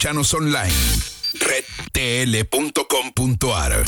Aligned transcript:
Escuchanos 0.00 0.32
online. 0.32 0.72
redtl.com.ar 1.92 3.84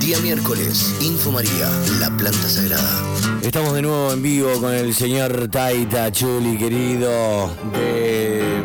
Día 0.00 0.18
miércoles, 0.18 0.96
Info 1.00 1.30
María, 1.30 1.70
la 2.00 2.10
planta 2.16 2.48
sagrada. 2.48 3.04
Estamos 3.42 3.72
de 3.72 3.82
nuevo 3.82 4.12
en 4.12 4.20
vivo 4.20 4.60
con 4.60 4.74
el 4.74 4.96
señor 4.96 5.46
Taita 5.48 6.10
Chuli, 6.10 6.58
querido, 6.58 7.54
de 7.72 8.64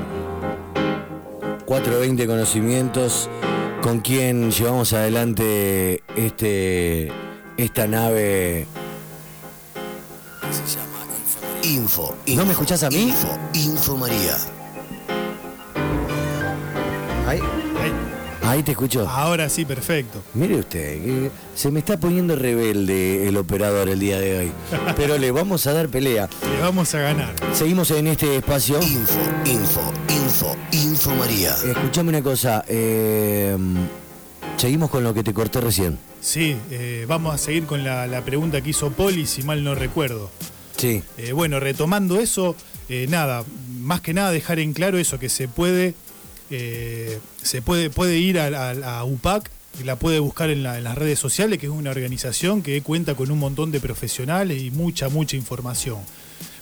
420 1.66 2.26
Conocimientos, 2.26 3.30
con 3.84 4.00
quien 4.00 4.50
llevamos 4.50 4.94
adelante 4.94 6.02
este, 6.16 7.12
esta 7.56 7.86
nave 7.86 8.66
se 10.52 10.76
llama 10.76 11.06
Info, 11.62 12.16
¿No 12.26 12.32
info, 12.34 12.46
me 12.46 12.52
escuchás 12.52 12.82
a 12.82 12.90
mí? 12.90 13.10
Info, 13.10 13.38
Info 13.54 13.96
María. 13.96 14.59
Ahí, 17.30 17.40
ahí 18.42 18.64
te 18.64 18.72
escucho. 18.72 19.08
Ahora 19.08 19.50
sí, 19.50 19.64
perfecto. 19.66 20.24
Mire 20.34 20.56
usted, 20.56 21.04
que 21.04 21.32
se 21.56 21.70
me 21.70 21.80
está 21.80 22.00
poniendo 22.00 22.36
rebelde 22.36 23.28
el 23.28 23.38
operador 23.38 23.88
el 23.88 24.00
día 24.00 24.20
de 24.20 24.40
hoy, 24.40 24.52
pero 24.96 25.18
le 25.18 25.30
vamos 25.32 25.68
a 25.68 25.74
dar 25.74 25.90
pelea. 25.90 26.28
Le 26.52 26.62
vamos 26.62 26.94
a 26.96 27.00
ganar. 27.00 27.36
Seguimos 27.54 27.92
en 27.92 28.08
este 28.08 28.38
espacio. 28.38 28.82
Info, 28.82 29.20
info, 29.46 29.94
info, 30.10 30.56
Info 30.72 31.16
María. 31.16 31.52
Escuchame 31.66 32.10
una 32.10 32.24
cosa, 32.24 32.64
eh, 32.68 33.56
seguimos 34.58 34.90
con 34.90 35.04
lo 35.04 35.14
que 35.14 35.24
te 35.24 35.34
corté 35.34 35.62
recién. 35.62 36.00
Sí, 36.22 36.56
eh, 36.72 37.06
vamos 37.08 37.36
a 37.36 37.38
seguir 37.38 37.66
con 37.66 37.84
la, 37.84 38.08
la 38.08 38.26
pregunta 38.26 38.60
que 38.62 38.72
hizo 38.72 38.90
Poli, 38.92 39.26
si 39.28 39.44
mal 39.44 39.64
no 39.64 39.76
recuerdo. 39.76 40.32
Sí, 40.78 41.04
Eh, 41.18 41.34
bueno, 41.34 41.60
retomando 41.60 42.20
eso, 42.20 42.56
eh, 42.88 43.06
nada, 43.10 43.44
más 43.82 44.02
que 44.02 44.14
nada 44.14 44.32
dejar 44.32 44.60
en 44.60 44.74
claro 44.74 44.98
eso, 44.98 45.20
que 45.20 45.28
se 45.30 45.48
puede, 45.50 45.94
eh, 46.52 47.20
se 47.42 47.62
puede, 47.62 47.90
puede 47.90 48.18
ir 48.18 48.40
a, 48.40 48.48
a- 48.70 49.00
a 49.00 49.04
UPAC, 49.04 49.50
y 49.80 49.84
la 49.84 49.98
puede 49.98 50.20
buscar 50.20 50.50
en, 50.50 50.64
la- 50.64 50.78
en 50.78 50.84
las 50.84 50.98
redes 50.98 51.20
sociales, 51.20 51.60
que 51.60 51.68
es 51.68 51.72
una 51.72 51.92
organización 51.92 52.62
que 52.64 52.82
cuenta 52.82 53.16
con 53.16 53.32
un 53.32 53.40
montón 53.40 53.72
de 53.72 53.80
profesionales 53.80 54.62
y 54.62 54.72
mucha, 54.72 55.10
mucha 55.10 55.36
información. 55.38 56.00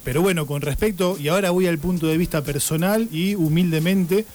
Pero 0.04 0.22
bueno, 0.22 0.46
con 0.46 0.62
respecto, 0.62 1.18
y 1.20 1.28
ahora 1.30 1.52
voy 1.52 1.68
al 1.68 1.80
punto 1.80 2.08
de 2.08 2.18
vista 2.18 2.44
personal 2.44 3.08
y 3.12 3.36
humildemente, 3.36 4.26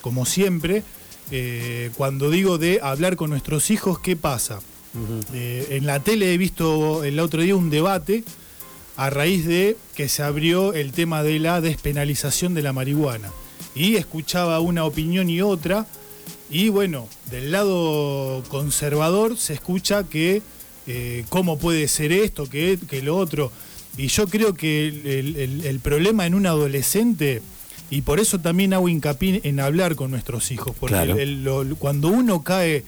como 0.00 0.24
siempre, 0.26 0.82
eh, 1.30 1.90
cuando 1.96 2.30
digo 2.30 2.58
de 2.58 2.80
hablar 2.82 3.16
con 3.16 3.30
nuestros 3.30 3.70
hijos, 3.70 3.98
¿qué 4.00 4.16
pasa? 4.16 4.60
Eh, 5.32 5.68
en 5.70 5.86
la 5.86 6.00
tele 6.00 6.34
he 6.34 6.38
visto 6.38 7.02
el 7.04 7.18
otro 7.20 7.40
día 7.42 7.56
un 7.56 7.70
debate 7.70 8.24
a 8.96 9.08
raíz 9.10 9.46
de 9.46 9.76
que 9.94 10.08
se 10.08 10.22
abrió 10.22 10.74
el 10.74 10.92
tema 10.92 11.22
de 11.22 11.38
la 11.38 11.60
despenalización 11.60 12.52
de 12.54 12.62
la 12.62 12.72
marihuana. 12.72 13.30
Y 13.74 13.96
escuchaba 13.96 14.60
una 14.60 14.84
opinión 14.84 15.30
y 15.30 15.40
otra, 15.40 15.86
y 16.50 16.68
bueno, 16.68 17.08
del 17.30 17.50
lado 17.52 18.42
conservador 18.48 19.36
se 19.38 19.54
escucha 19.54 20.04
que 20.04 20.42
eh, 20.86 21.24
cómo 21.28 21.58
puede 21.58 21.86
ser 21.88 22.12
esto, 22.12 22.48
que, 22.48 22.78
que 22.88 23.02
lo 23.02 23.16
otro. 23.16 23.50
Y 23.96 24.08
yo 24.08 24.26
creo 24.26 24.54
que 24.54 24.88
el, 24.88 25.06
el- 25.06 25.36
el- 25.36 25.64
el 25.66 25.80
problema 25.80 26.26
en 26.26 26.34
un 26.34 26.46
adolescente, 26.46 27.40
y 27.90 28.00
por 28.02 28.20
eso 28.20 28.38
también 28.40 28.72
hago 28.74 28.88
hincapié 28.88 29.40
en 29.44 29.60
hablar 29.60 29.94
con 29.94 30.10
nuestros 30.10 30.50
hijos, 30.50 30.74
porque 30.78 30.94
Claro. 30.94 31.18
el- 31.18 31.44
lo- 31.44 31.76
cuando 31.76 32.08
uno 32.08 32.42
cae 32.42 32.84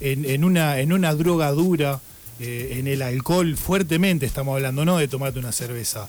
en, 0.00 0.24
en 0.24 0.44
una, 0.44 0.80
en 0.80 0.92
una 0.92 1.14
droga 1.14 1.50
dura, 1.52 2.00
eh, 2.40 2.76
en 2.78 2.86
el 2.86 3.02
alcohol 3.02 3.56
fuertemente, 3.56 4.26
estamos 4.26 4.54
hablando, 4.54 4.84
no 4.84 4.98
de 4.98 5.08
tomarte 5.08 5.38
una 5.38 5.52
cerveza. 5.52 6.08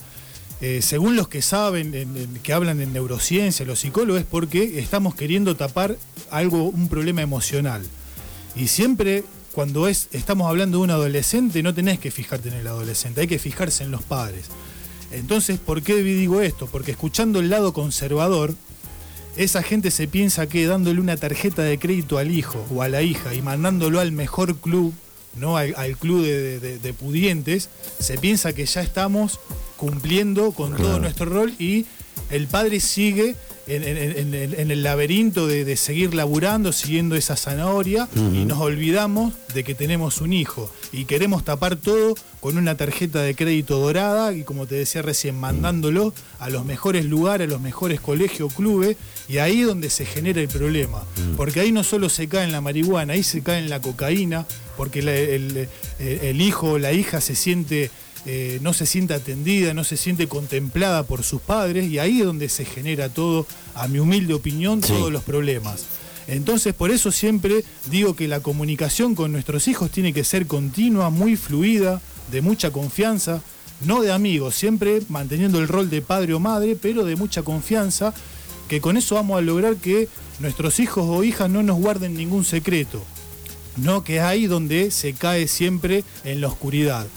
Eh, 0.61 0.81
según 0.81 1.15
los 1.15 1.29
que 1.29 1.41
saben, 1.41 1.93
en- 1.95 2.17
en- 2.17 2.33
que 2.43 2.51
hablan 2.53 2.81
en 2.81 2.91
neurociencia, 2.91 3.65
los 3.65 3.79
psicólogos, 3.79 4.21
es 4.21 4.27
porque 4.29 4.79
estamos 4.79 5.15
queriendo 5.15 5.55
tapar 5.55 5.95
algo, 6.31 6.63
un 6.65 6.89
problema 6.89 7.21
emocional. 7.21 7.81
Y 8.55 8.67
siempre, 8.67 9.23
cuando 9.53 9.87
es, 9.87 10.09
estamos 10.11 10.49
hablando 10.49 10.79
de 10.79 10.83
un 10.83 10.91
adolescente, 10.91 11.63
no 11.63 11.73
tenés 11.73 11.99
que 11.99 12.11
fijarte 12.11 12.49
en 12.49 12.55
el 12.55 12.67
adolescente, 12.67 13.21
hay 13.21 13.27
que 13.27 13.39
fijarse 13.39 13.83
en 13.85 13.91
los 13.91 14.03
padres. 14.03 14.45
Entonces, 15.11 15.59
¿por 15.59 15.81
qué 15.81 15.95
digo 16.03 16.41
esto? 16.41 16.67
Porque 16.67 16.91
escuchando 16.91 17.39
el 17.39 17.49
lado 17.49 17.71
conservador, 17.73 18.53
esa 19.37 19.63
gente 19.63 19.91
se 19.91 20.07
piensa 20.09 20.47
que 20.47 20.65
dándole 20.67 20.99
una 20.99 21.15
tarjeta 21.15 21.61
de 21.61 21.79
crédito 21.79 22.17
al 22.17 22.31
hijo 22.31 22.65
o 22.73 22.81
a 22.81 22.89
la 22.89 23.01
hija 23.01 23.33
y 23.33 23.41
mandándolo 23.41 24.01
al 24.01 24.11
mejor 24.11 24.57
club, 24.57 24.93
no 25.37 25.55
al, 25.55 25.73
club 25.97 26.25
de 26.25 26.93
pudientes, 26.99 27.69
se 27.99 28.17
piensa 28.17 28.51
que 28.53 28.65
ya 28.65 28.81
estamos 28.81 29.39
cumpliendo 29.79 30.51
con 30.51 30.75
todo 30.75 30.99
nuestro 30.99 31.25
rol 31.25 31.53
y 31.57 31.85
el 32.31 32.47
padre 32.47 32.79
sigue 32.81 33.35
en, 33.65 33.83
en- 33.83 33.97
en- 33.97 34.33
en- 34.33 34.59
en 34.59 34.71
el 34.71 34.81
laberinto 34.83 35.45
de, 35.47 35.63
de 35.63 35.77
seguir 35.77 36.13
laburando, 36.15 36.71
siguiendo 36.73 37.15
esa 37.15 37.35
zanahoria 37.35 38.07
y 38.15 38.45
nos 38.45 38.59
olvidamos 38.59 39.33
de 39.53 39.63
que 39.63 39.75
tenemos 39.75 40.21
un 40.21 40.33
hijo 40.33 40.71
y 40.91 41.05
queremos 41.05 41.45
tapar 41.45 41.75
todo 41.75 42.15
con 42.41 42.57
una 42.57 42.75
tarjeta 42.75 43.21
de 43.21 43.35
crédito 43.35 43.79
dorada 43.79 44.33
y 44.33 44.43
como 44.43 44.65
te 44.65 44.75
decía 44.75 45.01
recién, 45.03 45.35
mandándolo 45.39 46.13
a 46.39 46.49
los 46.49 46.65
mejores 46.65 47.05
lugares, 47.05 47.47
a 47.47 47.51
los 47.51 47.61
mejores 47.61 47.99
colegios, 48.01 48.51
clubes 48.53 48.97
y 49.27 49.37
ahí 49.37 49.61
es 49.61 49.67
donde 49.67 49.89
se 49.91 50.05
genera 50.05 50.41
el 50.41 50.47
problema. 50.47 51.03
Porque 51.37 51.59
ahí 51.61 51.71
no 51.71 51.83
solo 51.83 52.09
se 52.09 52.27
cae 52.27 52.43
en 52.45 52.51
la 52.51 52.61
marihuana, 52.61 53.13
ahí 53.13 53.23
se 53.23 53.41
cae 53.43 53.59
en 53.59 53.69
la 53.69 53.79
cocaína, 53.81 54.45
porque 54.77 55.01
la- 55.03 55.15
el, 55.15 55.67
el- 55.99 56.19
el 56.21 56.41
hijo 56.41 56.71
o 56.71 56.79
la 56.79 56.91
hija 56.91 57.21
se 57.21 57.35
siente 57.35 57.91
eh, 58.25 58.59
no 58.61 58.73
se 58.73 58.85
siente 58.85 59.13
atendida, 59.13 59.73
no 59.73 59.83
se 59.83 59.97
siente 59.97 60.27
contemplada 60.27 61.03
por 61.03 61.23
sus 61.23 61.41
padres 61.41 61.89
y 61.89 61.99
ahí 61.99 62.19
es 62.19 62.25
donde 62.25 62.49
se 62.49 62.65
genera 62.65 63.09
todo, 63.09 63.45
a 63.75 63.87
mi 63.87 63.99
humilde 63.99 64.33
opinión, 64.33 64.81
Sí. 64.83 64.89
todos 64.89 65.11
los 65.11 65.23
problemas. 65.23 65.85
Entonces, 66.27 66.73
por 66.75 66.91
eso 66.91 67.11
siempre 67.11 67.63
digo 67.89 68.15
que 68.15 68.27
la 68.27 68.39
comunicación 68.41 69.15
con 69.15 69.31
nuestros 69.31 69.67
hijos 69.67 69.89
tiene 69.89 70.13
que 70.13 70.23
ser 70.23 70.45
continua, 70.45 71.09
muy 71.09 71.35
fluida, 71.35 72.01
de 72.31 72.41
mucha 72.41 72.69
confianza, 72.71 73.41
no 73.85 74.01
de 74.01 74.11
amigos, 74.11 74.53
siempre 74.55 75.01
manteniendo 75.09 75.57
el 75.59 75.67
rol 75.67 75.89
de 75.89 76.01
padre 76.01 76.33
o 76.35 76.39
madre, 76.39 76.75
pero 76.79 77.05
de 77.05 77.15
mucha 77.15 77.41
confianza, 77.41 78.13
que 78.67 78.79
con 78.81 78.97
eso 78.97 79.15
vamos 79.15 79.39
a 79.39 79.41
lograr 79.41 79.77
que 79.77 80.07
nuestros 80.39 80.79
hijos 80.79 81.05
o 81.07 81.23
hijas 81.23 81.49
no 81.49 81.63
nos 81.63 81.79
guarden 81.79 82.15
ningún 82.15 82.45
secreto, 82.45 83.01
no 83.77 84.03
que 84.03 84.17
es 84.17 84.21
ahí 84.21 84.45
donde 84.45 84.91
se 84.91 85.13
cae 85.13 85.47
siempre 85.47 86.03
en 86.23 86.41
la 86.41 86.47
oscuridad. 86.49 87.07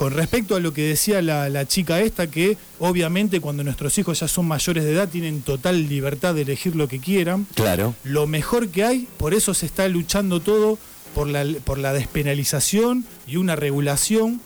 Con 0.00 0.14
respecto 0.14 0.56
a 0.56 0.60
lo 0.60 0.72
que 0.72 0.88
decía 0.88 1.20
la, 1.20 1.50
la 1.50 1.68
chica 1.68 2.00
esta, 2.00 2.26
que 2.26 2.56
obviamente 2.78 3.38
cuando 3.38 3.62
nuestros 3.62 3.98
hijos 3.98 4.20
ya 4.20 4.28
son 4.28 4.48
mayores 4.48 4.84
de 4.84 4.92
edad 4.92 5.10
tienen 5.10 5.42
total 5.42 5.90
libertad 5.90 6.34
de 6.34 6.40
elegir 6.40 6.74
lo 6.74 6.88
que 6.88 7.00
quieran, 7.00 7.46
claro. 7.54 7.94
lo 8.02 8.26
mejor 8.26 8.70
que 8.70 8.82
hay, 8.82 9.08
por 9.18 9.34
eso 9.34 9.52
se 9.52 9.66
está 9.66 9.86
luchando 9.88 10.40
todo 10.40 10.78
por 11.14 11.28
la, 11.28 11.44
por 11.64 11.76
la 11.76 11.92
despenalización 11.92 13.04
y 13.26 13.36
una 13.36 13.56
regulación 13.56 14.40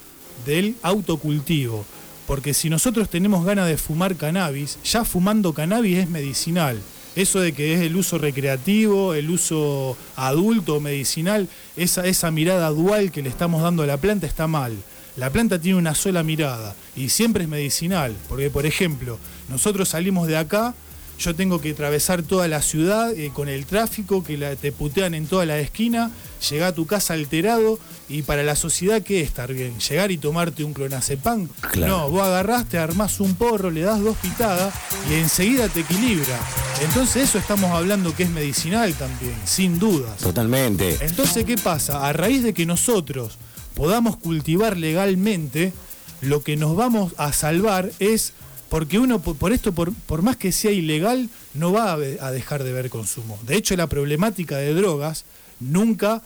del 0.44 0.74
autocultivo. 0.82 1.84
Porque 2.26 2.52
si 2.52 2.68
nosotros 2.68 3.08
tenemos 3.08 3.44
ganas 3.44 3.68
de 3.68 3.76
fumar 3.76 4.16
cannabis, 4.16 4.80
ya 4.82 5.04
fumando 5.04 5.52
cannabis 5.52 5.98
es 5.98 6.10
medicinal. 6.10 6.80
Eso 7.14 7.38
de 7.38 7.52
que 7.52 7.74
es 7.74 7.80
el 7.82 7.94
uso 7.94 8.18
recreativo, 8.18 9.14
el 9.14 9.30
uso 9.30 9.96
adulto, 10.16 10.80
medicinal, 10.80 11.46
esa, 11.76 12.04
esa 12.06 12.32
mirada 12.32 12.70
dual 12.70 13.12
que 13.12 13.22
le 13.22 13.28
estamos 13.28 13.62
dando 13.62 13.84
a 13.84 13.86
la 13.86 13.98
planta 13.98 14.26
está 14.26 14.48
mal. 14.48 14.76
La 15.16 15.30
planta 15.30 15.60
tiene 15.60 15.78
una 15.78 15.94
sola 15.94 16.22
mirada 16.22 16.74
y 16.96 17.08
siempre 17.08 17.44
es 17.44 17.48
medicinal. 17.48 18.14
Porque, 18.28 18.50
por 18.50 18.66
ejemplo, 18.66 19.18
nosotros 19.48 19.88
salimos 19.90 20.26
de 20.26 20.36
acá, 20.36 20.74
yo 21.20 21.34
tengo 21.36 21.60
que 21.60 21.70
atravesar 21.70 22.24
toda 22.24 22.48
la 22.48 22.60
ciudad 22.60 23.12
eh, 23.12 23.30
con 23.32 23.48
el 23.48 23.66
tráfico, 23.66 24.24
que 24.24 24.36
la- 24.36 24.56
te 24.56 24.72
putean 24.72 25.14
en 25.14 25.26
toda 25.28 25.46
la 25.46 25.58
esquina, 25.60 26.10
llegar 26.50 26.70
a 26.70 26.74
tu 26.74 26.86
casa 26.86 27.14
alterado 27.14 27.78
y 28.08 28.22
para 28.22 28.42
la 28.42 28.56
sociedad, 28.56 29.00
¿qué 29.02 29.20
es 29.20 29.28
estar 29.28 29.52
bien? 29.54 29.78
¿Llegar 29.78 30.10
y 30.10 30.18
tomarte 30.18 30.64
un 30.64 30.74
clonazepam? 30.74 31.46
Claro. 31.70 31.86
No, 31.98 32.10
vos 32.10 32.22
agarrás, 32.22 32.68
te 32.68 32.78
armás 32.78 33.20
un 33.20 33.36
porro, 33.36 33.70
le 33.70 33.82
das 33.82 34.00
dos 34.00 34.16
pitadas 34.16 34.74
y 35.08 35.14
enseguida 35.14 35.68
te 35.68 35.80
equilibra. 35.80 36.36
Entonces 36.82 37.28
eso 37.28 37.38
estamos 37.38 37.70
hablando 37.70 38.12
que 38.16 38.24
es 38.24 38.30
medicinal 38.30 38.92
también, 38.94 39.36
sin 39.44 39.78
dudas. 39.78 40.18
Totalmente. 40.18 40.98
Entonces, 41.00 41.44
¿qué 41.44 41.56
pasa? 41.56 42.06
A 42.08 42.12
raíz 42.12 42.42
de 42.42 42.52
que 42.52 42.66
nosotros 42.66 43.38
podamos 43.74 44.16
cultivar 44.16 44.76
legalmente, 44.76 45.72
lo 46.20 46.42
que 46.42 46.56
nos 46.56 46.76
vamos 46.76 47.12
a 47.18 47.32
salvar 47.32 47.90
es, 47.98 48.32
porque 48.68 48.98
uno, 48.98 49.20
por, 49.20 49.52
esto, 49.52 49.72
por, 49.72 49.92
por 49.92 50.22
más 50.22 50.36
que 50.36 50.52
sea 50.52 50.70
ilegal, 50.70 51.28
no 51.52 51.72
va 51.72 51.92
a, 51.92 51.94
a 51.94 52.30
dejar 52.30 52.64
de 52.64 52.72
ver 52.72 52.90
consumo. 52.90 53.38
De 53.46 53.56
hecho, 53.56 53.76
la 53.76 53.88
problemática 53.88 54.56
de 54.56 54.74
drogas 54.74 55.24
nunca, 55.60 56.22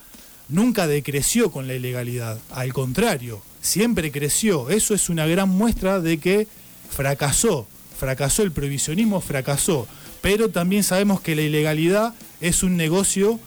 nunca 0.49 0.87
decreció 0.87 1.51
con 1.51 1.67
la 1.67 1.75
ilegalidad. 1.75 2.39
Al 2.51 2.73
contrario, 2.73 3.43
siempre 3.61 4.13
creció. 4.13 4.71
Eso 4.71 4.95
es 4.95 5.09
una 5.09 5.27
gran 5.27 5.49
muestra 5.49 6.01
de 6.01 6.19
que 6.19 6.47
fracasó. 6.91 7.67
Fracasó 7.99 8.43
el 8.43 8.53
prohibicionismo, 8.53 9.21
fracasó. 9.21 9.87
Pero 10.21 10.51
también 10.51 10.85
sabemos 10.85 11.21
que 11.21 11.37
la 11.37 11.43
ilegalidad 11.43 12.15
es 12.41 12.63
un 12.63 12.77
negocio 12.77 13.41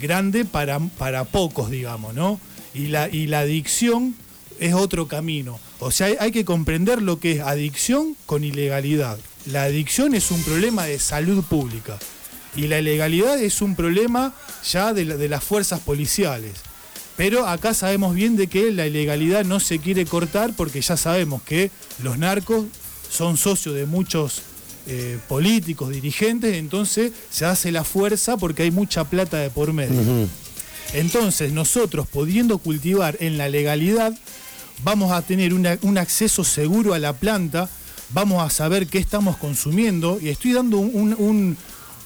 grande 0.00 0.44
para, 0.44 0.78
para 0.78 1.24
pocos, 1.24 1.70
digamos, 1.70 2.14
¿no? 2.14 2.40
Y 2.78 2.88
la, 2.88 3.08
y 3.08 3.26
la 3.26 3.40
adicción 3.40 4.14
es 4.60 4.74
otro 4.74 5.08
camino. 5.08 5.58
O 5.80 5.90
sea, 5.90 6.08
hay, 6.18 6.32
que 6.32 6.44
comprender 6.44 7.02
lo 7.02 7.20
que 7.20 7.32
es 7.32 7.40
adicción 7.40 8.16
con 8.26 8.44
ilegalidad. 8.44 9.18
La 9.46 9.64
adicción 9.64 10.14
es 10.14 10.30
un 10.30 10.42
problema 10.42 10.84
de 10.84 10.98
salud 10.98 11.44
pública 11.44 11.98
y 12.56 12.66
la 12.66 12.78
ilegalidad 12.78 13.40
es 13.40 13.62
un 13.62 13.76
problema 13.76 14.34
ya 14.68 14.92
de, 14.92 15.04
de 15.04 15.28
las 15.28 15.44
fuerzas 15.44 15.80
policiales. 15.80 16.52
Pero 17.16 17.46
acá 17.46 17.74
sabemos 17.74 18.14
bien 18.14 18.36
de 18.36 18.46
que 18.46 18.70
la 18.70 18.86
ilegalidad 18.86 19.44
no 19.44 19.58
se 19.60 19.80
quiere 19.80 20.06
cortar 20.06 20.52
porque 20.56 20.80
ya 20.80 20.96
sabemos 20.96 21.42
que 21.42 21.70
los 22.02 22.16
narcos 22.16 22.66
son 23.10 23.36
socios 23.36 23.74
de 23.74 23.86
muchos 23.86 24.42
eh, 24.86 25.18
políticos, 25.28 25.90
dirigentes, 25.90 26.56
entonces 26.56 27.12
se 27.28 27.44
hace 27.44 27.72
la 27.72 27.84
fuerza 27.84 28.38
porque 28.38 28.62
hay 28.62 28.70
mucha 28.70 29.04
plata 29.04 29.36
de 29.36 29.50
por 29.50 29.72
medio. 29.74 30.28
Entonces 30.94 31.52
nosotros 31.52 32.06
pudiendo 32.08 32.58
cultivar 32.58 33.16
en 33.20 33.38
la 33.38 33.48
legalidad, 33.48 34.16
vamos 34.82 35.12
a 35.12 35.22
tener 35.22 35.52
un 35.54 35.98
acceso 35.98 36.44
seguro 36.44 36.94
a 36.94 36.98
la 36.98 37.12
planta, 37.12 37.68
vamos 38.10 38.42
a 38.42 38.50
saber 38.50 38.86
qué 38.86 38.98
estamos 38.98 39.36
consumiendo 39.36 40.18
y 40.20 40.28
estoy 40.28 40.52
dando 40.54 40.78
un, 40.78 41.14
un- 41.18 41.56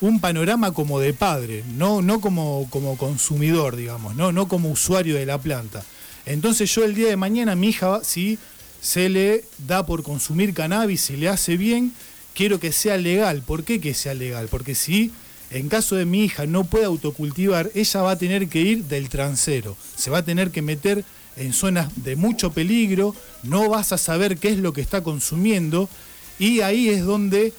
un- 0.01 0.19
panorama 0.19 0.73
como 0.73 0.99
de 0.99 1.13
padre, 1.13 1.63
no, 1.77 2.01
no 2.01 2.19
como, 2.19 2.67
como 2.69 2.97
consumidor, 2.97 3.77
digamos, 3.77 4.15
no, 4.15 4.33
no 4.33 4.49
como 4.49 4.69
usuario 4.69 5.15
de 5.15 5.25
la 5.25 5.37
planta. 5.37 5.83
Entonces 6.25 6.73
yo 6.75 6.83
el 6.83 6.93
día 6.93 7.07
de 7.07 7.15
mañana, 7.15 7.55
mi 7.55 7.69
hija, 7.69 8.01
si 8.03 8.37
se 8.81 9.07
le 9.07 9.45
da 9.65 9.85
por 9.85 10.03
consumir 10.03 10.53
cannabis, 10.53 11.01
si 11.01 11.15
le 11.15 11.29
hace 11.29 11.55
bien, 11.55 11.93
quiero 12.33 12.59
que 12.59 12.73
sea 12.73 12.97
legal. 12.97 13.43
¿Por 13.43 13.63
qué 13.63 13.79
que 13.79 13.93
sea 13.93 14.13
legal? 14.13 14.47
Porque 14.51 14.75
si 14.75 15.11
en 15.53 15.69
caso 15.69 15.95
de 15.95 16.05
mi 16.05 16.23
hija 16.25 16.45
no 16.45 16.63
puede 16.63 16.85
autocultivar, 16.85 17.69
ella 17.75 18.01
va 18.01 18.11
a 18.11 18.17
tener 18.17 18.47
que 18.47 18.61
ir 18.61 18.83
del 18.85 19.09
transero, 19.09 19.77
se 19.95 20.09
va 20.09 20.19
a 20.19 20.25
tener 20.25 20.51
que 20.51 20.61
meter 20.61 21.03
en 21.37 21.53
zonas 21.53 21.89
de 22.03 22.15
mucho 22.15 22.51
peligro, 22.51 23.15
no 23.43 23.69
vas 23.69 23.91
a 23.91 23.97
saber 23.97 24.37
qué 24.37 24.49
es 24.49 24.57
lo 24.57 24.73
que 24.73 24.81
está 24.81 25.01
consumiendo 25.01 25.89
y 26.39 26.61
ahí 26.61 26.89
es 26.89 27.03
donde, 27.05 27.53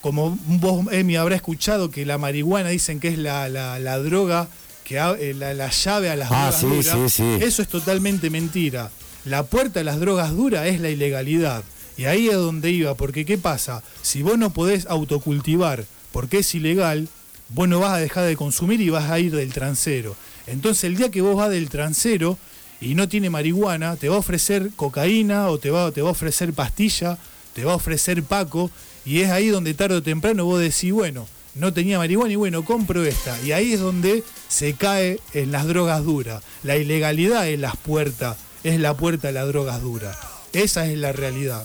como 0.00 0.38
vos, 0.46 0.86
Emi, 0.92 1.16
habrá 1.16 1.36
escuchado 1.36 1.90
que 1.90 2.06
la 2.06 2.18
marihuana 2.18 2.70
dicen 2.70 3.00
que 3.00 3.08
es 3.08 3.18
la, 3.18 3.48
la- 3.48 3.78
la 3.78 3.98
droga, 3.98 4.48
que 4.84 4.96
eh, 4.98 5.34
la, 5.34 5.54
la 5.54 5.70
llave 5.70 6.10
a 6.10 6.16
las 6.16 6.30
Ah, 6.32 6.50
drogas 6.50 6.60
sí, 6.60 6.66
duras, 6.66 7.12
sí, 7.12 7.22
sí. 7.38 7.44
eso 7.44 7.62
es 7.62 7.68
totalmente 7.68 8.28
mentira. 8.30 8.90
La 9.24 9.42
puerta 9.44 9.80
a 9.80 9.84
las 9.84 10.00
drogas 10.00 10.34
duras 10.34 10.66
es 10.66 10.80
la 10.80 10.88
ilegalidad. 10.88 11.62
Y 11.98 12.06
ahí 12.06 12.28
es 12.28 12.34
donde 12.34 12.70
iba, 12.70 12.94
porque 12.94 13.26
¿qué 13.26 13.36
pasa? 13.36 13.82
Si 14.02 14.22
vos 14.22 14.38
no 14.38 14.50
podés 14.54 14.86
autocultivar 14.86 15.84
porque 16.12 16.38
es 16.38 16.54
ilegal, 16.54 17.08
vos 17.48 17.68
no 17.68 17.80
vas 17.80 17.92
a 17.92 17.98
dejar 17.98 18.24
de 18.26 18.36
consumir 18.36 18.80
y 18.80 18.90
vas 18.90 19.10
a 19.10 19.18
ir 19.18 19.34
del 19.34 19.52
transero. 19.52 20.16
Entonces 20.46 20.84
el 20.84 20.96
día 20.96 21.10
que 21.10 21.20
vos 21.20 21.36
vas 21.36 21.50
del 21.50 21.68
transero 21.68 22.38
y 22.80 22.94
no 22.94 23.08
tiene 23.08 23.30
marihuana, 23.30 23.96
te 23.96 24.08
va 24.08 24.16
a 24.16 24.20
ofrecer 24.20 24.70
cocaína 24.76 25.48
o 25.48 25.58
te 25.58 25.70
va, 25.70 25.90
te 25.92 26.02
va 26.02 26.08
a 26.08 26.12
ofrecer 26.12 26.52
pastilla, 26.52 27.18
te 27.54 27.64
va 27.64 27.72
a 27.72 27.76
ofrecer 27.76 28.22
paco, 28.22 28.70
y 29.04 29.20
es 29.20 29.30
ahí 29.30 29.48
donde 29.48 29.74
tarde 29.74 29.96
o 29.96 30.02
temprano 30.02 30.44
vos 30.44 30.60
decís, 30.60 30.92
bueno, 30.92 31.26
no 31.54 31.72
tenía 31.72 31.98
marihuana 31.98 32.32
y 32.32 32.36
bueno, 32.36 32.64
compro 32.64 33.04
esta. 33.04 33.36
Y 33.42 33.52
ahí 33.52 33.72
es 33.72 33.80
donde 33.80 34.22
se 34.48 34.74
cae 34.74 35.18
en 35.34 35.50
las 35.52 35.66
drogas 35.66 36.04
duras. 36.04 36.42
La 36.62 36.76
ilegalidad 36.76 37.48
es 37.48 37.58
las 37.58 37.76
puertas, 37.76 38.36
es 38.62 38.78
la 38.78 38.94
puerta 38.96 39.28
a 39.28 39.32
las 39.32 39.48
drogas 39.48 39.82
duras. 39.82 40.16
Esa 40.52 40.86
es 40.86 40.96
la 40.98 41.12
realidad. 41.12 41.64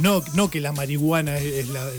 No, 0.00 0.22
no 0.34 0.50
que 0.50 0.60
la 0.60 0.72
marihuana 0.72 1.38
es, 1.38 1.68
la- 1.68 1.90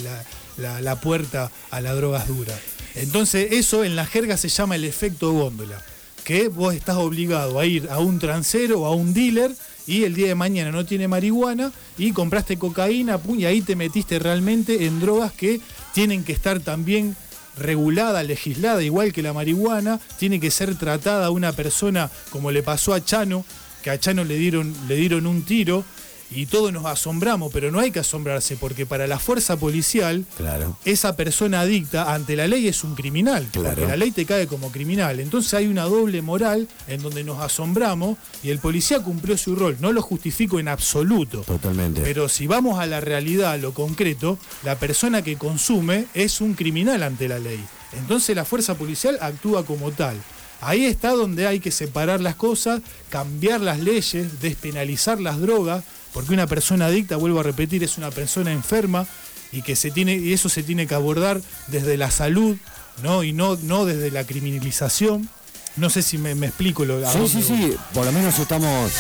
la- 0.58 0.82
la 0.82 1.00
puerta 1.00 1.52
a 1.72 1.82
las 1.82 1.96
drogas 1.96 2.28
duras. 2.28 2.60
Entonces 2.96 3.50
eso 3.52 3.84
en 3.84 3.96
la 3.96 4.06
jerga 4.06 4.38
se 4.38 4.50
llama 4.50 4.76
el 4.76 4.86
efecto 4.86 5.32
góndola, 5.34 5.82
que 6.24 6.48
vos 6.48 6.74
estás 6.74 6.96
obligado 6.98 7.60
a 7.60 7.66
ir 7.66 7.88
a 7.90 8.00
un 8.00 8.20
transero 8.20 8.82
o 8.82 8.86
a 8.86 8.96
un 8.96 9.14
dealer 9.14 9.52
y 9.88 10.04
el 10.04 10.16
día 10.16 10.28
de 10.28 10.36
mañana 10.36 10.72
no 10.72 10.86
tiene 10.86 11.08
marihuana 11.08 11.72
y 11.98 12.12
compraste 12.12 12.58
cocaína 12.58 13.20
y 13.38 13.46
ahí 13.46 13.62
te 13.62 13.76
metiste 13.76 14.18
realmente 14.18 14.86
en 14.86 15.00
drogas 15.00 15.32
que 15.34 15.60
tienen 15.94 16.24
que 16.24 16.32
estar 16.34 16.60
también 16.62 17.16
regulada, 17.58 18.24
legislada, 18.24 18.82
igual 18.84 19.14
que 19.14 19.22
la 19.22 19.34
marihuana, 19.34 20.00
tiene 20.18 20.40
que 20.40 20.52
ser 20.52 20.76
tratada 20.78 21.28
a 21.28 21.32
una 21.32 21.52
persona 21.54 22.10
como 22.30 22.52
le 22.52 22.64
pasó 22.64 22.94
a 22.94 23.04
Chano, 23.04 23.46
que 23.84 23.92
a 23.92 24.00
Chano 24.00 24.24
le 24.24 24.36
dieron, 24.38 24.74
le 24.88 24.96
dieron 24.96 25.28
un 25.28 25.44
tiro 25.44 25.86
y 26.32 26.48
todos 26.48 26.74
nos 26.74 26.86
asombramos, 26.86 27.52
pero 27.54 27.72
no 27.72 27.80
hay 27.80 27.92
que 27.92 28.00
asombrarse 28.00 28.56
porque 28.56 28.86
para 28.86 29.08
la 29.08 29.20
fuerza 29.20 29.58
policial 29.58 30.26
Claro. 30.38 30.78
esa 30.86 31.16
persona 31.16 31.62
adicta 31.62 32.14
ante 32.14 32.36
la 32.36 32.48
ley 32.48 32.68
es 32.68 32.84
un 32.84 32.96
criminal, 32.96 33.48
Claro. 33.52 33.70
porque 33.76 33.88
la 33.88 33.96
ley 33.98 34.12
te 34.12 34.26
cae 34.26 34.48
como 34.48 34.72
criminal. 34.72 35.20
Entonces 35.20 35.54
hay 35.54 35.68
una 35.68 35.84
doble 35.84 36.22
moral 36.22 36.68
en 36.88 37.02
donde 37.02 37.24
nos 37.24 37.40
asombramos 37.42 38.18
y 38.44 38.50
el 38.50 38.60
policía 38.60 39.00
cumplió 39.02 39.38
su 39.38 39.56
rol. 39.56 39.78
No 39.80 39.92
lo 39.92 40.02
justifico 40.02 40.60
en 40.60 40.68
absoluto. 40.68 41.42
Totalmente. 41.42 42.02
Pero 42.02 42.28
si 42.30 42.48
vamos 42.48 42.80
a 42.80 42.86
la 42.86 43.00
realidad, 43.02 43.52
a 43.54 43.58
lo 43.58 43.74
concreto, 43.74 44.38
la 44.64 44.78
persona 44.80 45.22
que 45.22 45.38
consume 45.38 46.06
es 46.14 46.42
un 46.42 46.54
criminal 46.56 47.04
ante 47.04 47.28
la 47.28 47.40
ley. 47.40 47.64
Entonces 47.98 48.36
la 48.36 48.44
fuerza 48.46 48.76
policial 48.76 49.18
actúa 49.22 49.66
como 49.66 49.92
tal. 49.92 50.18
Ahí 50.62 50.86
está 50.86 51.12
donde 51.12 51.48
hay 51.48 51.60
que 51.60 51.72
separar 51.72 52.22
las 52.22 52.36
cosas, 52.36 52.82
cambiar 53.10 53.62
las 53.62 53.80
leyes, 53.80 54.42
despenalizar 54.42 55.20
las 55.22 55.40
drogas, 55.40 55.84
porque 56.14 56.34
una 56.34 56.48
persona 56.48 56.88
adicta, 56.88 57.18
vuelvo 57.18 57.40
a 57.42 57.44
repetir, 57.44 57.84
es 57.84 57.98
una 57.98 58.10
persona 58.12 58.52
enferma 58.52 59.06
y 59.52 59.62
que 59.62 59.76
se 59.76 59.92
tiene 59.92 60.16
y 60.16 60.34
eso 60.34 60.50
se 60.50 60.64
tiene 60.64 60.88
que 60.88 60.96
abordar 60.96 61.42
desde 61.68 61.98
la 61.98 62.10
salud, 62.10 62.58
¿no? 63.04 63.24
Y 63.24 63.34
no, 63.34 63.58
no 63.64 63.86
desde 63.86 64.12
la 64.12 64.24
criminalización. 64.26 65.30
No 65.76 65.90
sé 65.90 66.02
si 66.02 66.18
me, 66.18 66.36
me 66.36 66.48
explico 66.48 66.86
lo 66.86 67.00
Sí, 67.12 67.28
sí, 67.28 67.34
voy. 67.36 67.44
sí, 67.44 67.78
por 67.94 68.06
lo 68.06 68.12
menos 68.14 68.40
estamos, 68.40 68.92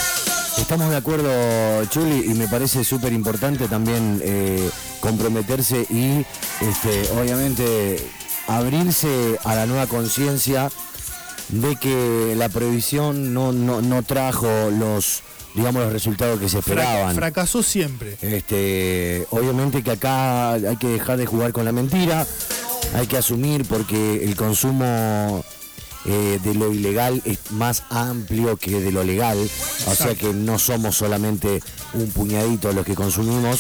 estamos 0.58 0.90
de 0.92 0.98
acuerdo, 0.98 1.86
Chuli, 1.86 2.25
y 2.30 2.34
me 2.34 2.50
parece 2.50 2.84
súper 2.84 3.13
importante 3.13 3.68
también 3.69 4.22
eh, 4.24 4.69
comprometerse 5.00 5.88
y, 5.90 6.25
este, 6.62 7.10
obviamente, 7.18 8.06
abrirse 8.48 9.40
a 9.46 9.56
la 9.56 9.66
nueva 9.66 9.88
conciencia 9.88 10.69
de 11.50 11.76
que 11.76 12.34
la 12.36 12.50
prohibición 12.50 13.34
no, 13.34 13.52
no, 13.52 13.82
no 13.82 14.04
trajo 14.04 14.48
los, 14.72 15.22
digamos, 15.54 15.84
los 15.84 15.94
resultados 15.94 16.40
que 16.40 16.50
se 16.50 16.60
esperaban. 16.60 17.16
fracasó 17.16 17.64
siempre. 17.64 18.18
Este, 18.22 19.26
obviamente 19.32 19.84
que 19.84 19.92
acá 19.92 20.54
hay 20.54 20.78
que 20.78 20.88
dejar 20.88 21.18
de 21.18 21.26
jugar 21.26 21.54
con 21.54 21.66
la 21.66 21.72
mentira, 21.72 22.26
hay 22.94 23.08
que 23.08 23.18
asumir 23.18 23.66
porque 23.66 24.24
el 24.24 24.36
consumo 24.36 25.44
eh, 26.06 26.40
de 26.44 26.54
lo 26.54 26.72
ilegal 26.72 27.22
es 27.26 27.40
más 27.52 27.84
amplio 27.90 28.58
que 28.58 28.80
de 28.80 28.92
lo 28.92 29.04
legal, 29.04 29.38
o 29.88 29.96
sea 29.96 30.14
que 30.14 30.34
no 30.34 30.60
somos 30.60 30.96
solamente 30.96 31.64
un 31.94 32.12
puñadito 32.12 32.72
los 32.74 32.86
que 32.86 32.94
consumimos, 32.94 33.60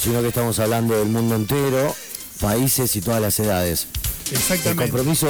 sino 0.00 0.22
que 0.22 0.28
estamos 0.28 0.58
hablando 0.60 0.96
del 0.96 1.08
mundo 1.08 1.34
entero, 1.34 1.94
países 2.40 2.96
y 2.96 3.00
todas 3.00 3.20
las 3.20 3.38
edades. 3.38 3.86
El 4.30 4.76
compromiso 4.76 5.26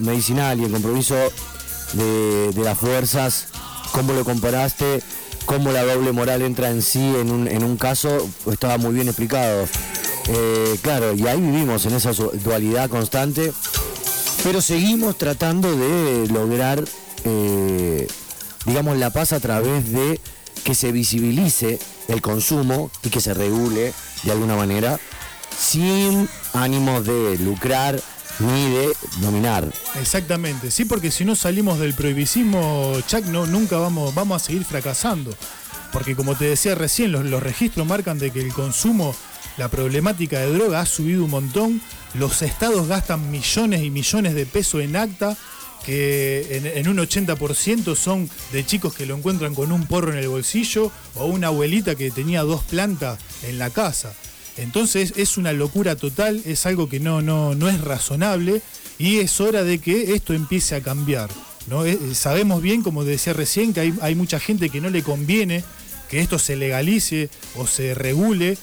medicinal 0.00 0.58
y 0.60 0.64
el 0.64 0.72
compromiso 0.72 1.14
de, 1.92 2.52
de 2.52 2.62
las 2.62 2.78
fuerzas, 2.78 3.48
¿cómo 3.92 4.12
lo 4.12 4.24
comparaste? 4.24 5.02
¿Cómo 5.44 5.70
la 5.70 5.84
doble 5.84 6.12
moral 6.12 6.42
entra 6.42 6.70
en 6.70 6.82
sí 6.82 6.98
en 6.98 7.30
un, 7.30 7.46
en 7.46 7.62
un 7.62 7.76
caso? 7.76 8.28
Estaba 8.50 8.78
muy 8.78 8.94
bien 8.94 9.06
explicado. 9.06 9.66
Eh, 10.28 10.76
claro, 10.82 11.14
y 11.14 11.26
ahí 11.26 11.40
vivimos 11.40 11.86
en 11.86 11.94
esa 11.94 12.10
dualidad 12.12 12.90
constante, 12.90 13.52
pero 14.42 14.60
seguimos 14.60 15.16
tratando 15.18 15.76
de 15.76 16.26
lograr, 16.28 16.82
eh, 17.24 18.08
digamos, 18.64 18.96
la 18.96 19.10
paz 19.10 19.32
a 19.32 19.38
través 19.40 19.92
de 19.92 20.20
que 20.64 20.74
se 20.74 20.90
visibilice 20.90 21.78
el 22.08 22.22
consumo 22.22 22.90
y 23.04 23.10
que 23.10 23.20
se 23.20 23.34
regule 23.34 23.92
de 24.24 24.32
alguna 24.32 24.56
manera 24.56 24.98
sin 25.58 26.28
ánimos 26.52 27.04
de 27.04 27.38
lucrar 27.38 28.00
ni 28.38 28.70
de 28.70 28.96
dominar. 29.20 29.70
Exactamente, 30.00 30.70
sí, 30.70 30.84
porque 30.84 31.10
si 31.10 31.24
no 31.24 31.34
salimos 31.34 31.78
del 31.78 31.94
prohibicismo, 31.94 32.94
Chuck, 33.06 33.24
nunca 33.24 33.78
vamos, 33.78 34.14
vamos 34.14 34.42
a 34.42 34.44
seguir 34.44 34.64
fracasando. 34.64 35.34
Porque 35.92 36.14
como 36.14 36.34
te 36.34 36.46
decía 36.46 36.74
recién, 36.74 37.12
los, 37.12 37.24
los 37.24 37.42
registros 37.42 37.86
marcan 37.86 38.18
de 38.18 38.30
que 38.30 38.40
el 38.40 38.52
consumo, 38.52 39.14
la 39.56 39.68
problemática 39.68 40.40
de 40.40 40.52
droga 40.52 40.80
ha 40.80 40.86
subido 40.86 41.24
un 41.24 41.30
montón. 41.30 41.80
Los 42.14 42.42
estados 42.42 42.88
gastan 42.88 43.30
millones 43.30 43.82
y 43.82 43.90
millones 43.90 44.34
de 44.34 44.44
pesos 44.44 44.82
en 44.82 44.96
acta, 44.96 45.36
que 45.86 46.56
en, 46.56 46.66
en 46.66 46.88
un 46.88 46.98
80% 46.98 47.94
son 47.94 48.28
de 48.52 48.66
chicos 48.66 48.92
que 48.94 49.06
lo 49.06 49.16
encuentran 49.16 49.54
con 49.54 49.72
un 49.72 49.86
porro 49.86 50.12
en 50.12 50.18
el 50.18 50.28
bolsillo 50.28 50.90
o 51.14 51.26
una 51.26 51.46
abuelita 51.46 51.94
que 51.94 52.10
tenía 52.10 52.42
dos 52.42 52.62
plantas 52.64 53.18
en 53.44 53.58
la 53.58 53.70
casa. 53.70 54.12
Entonces 54.56 55.12
es 55.16 55.36
una 55.36 55.52
locura 55.52 55.96
total, 55.96 56.42
es 56.44 56.66
algo 56.66 56.88
que 56.88 57.00
no, 57.00 57.22
no, 57.22 57.54
no 57.54 57.68
es 57.68 57.80
razonable 57.80 58.62
y 58.98 59.18
es 59.18 59.40
hora 59.40 59.64
de 59.64 59.78
que 59.78 60.14
esto 60.14 60.32
empiece 60.32 60.74
a 60.74 60.80
cambiar. 60.80 61.28
¿no? 61.68 61.84
Eh, 61.84 61.98
eh, 62.00 62.14
sabemos 62.14 62.62
bien, 62.62 62.82
como 62.82 63.04
decía 63.04 63.32
recién, 63.32 63.72
que 63.74 63.80
hay, 63.80 63.94
hay 64.00 64.14
mucha 64.14 64.40
gente 64.40 64.70
que 64.70 64.80
no 64.80 64.90
le 64.90 65.02
conviene 65.02 65.64
que 66.08 66.20
esto 66.20 66.38
se 66.38 66.56
legalice 66.56 67.30
o 67.56 67.66
se 67.66 67.94
regule, 67.94 68.56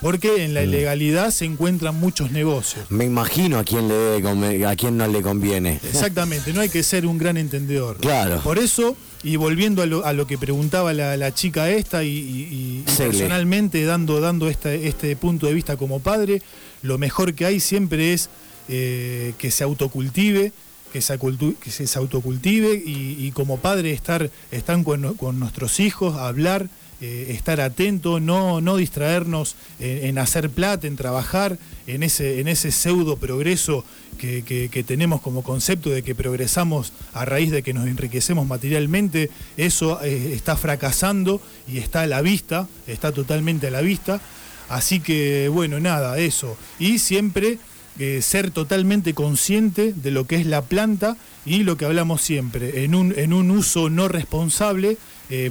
porque 0.00 0.44
en 0.44 0.54
la 0.54 0.62
ilegalidad 0.62 1.30
se 1.30 1.44
encuentran 1.44 1.94
muchos 1.94 2.30
negocios. 2.30 2.84
Me 2.90 3.04
imagino 3.04 3.58
a 3.58 3.64
quién 3.64 3.88
le 3.88 3.94
debe 3.94 4.66
a 4.66 4.76
quién 4.76 4.96
no 4.96 5.06
le 5.08 5.22
conviene. 5.22 5.80
Exactamente, 5.88 6.52
no 6.52 6.60
hay 6.60 6.68
que 6.68 6.82
ser 6.82 7.06
un 7.06 7.18
gran 7.18 7.36
entendedor. 7.36 7.98
Claro. 8.08 8.40
Por 8.40 8.58
eso 8.58 8.96
Y 9.24 9.36
volviendo 9.36 9.82
a 9.82 9.86
lo, 9.86 10.04
a 10.06 10.12
lo 10.12 10.26
que 10.26 10.38
preguntaba 10.38 10.92
la, 10.92 11.16
la 11.16 11.34
chica 11.34 11.68
esta 11.70 12.04
y, 12.04 12.08
y- 12.08 12.84
y 12.86 12.90
Cele. 12.90 13.10
personalmente 13.10 13.84
dando, 13.84 14.20
dando 14.20 14.48
este, 14.48 14.86
este 14.86 15.16
punto 15.16 15.46
de 15.46 15.54
vista 15.54 15.76
como 15.76 15.98
padre, 16.00 16.40
lo 16.82 16.98
mejor 16.98 17.34
que 17.34 17.44
hay 17.44 17.58
siempre 17.60 18.12
es 18.12 18.30
eh, 18.68 19.34
que 19.38 19.50
se 19.50 19.64
autocultive, 19.64 20.52
que 20.92 21.00
se, 21.00 21.18
que 21.60 21.70
se 21.70 21.98
autocultive 21.98 22.74
y, 22.86 23.16
y 23.26 23.32
como 23.32 23.58
padre 23.58 23.92
estar, 23.92 24.30
estar 24.52 24.82
con, 24.84 25.14
con 25.14 25.38
nuestros 25.40 25.80
hijos, 25.80 26.16
hablar, 26.16 26.68
eh, 27.00 27.28
estar 27.30 27.60
atento, 27.60 28.18
no, 28.20 28.60
no 28.60 28.76
distraernos 28.76 29.54
en, 29.78 30.18
hacer 30.18 30.50
plata, 30.50 30.86
en 30.86 30.96
trabajar, 30.96 31.58
en 31.86 32.02
ese, 32.02 32.40
en 32.40 32.48
ese 32.48 32.72
pseudo 32.72 33.16
progreso 33.16 33.84
que, 34.18 34.42
que- 34.42 34.82
tenemos 34.82 35.20
como 35.20 35.42
concepto 35.42 35.90
de 35.90 36.02
que 36.02 36.14
progresamos 36.16 36.92
a 37.12 37.24
raíz 37.24 37.50
de 37.52 37.62
que 37.62 37.72
nos 37.72 37.86
enriquecemos 37.86 38.46
materialmente, 38.46 39.30
eso 39.56 40.02
eh, 40.02 40.32
está 40.34 40.56
fracasando 40.56 41.40
y 41.68 41.78
está 41.78 42.02
a 42.02 42.06
la 42.06 42.20
vista, 42.20 42.66
está 42.86 43.12
totalmente 43.12 43.68
a 43.68 43.70
la 43.70 43.80
vista. 43.80 44.20
Así 44.68 45.00
que 45.00 45.48
bueno, 45.48 45.78
nada, 45.80 46.18
eso. 46.18 46.56
Y 46.80 46.98
siempre 46.98 47.58
eh, 47.98 48.20
ser 48.22 48.50
totalmente 48.50 49.14
consciente 49.14 49.92
de 49.92 50.10
lo 50.10 50.26
que 50.26 50.36
es 50.36 50.46
la 50.46 50.62
planta 50.62 51.16
y 51.46 51.62
lo 51.62 51.76
que 51.76 51.84
hablamos 51.84 52.20
siempre. 52.22 52.84
En 52.84 52.94
un, 52.94 53.14
en 53.16 53.32
un 53.32 53.50
uso 53.50 53.88
no 53.88 54.08
responsable 54.08 54.98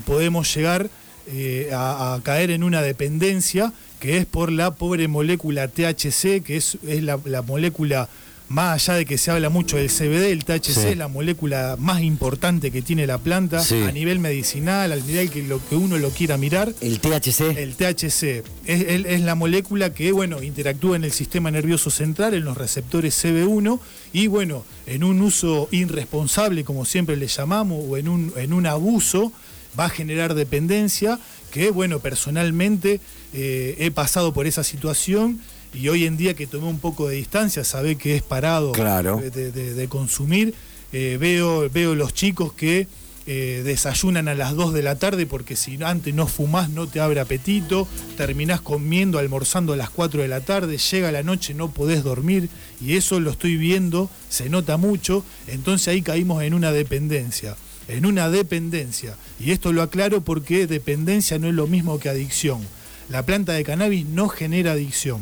podemos 0.06 0.54
llegar 0.56 0.89
eh, 1.27 1.69
a, 1.74 2.13
a 2.15 2.22
caer 2.24 2.51
en 2.51 2.63
una 2.63 2.81
dependencia 2.81 3.74
que 4.00 4.17
es 4.17 4.25
por 4.25 4.51
la 4.51 4.72
pobre 4.75 5.07
molécula 5.07 5.67
THC, 5.67 6.43
que 6.43 6.57
es, 6.57 6.77
es 6.88 7.01
la, 7.03 7.19
la 7.25 7.41
molécula, 7.41 8.07
más 8.50 8.88
allá 8.88 9.00
de 9.00 9.05
que 9.05 9.17
se 9.17 9.29
habla 9.29 9.50
mucho 9.50 9.75
del 9.75 9.89
CBD, 9.89 10.31
el 10.31 10.46
THC 10.46 10.72
Sí. 10.74 10.88
es 10.91 10.98
la 10.98 11.10
molécula 11.10 11.75
más 11.77 12.01
importante 12.01 12.72
que 12.72 12.81
tiene 12.81 13.05
la 13.05 13.17
planta 13.17 13.60
Sí. 13.60 13.81
a 13.81 13.91
nivel 13.91 14.19
medicinal, 14.19 14.91
al 14.93 15.05
nivel 15.05 15.29
que, 15.29 15.43
lo 15.43 15.60
que 15.67 15.75
uno 15.75 15.98
lo 15.98 16.12
quiera 16.12 16.38
mirar. 16.38 16.74
El 16.79 17.00
THC. 17.01 17.57
El 17.62 17.75
THC 17.75 18.43
es, 18.65 18.81
es- 18.81 19.05
es 19.05 19.22
la 19.22 19.36
molécula 19.36 19.93
que 19.93 20.12
bueno, 20.13 20.41
interactúa 20.43 20.96
en 20.96 21.03
el 21.03 21.12
sistema 21.12 21.51
nervioso 21.51 21.89
central, 21.89 22.36
en 22.36 22.46
los 22.46 22.55
receptores 22.55 23.15
CB1, 23.22 23.79
y 24.13 24.27
bueno, 24.27 24.63
en 24.86 25.03
un 25.03 25.19
uso 25.22 25.67
irresponsable, 25.72 26.63
como 26.63 26.86
siempre 26.86 27.17
le 27.17 27.27
llamamos, 27.27 27.84
o 27.86 27.98
en 27.98 28.07
un, 28.07 28.31
en 28.38 28.53
un 28.53 28.65
abuso, 28.67 29.34
va 29.80 29.86
a 29.86 29.90
generar 29.90 30.34
dependencia, 30.34 31.20
que 31.52 31.72
bueno, 31.72 32.00
personalmente 32.00 33.00
eh, 33.34 33.76
he 33.80 33.92
pasado 33.92 34.34
por 34.34 34.48
esa 34.48 34.64
situación. 34.64 35.40
Y 35.74 35.90
hoy 35.90 36.06
en 36.06 36.18
día 36.18 36.34
que 36.34 36.48
tomé 36.48 36.68
un 36.68 36.80
poco 36.80 37.08
de 37.10 37.16
distancia, 37.18 37.64
sabe 37.64 37.98
que 37.98 38.16
es 38.16 38.24
parado 38.24 38.72
Claro. 38.72 39.18
de, 39.18 39.52
de- 39.52 39.74
de 39.74 39.88
consumir, 39.88 40.54
eh, 40.94 41.18
veo, 41.20 41.70
veo 41.70 41.94
los 41.94 42.14
chicos 42.14 42.54
que 42.54 42.88
eh, 43.30 43.62
desayunan 43.66 44.30
a 44.30 44.36
las 44.36 44.56
2 44.56 44.74
de 44.74 44.82
la 44.82 44.96
tarde 44.98 45.26
porque 45.26 45.58
si 45.58 45.78
antes 45.84 46.14
no 46.16 46.28
fumás 46.28 46.70
no 46.70 46.88
te 46.88 47.02
abre 47.02 47.20
apetito, 47.20 47.86
terminás 48.16 48.62
comiendo, 48.62 49.20
almorzando 49.20 49.74
a 49.74 49.76
las 49.76 49.90
4 49.90 50.22
de 50.22 50.30
la 50.30 50.40
tarde, 50.40 50.78
llega 50.78 51.12
la 51.12 51.24
noche, 51.24 51.54
no 51.54 51.70
podés 51.70 52.06
dormir 52.06 52.48
y 52.80 52.96
eso 52.96 53.20
lo 53.20 53.32
estoy 53.32 53.58
viendo, 53.58 54.10
se 54.30 54.50
nota 54.50 54.78
mucho, 54.78 55.26
entonces 55.48 55.90
ahí 55.90 56.02
caímos 56.02 56.42
en 56.42 56.54
una 56.54 56.72
dependencia, 56.72 57.58
en 57.88 58.06
una 58.06 58.29
dependencia. 58.29 59.15
Y 59.39 59.51
esto 59.51 59.74
lo 59.74 59.82
aclaro 59.82 60.22
porque 60.22 60.67
dependencia 60.67 61.39
no 61.39 61.48
es 61.48 61.53
lo 61.53 61.67
mismo 61.67 62.00
que 62.00 62.10
adicción. 62.10 62.62
La 63.10 63.25
planta 63.25 63.53
de 63.53 63.63
cannabis 63.63 64.06
no 64.06 64.27
genera 64.27 64.74
adicción 64.74 65.22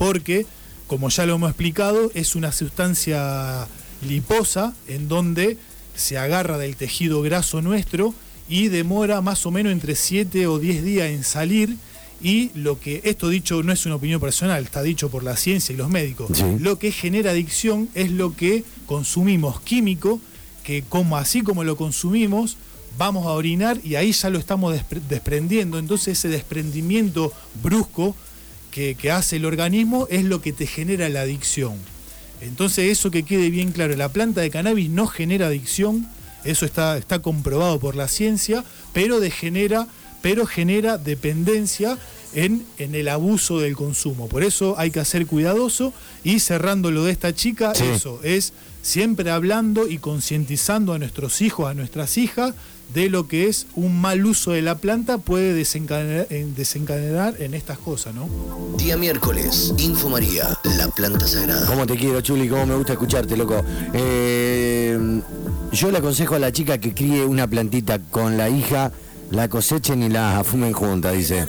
porque, 0.00 0.46
como 0.86 1.10
ya 1.10 1.26
lo 1.26 1.34
hemos 1.34 1.50
explicado, 1.50 2.10
es 2.14 2.34
una 2.34 2.52
sustancia 2.52 3.68
liposa 4.08 4.74
en 4.88 5.08
donde 5.08 5.58
se 5.94 6.16
agarra 6.16 6.56
del 6.56 6.74
tejido 6.74 7.20
graso 7.20 7.60
nuestro 7.60 8.14
y 8.48 8.68
demora 8.68 9.20
más 9.20 9.44
o 9.44 9.50
menos 9.50 9.72
entre 9.72 9.94
7 9.94 10.46
o 10.46 10.58
10 10.58 10.82
días 10.82 11.10
en 11.10 11.22
salir. 11.22 11.76
Y 12.22 12.50
lo 12.54 12.80
que, 12.80 13.02
esto 13.04 13.28
dicho 13.28 13.62
no 13.62 13.74
es 13.74 13.84
una 13.84 13.96
opinión 13.96 14.22
personal, 14.22 14.64
está 14.64 14.82
dicho 14.82 15.10
por 15.10 15.22
la 15.22 15.36
ciencia 15.36 15.74
y 15.74 15.76
los 15.76 15.90
médicos. 15.90 16.30
Sí. 16.32 16.44
Lo 16.58 16.78
que 16.78 16.92
genera 16.92 17.32
adicción 17.32 17.90
es 17.94 18.10
lo 18.10 18.34
que 18.34 18.64
consumimos 18.86 19.60
químico, 19.60 20.18
que 20.70 20.84
como 20.88 21.16
así 21.16 21.40
como 21.42 21.64
lo 21.64 21.76
consumimos, 21.76 22.56
vamos 22.96 23.26
a 23.26 23.30
orinar 23.30 23.80
y 23.82 23.96
ahí 23.96 24.12
ya 24.12 24.30
lo 24.30 24.38
estamos 24.38 24.72
despre- 24.72 25.00
desprendiendo. 25.08 25.80
Entonces 25.80 26.16
ese 26.18 26.28
desprendimiento 26.28 27.32
brusco 27.60 28.14
que, 28.70 28.94
que 28.94 29.10
hace 29.10 29.36
el 29.36 29.46
organismo 29.46 30.06
es 30.10 30.22
lo 30.24 30.40
que 30.40 30.52
te 30.52 30.68
genera 30.68 31.08
la 31.08 31.22
adicción. 31.22 31.74
Entonces 32.40 32.88
eso 32.88 33.10
que 33.10 33.24
quede 33.24 33.50
bien 33.50 33.72
claro, 33.72 33.96
la 33.96 34.10
planta 34.10 34.42
de 34.42 34.50
cannabis 34.50 34.90
no 34.90 35.08
genera 35.08 35.48
adicción, 35.48 36.06
eso 36.44 36.64
está, 36.66 36.96
está 36.98 37.18
comprobado 37.18 37.80
por 37.80 37.96
la 37.96 38.06
ciencia, 38.06 38.64
pero, 38.92 39.18
de 39.18 39.32
genera, 39.32 39.88
pero 40.22 40.46
genera 40.46 40.98
dependencia 40.98 41.98
en, 42.32 42.64
en 42.78 42.94
el 42.94 43.08
abuso 43.08 43.58
del 43.58 43.74
consumo. 43.74 44.28
Por 44.28 44.44
eso 44.44 44.76
hay 44.78 44.92
que 44.92 45.04
ser 45.04 45.26
cuidadoso 45.26 45.92
y 46.22 46.38
cerrando 46.38 46.92
lo 46.92 47.02
de 47.02 47.10
esta 47.10 47.34
chica, 47.34 47.74
Sí. 47.74 47.82
eso 47.92 48.20
es 48.22 48.52
siempre 48.82 49.30
hablando 49.30 49.88
y 49.88 49.98
concientizando 49.98 50.92
a 50.92 50.98
nuestros 50.98 51.40
hijos, 51.40 51.70
a 51.70 51.74
nuestras 51.74 52.18
hijas, 52.18 52.54
de 52.94 53.08
lo 53.08 53.28
que 53.28 53.48
es 53.48 53.66
un 53.74 54.00
mal 54.00 54.24
uso 54.26 54.50
de 54.50 54.62
la 54.62 54.78
planta 54.78 55.18
puede 55.18 55.54
desencadenar 55.54 56.26
en, 56.30 56.54
desencadenar 56.54 57.40
en 57.40 57.54
estas 57.54 57.78
cosas, 57.78 58.14
¿no? 58.14 58.28
Día 58.78 58.96
miércoles, 58.96 59.74
Info 59.78 60.08
María, 60.08 60.58
la 60.76 60.88
planta 60.88 61.26
sagrada. 61.26 61.66
¿Cómo 61.66 61.86
te 61.86 61.96
quiero, 61.96 62.20
Chuli? 62.20 62.48
¿Cómo 62.48 62.66
me 62.66 62.74
gusta 62.74 62.94
escucharte, 62.94 63.36
loco? 63.36 63.62
Eh, 63.92 65.20
yo 65.72 65.90
le 65.90 65.98
aconsejo 65.98 66.34
a 66.34 66.38
la 66.38 66.50
chica 66.50 66.78
que 66.78 66.92
críe 66.92 67.24
una 67.24 67.46
plantita 67.46 68.00
con 68.00 68.36
la 68.36 68.48
hija, 68.48 68.90
la 69.30 69.48
cosechen 69.48 70.02
y 70.02 70.08
la 70.08 70.42
fumen 70.44 70.72
juntas, 70.72 71.16
dice. 71.16 71.46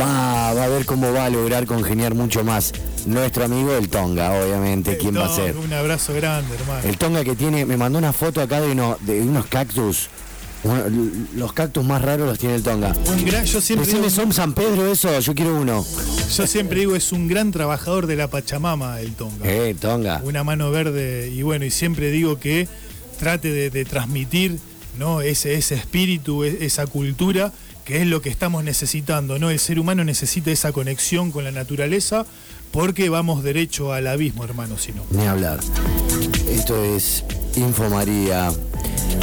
Va, 0.00 0.54
va 0.54 0.64
a 0.64 0.68
ver 0.68 0.86
cómo 0.86 1.12
va 1.12 1.26
a 1.26 1.30
lograr 1.30 1.66
congeniar 1.66 2.14
mucho 2.14 2.42
más. 2.42 2.72
Nuestro 3.06 3.44
amigo 3.44 3.74
el 3.76 3.88
Tonga, 3.88 4.32
obviamente, 4.32 4.96
¿quién 4.98 5.16
va 5.16 5.26
a 5.26 5.34
ser? 5.34 5.56
Un 5.56 5.72
abrazo 5.72 6.12
grande, 6.14 6.54
hermano. 6.54 6.80
El 6.86 6.98
Tonga 6.98 7.24
que 7.24 7.34
tiene, 7.36 7.64
me 7.64 7.76
mandó 7.76 7.98
una 7.98 8.12
foto 8.12 8.40
acá 8.40 8.60
de, 8.60 8.72
uno- 8.72 8.98
de 9.00 9.20
unos 9.22 9.46
cactus. 9.46 10.08
Uno- 10.64 10.82
los 11.36 11.52
cactus 11.52 11.84
más 11.84 12.02
raros 12.02 12.26
los 12.28 12.38
tiene 12.38 12.56
el 12.56 12.62
Tonga. 12.62 12.94
Un 13.06 13.24
gran, 13.24 13.44
yo 13.46 13.60
siempre 13.60 13.90
digo, 13.92 14.10
¿son 14.10 14.32
San 14.32 14.52
Pedro 14.52 14.90
eso? 14.92 15.18
Yo 15.20 15.34
quiero 15.34 15.54
uno. 15.56 15.84
yo 16.36 16.46
siempre 16.46 16.80
digo 16.80 16.96
es 16.96 17.12
un 17.12 17.28
gran 17.28 17.50
trabajador 17.52 18.06
de 18.06 18.16
la 18.16 18.28
Pachamama 18.28 19.00
el 19.00 19.12
Tonga. 19.14 19.44
Eh, 19.44 19.74
Tonga. 19.80 20.20
Una 20.24 20.44
mano 20.44 20.70
verde 20.70 21.30
y 21.32 21.42
bueno, 21.42 21.64
y 21.64 21.70
siempre 21.70 22.10
digo 22.10 22.38
que 22.38 22.68
trate 23.18 23.52
de, 23.52 23.70
de 23.70 23.84
transmitir 23.84 24.58
¿no? 24.98 25.20
ese, 25.22 25.54
ese 25.54 25.76
espíritu, 25.76 26.44
e- 26.44 26.58
esa 26.66 26.86
cultura, 26.86 27.52
que 27.84 28.02
es 28.02 28.06
lo 28.06 28.20
que 28.20 28.28
estamos 28.28 28.64
necesitando, 28.64 29.38
¿no? 29.38 29.48
El 29.50 29.58
ser 29.60 29.78
humano 29.78 30.04
necesita 30.04 30.50
esa 30.50 30.72
conexión 30.72 31.30
con 31.30 31.44
la 31.44 31.52
naturaleza 31.52 32.26
porque 32.70 33.08
vamos 33.08 33.42
derecho 33.42 33.92
al 33.92 34.06
abismo, 34.06 34.44
hermano, 34.44 34.76
si 34.78 34.92
no. 34.92 35.02
Ni 35.10 35.26
hablar. 35.26 35.60
Esto 36.48 36.82
es 36.84 37.24
Info 37.56 37.88
María. 37.88 38.50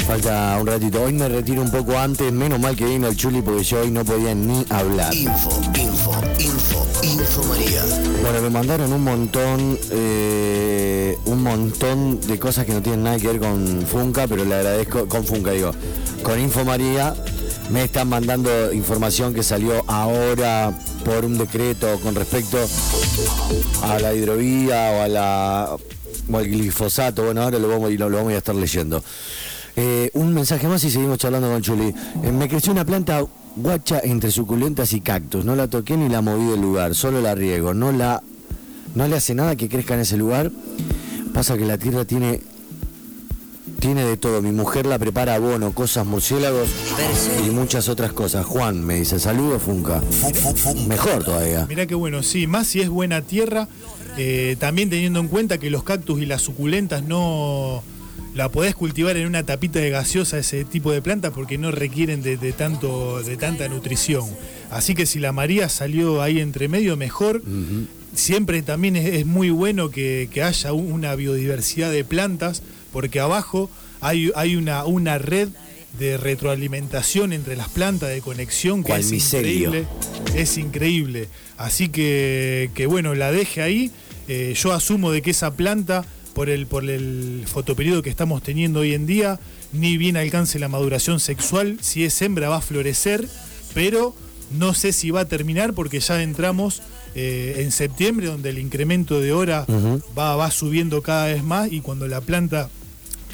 Falta 0.07 0.57
un 0.59 0.67
ratito. 0.67 1.01
Hoy 1.01 1.13
me 1.13 1.27
retiro 1.27 1.61
un 1.61 1.71
poco 1.71 1.97
antes. 1.97 2.31
Menos 2.31 2.59
mal 2.59 2.75
que 2.75 2.85
vino 2.85 3.07
el 3.07 3.15
Chuli 3.15 3.41
porque 3.41 3.63
yo 3.63 3.81
hoy 3.81 3.91
no 3.91 4.05
podía 4.05 4.35
ni 4.35 4.65
hablar. 4.69 5.13
Info, 5.13 5.49
info, 5.75 6.11
info, 6.39 6.85
Info 7.03 7.43
María. 7.45 7.81
Bueno, 8.21 8.41
me 8.41 8.49
mandaron 8.49 8.93
un 8.93 9.03
montón, 9.03 9.79
eh, 9.91 11.17
un 11.25 11.43
montón 11.43 12.19
de 12.21 12.39
cosas 12.39 12.65
que 12.65 12.73
no 12.73 12.81
tienen 12.81 13.03
nada 13.03 13.17
que 13.17 13.27
ver 13.27 13.39
con 13.39 13.83
Funca, 13.83 14.27
pero 14.27 14.45
le 14.45 14.55
agradezco, 14.55 15.07
con 15.07 15.23
Funca 15.23 15.51
digo, 15.51 15.71
con 16.23 16.39
Info 16.39 16.63
María. 16.65 17.15
Me 17.71 17.83
están 17.83 18.09
mandando 18.09 18.71
información 18.73 19.33
que 19.33 19.41
salió 19.41 19.83
ahora 19.87 20.71
por 21.05 21.23
un 21.23 21.37
decreto 21.37 21.99
con 22.01 22.15
respecto 22.15 22.57
a 23.83 23.99
la 23.99 24.13
hidrovía 24.13 24.91
o 24.91 25.01
a 25.03 25.07
la 25.07 25.77
o 26.31 26.37
al 26.37 26.47
glifosato. 26.47 27.23
Bueno, 27.23 27.43
ahora 27.43 27.59
lo 27.59 27.67
vamos, 27.67 27.91
lo, 27.93 28.09
lo 28.09 28.17
vamos 28.17 28.33
a 28.33 28.37
estar 28.37 28.55
leyendo. 28.55 29.03
Eh, 29.75 30.09
un 30.13 30.33
mensaje 30.33 30.67
más 30.67 30.83
y 30.83 30.89
seguimos 30.89 31.19
charlando 31.19 31.49
con 31.49 31.61
Chuli. 31.61 31.93
Eh, 32.23 32.31
me 32.31 32.49
creció 32.49 32.71
una 32.71 32.85
planta 32.85 33.23
guacha 33.55 33.99
entre 34.03 34.31
suculentas 34.31 34.93
y 34.93 35.01
cactus. 35.01 35.45
No 35.45 35.55
la 35.55 35.67
toqué 35.67 35.95
ni 35.95 36.09
la 36.09 36.21
moví 36.21 36.49
del 36.49 36.61
lugar, 36.61 36.95
solo 36.95 37.21
la 37.21 37.35
riego. 37.35 37.73
No 37.73 37.91
la 37.91 38.23
no 38.95 39.07
le 39.07 39.15
hace 39.15 39.35
nada 39.35 39.55
que 39.55 39.69
crezca 39.69 39.93
en 39.93 39.99
ese 39.99 40.17
lugar. 40.17 40.51
Pasa 41.33 41.57
que 41.57 41.65
la 41.65 41.77
tierra 41.77 42.05
tiene 42.05 42.41
tiene 43.79 44.03
de 44.03 44.17
todo. 44.17 44.41
Mi 44.41 44.51
mujer 44.51 44.85
la 44.85 44.97
prepara 44.99 45.35
abono, 45.35 45.71
cosas 45.73 46.05
murciélagos 46.05 46.69
y 47.45 47.49
muchas 47.49 47.89
otras 47.89 48.13
cosas. 48.13 48.45
Juan 48.45 48.83
me 48.83 48.95
dice, 48.95 49.19
saludos 49.19 49.61
Funca. 49.63 50.01
Mejor 50.87 51.23
todavía. 51.23 51.65
Mirá 51.67 51.85
qué 51.85 51.95
bueno, 51.95 52.23
sí, 52.23 52.47
más 52.47 52.67
si 52.67 52.81
es 52.81 52.89
buena 52.89 53.21
tierra, 53.21 53.67
eh, 54.17 54.55
también 54.59 54.89
teniendo 54.89 55.19
en 55.19 55.27
cuenta 55.27 55.57
que 55.57 55.69
los 55.69 55.83
cactus 55.83 56.21
y 56.21 56.25
las 56.25 56.41
suculentas 56.41 57.03
no 57.03 57.83
la 58.33 58.49
podés 58.49 58.75
cultivar 58.75 59.15
en 59.17 59.27
una 59.27 59.43
tapita 59.43 59.79
de 59.79 59.89
gaseosa 59.89 60.37
ese 60.37 60.65
tipo 60.65 60.91
de 60.91 61.01
plantas 61.01 61.31
porque 61.33 61.57
no 61.57 61.71
requieren 61.71 62.21
de, 62.21 62.35
de 62.37 62.51
tanto 62.53 63.21
de 63.23 63.37
tanta 63.37 63.67
nutrición. 63.69 64.23
Así 64.71 64.93
que 64.93 65.05
si 65.05 65.19
la 65.19 65.31
María 65.31 65.69
salió 65.69 66.21
ahí 66.21 66.39
entre 66.39 66.67
medio, 66.67 66.97
mejor. 66.97 67.41
Siempre 68.13 68.61
también 68.61 68.95
es, 68.95 69.13
es 69.13 69.25
muy 69.25 69.49
bueno 69.49 69.89
que, 69.89 70.29
que 70.31 70.41
haya 70.41 70.71
un- 70.71 70.89
una 70.89 71.15
biodiversidad 71.15 71.91
de 71.91 72.05
plantas, 72.05 72.61
porque 72.95 73.19
abajo 73.19 73.69
hay, 73.99 74.31
hay 74.37 74.55
una, 74.55 74.85
una 74.85 75.17
red 75.17 75.49
de 75.99 76.15
retroalimentación 76.15 77.33
entre 77.33 77.57
las 77.57 77.67
plantas, 77.67 78.07
de 78.07 78.21
conexión, 78.21 78.85
que 78.85 78.95
es 78.95 79.11
increíble. 79.11 79.85
Es 80.33 80.57
increíble. 80.57 81.27
Así 81.57 81.89
que, 81.89 82.71
que 82.73 82.85
bueno, 82.85 83.13
la 83.13 83.33
deje 83.33 83.61
ahí. 83.61 83.91
Eh, 84.29 84.53
yo 84.55 84.71
asumo 84.71 85.11
de 85.11 85.21
que 85.21 85.31
esa 85.31 85.55
planta, 85.57 86.05
por 86.33 86.47
el, 86.47 86.67
por 86.67 86.89
el 86.89 87.43
fotoperiodo 87.47 88.01
que 88.01 88.09
estamos 88.09 88.41
teniendo 88.41 88.79
hoy 88.79 88.93
en 88.93 89.05
día, 89.05 89.41
ni 89.73 89.97
bien 89.97 90.15
alcance 90.15 90.57
la 90.57 90.69
maduración 90.69 91.19
sexual. 91.19 91.77
Si 91.81 92.05
es 92.05 92.21
hembra 92.21 92.47
va 92.47 92.59
a 92.59 92.61
florecer, 92.61 93.27
pero 93.73 94.15
no 94.57 94.73
sé 94.73 94.93
si 94.93 95.11
va 95.11 95.19
a 95.19 95.25
terminar 95.25 95.73
porque 95.73 95.99
ya 95.99 96.23
entramos 96.23 96.81
eh, 97.13 97.55
en 97.57 97.73
septiembre, 97.73 98.27
donde 98.27 98.51
el 98.51 98.57
incremento 98.57 99.19
de 99.19 99.33
hora 99.33 99.65
va 100.17 100.49
subiendo 100.49 101.01
cada 101.01 101.25
vez 101.25 101.43
más 101.43 101.69
y 101.73 101.81
cuando 101.81 102.07
la 102.07 102.21
planta 102.21 102.69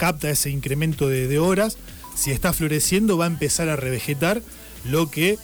capta 0.02 0.32
ese 0.32 0.50
incremento 0.50 1.10
de, 1.10 1.38
horas, 1.38 1.78
si 2.16 2.32
está 2.32 2.54
floreciendo 2.54 3.20
va 3.20 3.26
a 3.26 3.28
empezar 3.28 3.70
a 3.70 3.76
revegetar, 3.76 4.42
lo 4.84 5.12
que 5.12 5.38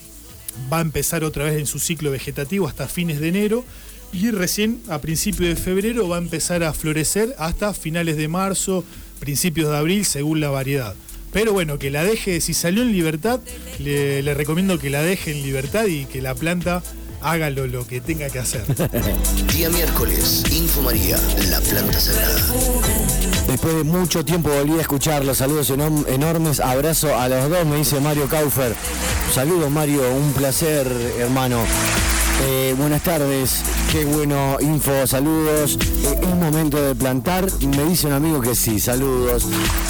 va 0.73 0.79
a 0.79 0.81
empezar 0.81 1.23
otra 1.23 1.43
vez 1.43 1.59
en 1.59 1.67
su 1.67 1.77
ciclo 1.77 2.09
vegetativo 2.09 2.67
hasta 2.67 2.87
fines 2.87 3.19
de 3.19 3.27
enero 3.27 3.63
y 4.11 4.31
recién 4.31 4.81
a 4.89 4.97
principios 4.97 5.49
de 5.49 5.61
febrero 5.61 6.09
va 6.09 6.15
a 6.15 6.19
empezar 6.19 6.63
a 6.63 6.73
florecer 6.73 7.35
hasta 7.37 7.71
finales 7.75 8.17
de 8.17 8.29
marzo, 8.29 8.83
principios 9.19 9.69
de 9.69 9.77
abril, 9.77 10.05
según 10.05 10.39
la 10.39 10.49
variedad. 10.49 10.95
Pero 11.31 11.53
bueno, 11.53 11.77
que 11.77 11.91
la 11.91 12.03
deje, 12.03 12.41
si 12.41 12.55
salió 12.55 12.81
en 12.81 12.93
libertad, 12.93 13.39
le, 13.77 14.33
recomiendo 14.33 14.79
que 14.79 14.89
la 14.89 15.03
deje 15.03 15.33
en 15.33 15.43
libertad 15.43 15.85
y 15.85 16.05
que 16.05 16.19
la 16.19 16.33
planta 16.33 16.81
haga 17.21 17.51
lo, 17.51 17.85
que 17.85 18.01
tenga 18.01 18.27
que 18.31 18.39
hacer. 18.39 18.63
Día 19.55 19.69
miércoles, 19.69 20.45
Info 20.51 20.81
María, 20.81 21.19
la 21.47 21.61
planta 21.61 21.99
sagrada. 21.99 22.41
Después 23.47 23.75
de 23.75 23.83
mucho 23.85 24.25
tiempo 24.25 24.49
volví 24.49 24.77
a 24.77 24.81
escucharlos. 24.81 25.37
Saludos 25.37 25.71
enorm- 25.71 26.05
enormes. 26.09 26.59
Abrazo 26.59 27.17
a 27.17 27.29
los 27.29 27.49
dos, 27.49 27.65
me 27.65 27.77
dice 27.77 27.99
Mario 28.01 28.27
Kaufer. 28.27 28.75
Saludos, 29.33 29.71
Mario. 29.71 30.01
Un 30.13 30.33
placer, 30.33 30.85
hermano. 31.17 31.61
Eh, 32.45 32.75
buenas 32.77 33.01
tardes. 33.03 33.61
Qué 33.91 34.03
bueno, 34.05 34.57
info. 34.59 35.07
Saludos. 35.07 35.79
Eh, 36.03 36.19
¿Es 36.23 36.35
momento 36.35 36.81
de 36.81 36.93
plantar? 36.93 37.47
Me 37.65 37.85
dice 37.85 38.07
un 38.07 38.13
amigo 38.13 38.41
que 38.41 38.53
sí. 38.53 38.79
Saludos. 38.81 39.45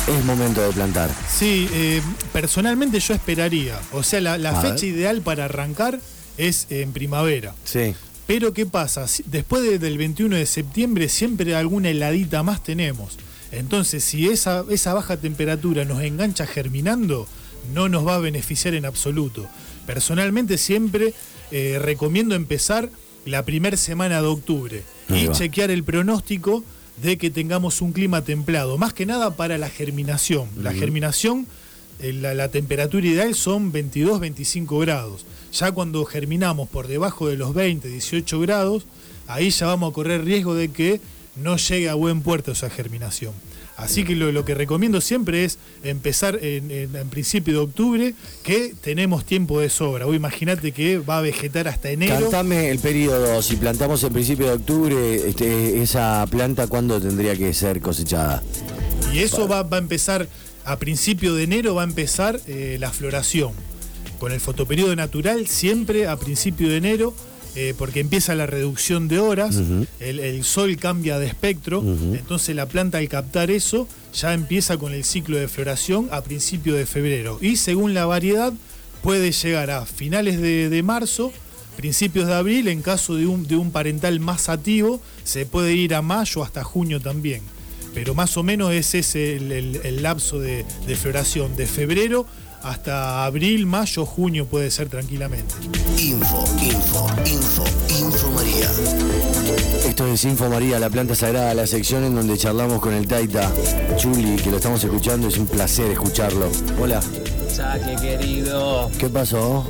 Es 0.08 0.24
momento 0.24 0.62
de 0.62 0.70
plantar. 0.72 1.10
Sí, 1.28 1.68
eh, 1.74 2.02
personalmente 2.32 3.00
yo 3.00 3.16
esperaría. 3.16 3.78
O 3.92 4.04
sea, 4.04 4.22
la, 4.22 4.38
fecha 4.62 4.74
ver. 4.76 4.84
ideal 4.86 5.22
para 5.22 5.46
arrancar 5.46 6.00
es 6.38 6.68
en 6.70 6.94
primavera. 6.94 7.54
Sí. 7.66 7.96
Pero 8.28 8.54
¿qué 8.54 8.66
pasa? 8.66 9.06
Después 9.26 9.64
de- 9.64 9.80
del 9.80 9.98
21 9.98 10.36
de 10.36 10.46
septiembre 10.46 11.10
siempre 11.10 11.56
alguna 11.56 11.90
heladita 11.90 12.44
más 12.44 12.62
tenemos. 12.64 13.18
Entonces, 13.52 14.04
si 14.04 14.28
esa, 14.28 14.66
esa 14.70 14.94
baja 14.94 15.18
temperatura 15.18 15.86
nos 15.86 16.02
engancha 16.02 16.46
germinando, 16.46 17.28
no 17.74 17.90
nos 17.90 18.06
va 18.06 18.16
a 18.16 18.20
beneficiar 18.20 18.74
en 18.74 18.86
absoluto. 18.86 19.46
Personalmente 19.86 20.58
siempre 20.58 21.14
eh, 21.52 21.80
recomiendo 21.82 22.36
empezar 22.36 22.90
la 23.26 23.44
primera 23.44 23.78
semana 23.78 24.22
de 24.22 24.28
octubre 24.28 24.84
Ahí 25.10 25.24
y 25.24 25.28
va. 25.28 25.34
chequear 25.34 25.72
el 25.72 25.84
pronóstico 25.84 26.64
de 27.02 27.18
que 27.18 27.30
tengamos 27.30 27.82
un 27.82 27.92
clima 27.94 28.24
templado, 28.24 28.78
más 28.78 28.94
que 28.94 29.06
nada 29.06 29.36
para 29.36 29.58
la 29.58 29.70
germinación. 29.70 30.50
La 30.58 30.74
germinación, 30.74 31.46
eh, 32.00 32.12
la, 32.14 32.34
la 32.34 32.50
temperatura 32.50 33.06
ideal 33.06 33.36
son 33.36 33.72
22-25 33.72 34.80
grados. 34.82 35.26
Ya 35.54 35.72
cuando 35.72 36.04
germinamos 36.06 36.68
por 36.70 36.88
debajo 36.88 37.28
de 37.28 37.38
los 37.38 37.54
20, 37.54 37.88
18 37.88 38.40
grados, 38.40 38.86
ahí 39.28 39.50
ya 39.52 39.68
vamos 39.68 39.92
a 39.92 39.94
correr 39.94 40.26
riesgo 40.26 40.56
de 40.56 40.70
que 40.70 41.00
no 41.42 41.58
llegue 41.58 41.90
a 41.90 41.94
buen 41.96 42.22
puerto 42.22 42.52
esa 42.52 42.70
germinación. 42.70 43.34
Así 43.76 44.04
que 44.04 44.16
lo, 44.16 44.32
lo 44.32 44.44
que 44.44 44.56
recomiendo 44.56 45.02
siempre 45.02 45.46
es 45.46 45.60
empezar 45.84 46.40
en, 46.42 46.72
en- 46.72 46.96
en 46.96 47.10
principio 47.10 47.54
de 47.54 47.60
octubre, 47.60 48.14
que 48.44 48.74
tenemos 48.82 49.24
tiempo 49.24 49.60
de 49.60 49.70
sobra. 49.70 50.06
Vos 50.06 50.16
Imagínate 50.16 50.72
que 50.72 50.98
va 50.98 51.20
a 51.20 51.22
vegetar 51.22 51.68
hasta 51.68 51.92
enero. 51.92 52.20
Cantame 52.22 52.72
el 52.72 52.80
periodo. 52.80 53.40
Si 53.44 53.56
plantamos 53.56 54.04
en 54.04 54.14
principio 54.14 54.48
de 54.48 54.54
octubre, 54.54 55.16
este, 55.30 55.80
esa 55.80 56.26
planta, 56.32 56.66
¿cuándo 56.66 57.00
tendría 57.00 57.36
que 57.36 57.54
ser 57.54 57.80
cosechada? 57.80 58.42
Y 59.14 59.20
eso 59.20 59.48
va, 59.48 59.62
va 59.62 59.78
a 59.78 59.80
empezar, 59.80 60.28
a 60.66 60.80
principio 60.80 61.36
de 61.36 61.44
enero 61.44 61.76
va 61.76 61.82
a 61.84 61.86
empezar 61.86 62.40
eh, 62.48 62.78
la 62.80 62.90
floración. 62.92 63.52
Con 64.18 64.32
el 64.32 64.40
fotoperiodo 64.40 64.96
natural, 64.96 65.46
siempre 65.46 66.08
a 66.08 66.18
principio 66.18 66.68
de 66.70 66.78
enero, 66.78 67.14
eh, 67.60 67.74
porque 67.78 68.00
empieza 68.02 68.36
la 68.36 68.46
reducción 68.46 69.08
de 69.08 69.18
horas, 69.20 69.56
el, 70.00 70.20
el 70.20 70.44
sol 70.44 70.78
cambia 70.78 71.18
de 71.18 71.26
espectro, 71.26 71.82
entonces 72.16 72.56
la 72.56 72.68
planta 72.68 73.00
al 73.00 73.10
captar 73.10 73.50
eso 73.50 73.88
ya 74.14 74.34
empieza 74.36 74.78
con 74.78 74.94
el 74.94 75.04
ciclo 75.04 75.38
de 75.38 75.48
floración 75.48 76.08
a 76.12 76.22
principio 76.22 76.76
de 76.76 76.86
febrero. 76.86 77.40
Y 77.42 77.56
según 77.58 77.94
la 77.96 78.06
variedad, 78.06 78.54
puede 79.02 79.32
llegar 79.32 79.72
a 79.72 79.86
finales 79.88 80.40
de, 80.40 80.70
de 80.70 80.84
marzo, 80.84 81.34
principios 81.76 82.28
de 82.28 82.34
abril, 82.36 82.68
en 82.68 82.82
caso 82.82 83.16
de 83.16 83.26
un, 83.28 83.48
de 83.48 83.56
un 83.56 83.72
parental 83.72 84.20
más 84.20 84.50
activo, 84.50 85.02
se 85.24 85.46
puede 85.46 85.74
ir 85.74 85.96
a 85.96 86.02
mayo 86.02 86.44
hasta 86.44 86.64
junio 86.64 87.00
también. 87.00 87.42
Pero 87.94 88.14
más 88.14 88.38
o 88.38 88.44
menos 88.44 88.72
ese 88.74 89.00
es 89.00 89.16
el, 89.16 89.52
el- 89.52 89.80
el 89.84 90.04
lapso 90.04 90.40
de, 90.40 90.64
de 90.86 90.96
floración, 90.96 91.56
de 91.56 91.66
febrero 91.66 92.28
hasta 92.70 93.26
abril, 93.26 93.66
mayo, 93.66 94.06
junio 94.06 94.46
puede 94.46 94.70
ser 94.72 94.90
tranquilamente. 94.90 95.56
Info, 95.98 96.44
info, 96.62 97.08
info, 97.26 97.64
Info 97.90 98.32
María. 98.32 98.70
Esto 99.88 100.08
es 100.08 100.24
Info 100.26 100.50
María, 100.50 100.80
la 100.80 100.90
planta 100.90 101.16
sagrada, 101.16 101.54
la 101.54 101.66
sección 101.66 102.04
en 102.04 102.16
donde 102.16 102.38
charlamos 102.38 102.82
con 102.82 102.94
el 102.94 103.08
Taita 103.08 103.52
Chuli, 103.98 104.36
que 104.36 104.52
lo 104.52 104.58
estamos 104.58 104.84
escuchando, 104.84 105.28
es 105.28 105.38
un 105.38 105.48
placer 105.48 105.92
escucharlo. 105.92 106.50
Hola, 106.80 107.02
Saque 107.54 107.96
querido. 108.02 108.92
¿qué 109.00 109.10
pasó? 109.10 109.66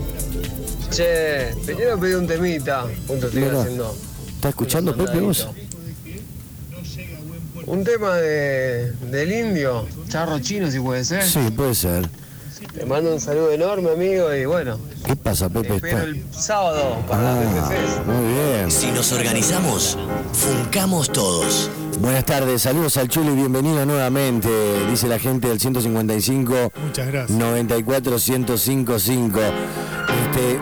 Che, 0.91 1.53
te 1.65 1.75
quiero 1.75 1.99
pedir 1.99 2.17
un 2.17 2.27
temita. 2.27 2.85
Punto 3.05 3.27
estoy 3.27 3.43
Mira. 3.43 3.61
haciendo. 3.61 3.95
¿Estás 4.35 4.49
escuchando, 4.49 4.95
Pepe, 4.95 5.19
vos? 5.19 5.47
Un 7.65 7.83
tema 7.83 8.15
de, 8.15 8.93
del 9.11 9.31
indio, 9.31 9.85
charro 10.09 10.39
chino 10.39 10.71
si 10.71 10.79
puede 10.79 11.03
ser. 11.03 11.23
Sí, 11.23 11.51
puede 11.55 11.75
ser. 11.75 12.09
Te 12.77 12.85
mando 12.85 13.11
un 13.13 13.19
saludo 13.19 13.51
enorme 13.51 13.91
amigo 13.91 14.33
y 14.33 14.45
bueno, 14.45 14.77
¿Qué 15.05 15.15
pasa, 15.15 15.49
Pepe? 15.49 15.75
espero 15.75 15.97
Está- 15.97 16.03
el 16.09 16.23
sábado 16.31 16.97
para 17.07 17.21
la 17.23 17.41
Ah, 17.41 17.69
Fest. 17.69 18.05
muy 18.05 18.33
bien. 18.33 18.71
Si 18.71 18.91
nos 18.91 19.11
organizamos, 19.11 19.97
funcamos 20.33 21.09
todos. 21.11 21.69
Buenas 21.99 22.25
tardes, 22.25 22.61
saludos 22.61 22.97
al 22.97 23.07
Chuli, 23.07 23.31
bienvenido 23.31 23.83
nuevamente, 23.85 24.47
dice 24.89 25.07
la 25.07 25.17
gente 25.17 25.47
del 25.47 25.59
155 25.59 26.71
Muchas 26.85 27.07
gracias. 27.07 27.37
94 27.37 28.19
1055. 28.19 29.39
Este, 29.39 30.59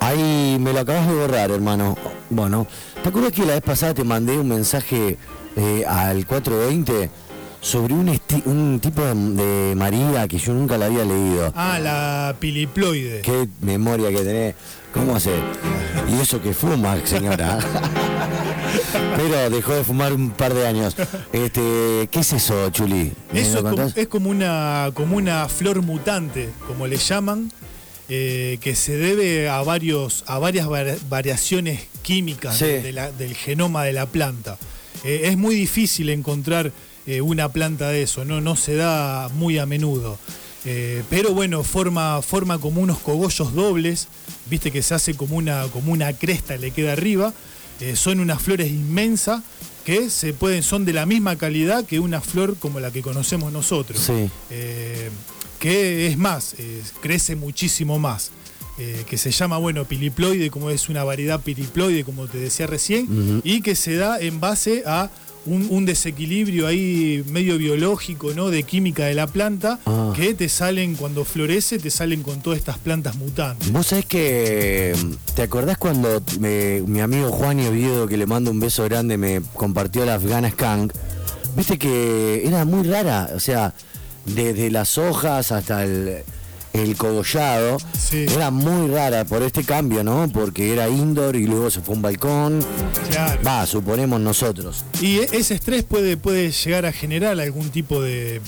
ahí 0.00 0.58
me 0.60 0.72
lo 0.72 0.80
acabas 0.80 1.06
de 1.06 1.14
borrar, 1.14 1.50
hermano. 1.52 1.96
Bueno, 2.30 2.66
¿te 3.02 3.08
acuerdas 3.08 3.32
que 3.32 3.46
la 3.46 3.52
vez 3.54 3.62
pasada 3.62 3.94
te 3.94 4.02
mandé 4.04 4.36
un 4.38 4.48
mensaje 4.48 5.16
eh, 5.56 5.84
al 5.86 6.26
420 6.26 7.08
sobre 7.60 7.94
un, 7.94 8.08
esti- 8.08 8.42
un 8.46 8.80
tipo 8.80 9.02
de, 9.02 9.14
de 9.14 9.74
María 9.74 10.26
que 10.28 10.38
yo 10.38 10.52
nunca 10.54 10.78
la 10.78 10.86
había 10.86 11.04
leído? 11.04 11.52
Ah, 11.56 11.78
la 11.78 12.36
piliploide. 12.38 13.20
Qué 13.22 13.48
memoria 13.60 14.10
que 14.10 14.22
tenés. 14.24 14.54
¿Cómo 14.92 15.16
hace? 15.16 15.30
Y 16.08 16.20
eso 16.20 16.40
que 16.40 16.54
fuma, 16.54 16.96
señora. 17.04 17.58
Pero 19.16 19.50
dejó 19.50 19.74
de 19.74 19.84
fumar 19.84 20.12
un 20.12 20.30
par 20.30 20.54
de 20.54 20.66
años. 20.66 20.94
Este, 21.32 22.08
¿qué 22.10 22.20
es 22.20 22.32
eso, 22.32 22.70
Chuli? 22.70 23.12
¿Me 23.32 23.40
Eso 23.40 23.58
es 23.58 23.64
como, 23.64 23.82
es 23.94 24.06
como 24.08 24.30
una, 24.30 24.90
como 24.94 25.16
una 25.16 25.48
flor 25.48 25.82
mutante, 25.82 26.48
como 26.66 26.86
le 26.86 26.96
llaman, 26.96 27.50
eh, 28.08 28.58
que 28.60 28.74
se 28.74 28.96
debe 28.96 29.48
a, 29.48 29.60
varios, 29.62 30.24
a 30.26 30.38
varias 30.38 30.66
var- 30.68 30.96
variaciones 31.08 31.80
químicas 32.02 32.56
Sí. 32.56 32.64
de- 32.66 32.82
de 32.82 32.92
la- 32.92 33.12
del 33.12 33.34
genoma 33.34 33.84
de 33.84 33.92
la 33.92 34.06
planta. 34.06 34.56
Eh, 35.04 35.22
es 35.24 35.36
muy 35.36 35.54
difícil 35.54 36.08
encontrar 36.10 36.72
eh, 37.08 37.22
una 37.22 37.48
planta 37.48 37.88
de 37.88 38.02
eso, 38.02 38.26
no, 38.26 38.42
no 38.42 38.54
se 38.54 38.74
da 38.74 39.30
muy 39.34 39.56
a 39.56 39.64
menudo. 39.64 40.18
Eh, 40.66 41.02
pero 41.08 41.32
bueno, 41.32 41.64
forma, 41.64 42.20
forma 42.20 42.58
como 42.58 42.82
unos 42.82 42.98
cogollos 42.98 43.54
dobles, 43.54 44.08
viste 44.50 44.70
que 44.70 44.82
se 44.82 44.94
hace 44.94 45.14
como 45.14 45.36
una, 45.36 45.62
como 45.68 45.90
una 45.92 46.12
cresta, 46.12 46.58
le 46.58 46.70
queda 46.70 46.92
arriba. 46.92 47.32
Eh, 47.80 47.96
son 47.96 48.20
unas 48.20 48.42
flores 48.42 48.68
inmensas 48.70 49.42
que 49.86 50.10
se 50.10 50.34
pueden, 50.34 50.62
son 50.62 50.84
de 50.84 50.92
la 50.92 51.06
misma 51.06 51.36
calidad 51.36 51.86
que 51.86 51.98
una 51.98 52.20
flor 52.20 52.56
como 52.58 52.78
la 52.78 52.90
que 52.90 53.00
conocemos 53.00 53.54
nosotros. 53.54 54.00
Sí. 54.00 54.28
Eh, 54.50 55.08
que 55.58 56.08
es 56.08 56.18
más, 56.18 56.56
crece 57.00 57.36
muchísimo 57.36 57.98
más. 57.98 58.30
que 58.76 59.18
se 59.18 59.32
llama, 59.32 59.58
bueno, 59.58 59.86
piliploide, 59.86 60.50
como 60.50 60.70
es 60.70 60.88
una 60.88 61.02
variedad 61.02 61.40
piliploide, 61.40 62.04
como 62.04 62.28
te 62.28 62.38
decía 62.38 62.68
recién, 62.68 63.40
y 63.42 63.60
que 63.60 63.74
se 63.74 63.96
da 63.96 64.20
en 64.20 64.38
base 64.38 64.84
a 64.86 65.10
un, 65.48 65.66
un 65.70 65.86
desequilibrio 65.86 66.66
ahí 66.66 67.24
medio 67.28 67.58
biológico, 67.58 68.32
¿no? 68.34 68.50
De 68.50 68.62
química 68.62 69.06
de 69.06 69.14
la 69.14 69.26
planta, 69.26 69.78
Ah. 69.86 70.12
que 70.14 70.34
te 70.34 70.48
salen, 70.48 70.94
cuando 70.94 71.24
florece, 71.24 71.78
te 71.78 71.90
salen 71.90 72.22
con 72.22 72.40
todas 72.42 72.58
estas 72.58 72.78
plantas 72.78 73.16
mutantes. 73.16 73.70
Vos 73.72 73.86
sabés 73.88 74.06
que. 74.06 74.94
¿Te 75.34 75.42
acordás 75.42 75.78
cuando 75.78 76.22
me- 76.40 76.82
mi 76.82 77.00
amigo 77.00 77.30
Juan 77.30 77.60
y 77.60 77.66
Oviedo, 77.66 78.06
que 78.06 78.16
le 78.16 78.26
mando 78.26 78.50
un 78.50 78.60
beso 78.60 78.84
grande, 78.84 79.16
me 79.16 79.40
compartió 79.54 80.04
la 80.04 80.14
Afghana 80.16 80.50
Skunk? 80.50 80.92
Viste 81.56 81.78
que 81.78 82.46
era 82.46 82.64
muy 82.64 82.86
rara, 82.86 83.30
o 83.34 83.40
sea, 83.40 83.74
desde 84.26 84.70
las 84.70 84.98
hojas 84.98 85.50
hasta 85.52 85.84
el, 85.84 86.18
el 86.78 86.96
cogollado, 86.96 87.78
Sí. 87.98 88.26
era 88.28 88.50
muy 88.50 88.88
rara 88.88 89.24
por 89.24 89.42
este 89.42 89.64
cambio, 89.64 90.02
¿no? 90.04 90.28
Porque 90.32 90.72
era 90.72 90.88
indoor 90.88 91.36
y 91.36 91.46
luego 91.46 91.70
se 91.70 91.80
fue 91.80 91.94
a 91.94 91.96
un 91.96 92.02
balcón. 92.02 92.60
Claro. 93.10 93.40
Va, 93.46 93.66
suponemos 93.66 94.20
nosotros. 94.20 94.84
Y 95.00 95.18
ese 95.18 95.54
estrés 95.54 95.82
puede, 95.84 96.16
puede 96.16 96.50
llegar 96.50 96.86
a 96.86 96.92
generar 96.92 97.38
algún 97.40 97.68
tipo 97.70 98.00
de, 98.00 98.40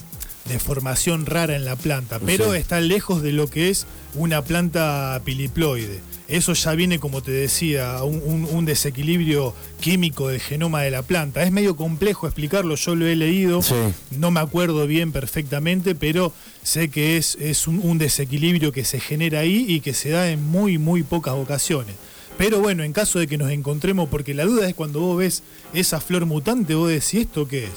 de 0.51 0.59
formación 0.59 1.25
rara 1.27 1.57
en 1.57 1.65
la 1.65 1.77
planta, 1.77 2.19
pero 2.19 2.53
Sí. 2.53 2.59
está 2.59 2.81
lejos 2.81 3.23
de 3.23 3.33
lo 3.33 3.49
que 3.49 3.71
es 3.71 3.87
una 4.15 4.43
planta 4.43 5.21
piliploide. 5.25 6.01
Eso 6.29 6.53
ya 6.53 6.73
viene, 6.75 6.99
como 7.01 7.23
te 7.23 7.31
decía, 7.33 8.03
un, 8.05 8.23
un- 8.25 8.45
un 8.51 8.65
desequilibrio 8.65 9.53
químico 9.81 10.29
del 10.29 10.41
genoma 10.41 10.83
de 10.83 10.91
la 10.93 11.03
planta. 11.03 11.43
Es 11.43 11.51
medio 11.51 11.75
complejo 11.75 12.27
explicarlo, 12.27 12.77
yo 12.77 12.95
lo 12.95 13.07
he 13.07 13.17
leído, 13.17 13.63
Sí. 13.63 13.75
no 14.17 14.31
me 14.31 14.39
acuerdo 14.41 14.87
bien 14.87 15.11
perfectamente, 15.13 15.95
pero 15.95 16.33
sé 16.63 16.89
que 16.89 17.17
es, 17.17 17.37
es 17.41 17.67
un, 17.67 17.81
un 17.83 17.99
desequilibrio 17.99 18.71
que 18.73 18.85
se 18.85 19.01
genera 19.01 19.41
ahí 19.41 19.65
y 19.69 19.81
que 19.81 19.93
se 19.95 20.11
da 20.11 20.31
en 20.31 20.43
muy, 20.47 20.79
muy 20.79 21.03
pocas 21.03 21.35
ocasiones. 21.35 21.95
Pero 22.39 22.61
bueno, 22.61 22.85
en 22.85 22.93
caso 22.93 23.19
de 23.19 23.27
que 23.27 23.37
nos 23.37 23.51
encontremos, 23.51 24.09
porque 24.09 24.33
la 24.33 24.45
duda 24.45 24.69
es 24.69 24.75
cuando 24.75 25.01
vos 25.01 25.19
ves 25.19 25.43
esa 25.75 26.01
flor 26.01 26.27
mutante, 26.27 26.75
vos 26.75 26.89
decís, 26.89 27.15
¿esto 27.23 27.47
qué 27.49 27.65
es? 27.65 27.71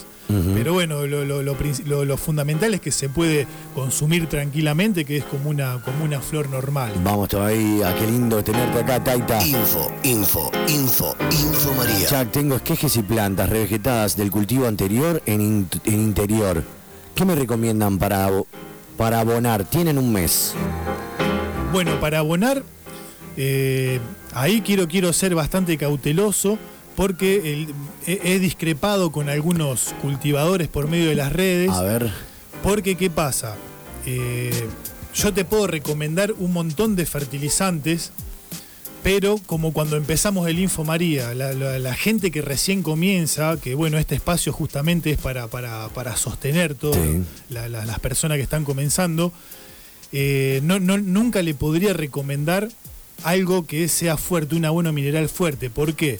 Pero 0.56 0.74
bueno, 0.74 1.06
lo, 1.06 1.24
lo- 1.26 1.44
lo 1.44 1.58
princi- 1.58 1.86
lo- 1.86 2.06
lo 2.06 2.18
fundamental 2.18 2.74
es 2.74 2.82
que 2.82 2.92
se 2.92 3.08
puede 3.10 3.46
consumir 3.76 4.28
tranquilamente, 4.28 5.06
que 5.06 5.18
es 5.18 5.24
como 5.26 5.50
una, 5.50 5.80
como 5.84 6.04
una 6.06 6.22
flor 6.22 6.50
normal. 6.50 6.92
Vamos 7.04 7.30
todavía, 7.30 7.94
qué 7.96 8.08
lindo 8.08 8.44
tenerte 8.44 8.80
acá, 8.80 9.04
Taita. 9.04 9.46
Info, 9.46 9.92
info, 10.04 10.52
info, 10.70 11.16
info 11.30 11.74
María. 11.78 12.08
Chuck, 12.08 12.32
tengo 12.32 12.56
esquejes 12.56 12.96
y 12.98 13.04
plantas 13.04 13.48
revegetadas 13.50 14.18
del 14.18 14.32
cultivo 14.32 14.66
anterior 14.66 15.22
en, 15.28 15.42
in- 15.42 15.70
en 15.86 15.94
interior. 16.02 16.64
¿Qué 17.14 17.26
me 17.26 17.36
recomiendan 17.36 18.00
para, 18.00 18.28
para 18.98 19.20
abonar? 19.20 19.66
Tienen 19.66 20.00
un 20.00 20.12
mes. 20.12 20.56
Bueno, 21.72 22.00
para 22.00 22.20
abonar, 22.20 22.64
eh, 23.38 24.00
ahí 24.34 24.62
quiero, 24.62 24.88
quiero 24.88 25.12
ser 25.14 25.36
bastante 25.36 25.78
cauteloso 25.78 26.58
porque 26.96 27.54
el- 27.54 27.68
he, 28.08 28.34
he 28.34 28.40
discrepado 28.40 29.12
con 29.12 29.30
algunos 29.30 29.94
cultivadores 30.02 30.68
por 30.68 30.88
medio 30.88 31.10
de 31.10 31.16
las 31.16 31.32
redes. 31.34 31.70
A 31.72 31.82
ver. 31.82 32.12
Porque, 32.62 32.96
¿qué 32.96 33.10
pasa? 33.10 33.56
Eh, 34.06 34.68
yo 35.16 35.34
te 35.34 35.46
puedo 35.46 35.68
recomendar 35.68 36.34
un 36.38 36.54
montón 36.54 36.96
de 36.96 37.06
fertilizantes, 37.06 38.12
pero 39.04 39.38
como 39.46 39.74
cuando 39.74 39.98
empezamos 39.98 40.48
el 40.48 40.60
Info 40.60 40.84
María, 40.86 41.34
la, 41.34 41.52
la- 41.54 41.78
la 41.80 41.94
gente 41.94 42.32
que 42.32 42.42
recién 42.42 42.84
comienza, 42.84 43.58
que 43.62 43.76
bueno, 43.76 43.98
este 43.98 44.16
espacio 44.16 44.54
justamente 44.54 45.12
es 45.12 45.18
para, 45.18 45.48
para, 45.48 45.90
para 45.90 46.16
sostener 46.16 46.74
todo, 46.76 46.94
Sí. 46.94 47.22
la- 47.50 47.68
la- 47.70 47.86
las 47.86 48.00
personas 48.00 48.38
que 48.38 48.44
están 48.44 48.64
comenzando, 48.64 49.34
eh, 50.12 50.62
no, 50.64 50.80
no- 50.80 50.98
nunca 50.98 51.42
le 51.42 51.54
podría 51.54 51.92
recomendar 51.94 52.70
algo 53.24 53.66
que 53.66 53.88
sea 53.90 54.16
fuerte, 54.18 54.56
un 54.56 54.66
abono 54.66 54.94
mineral 54.94 55.28
fuerte. 55.30 55.70
¿Por 55.70 55.96
qué? 55.96 56.20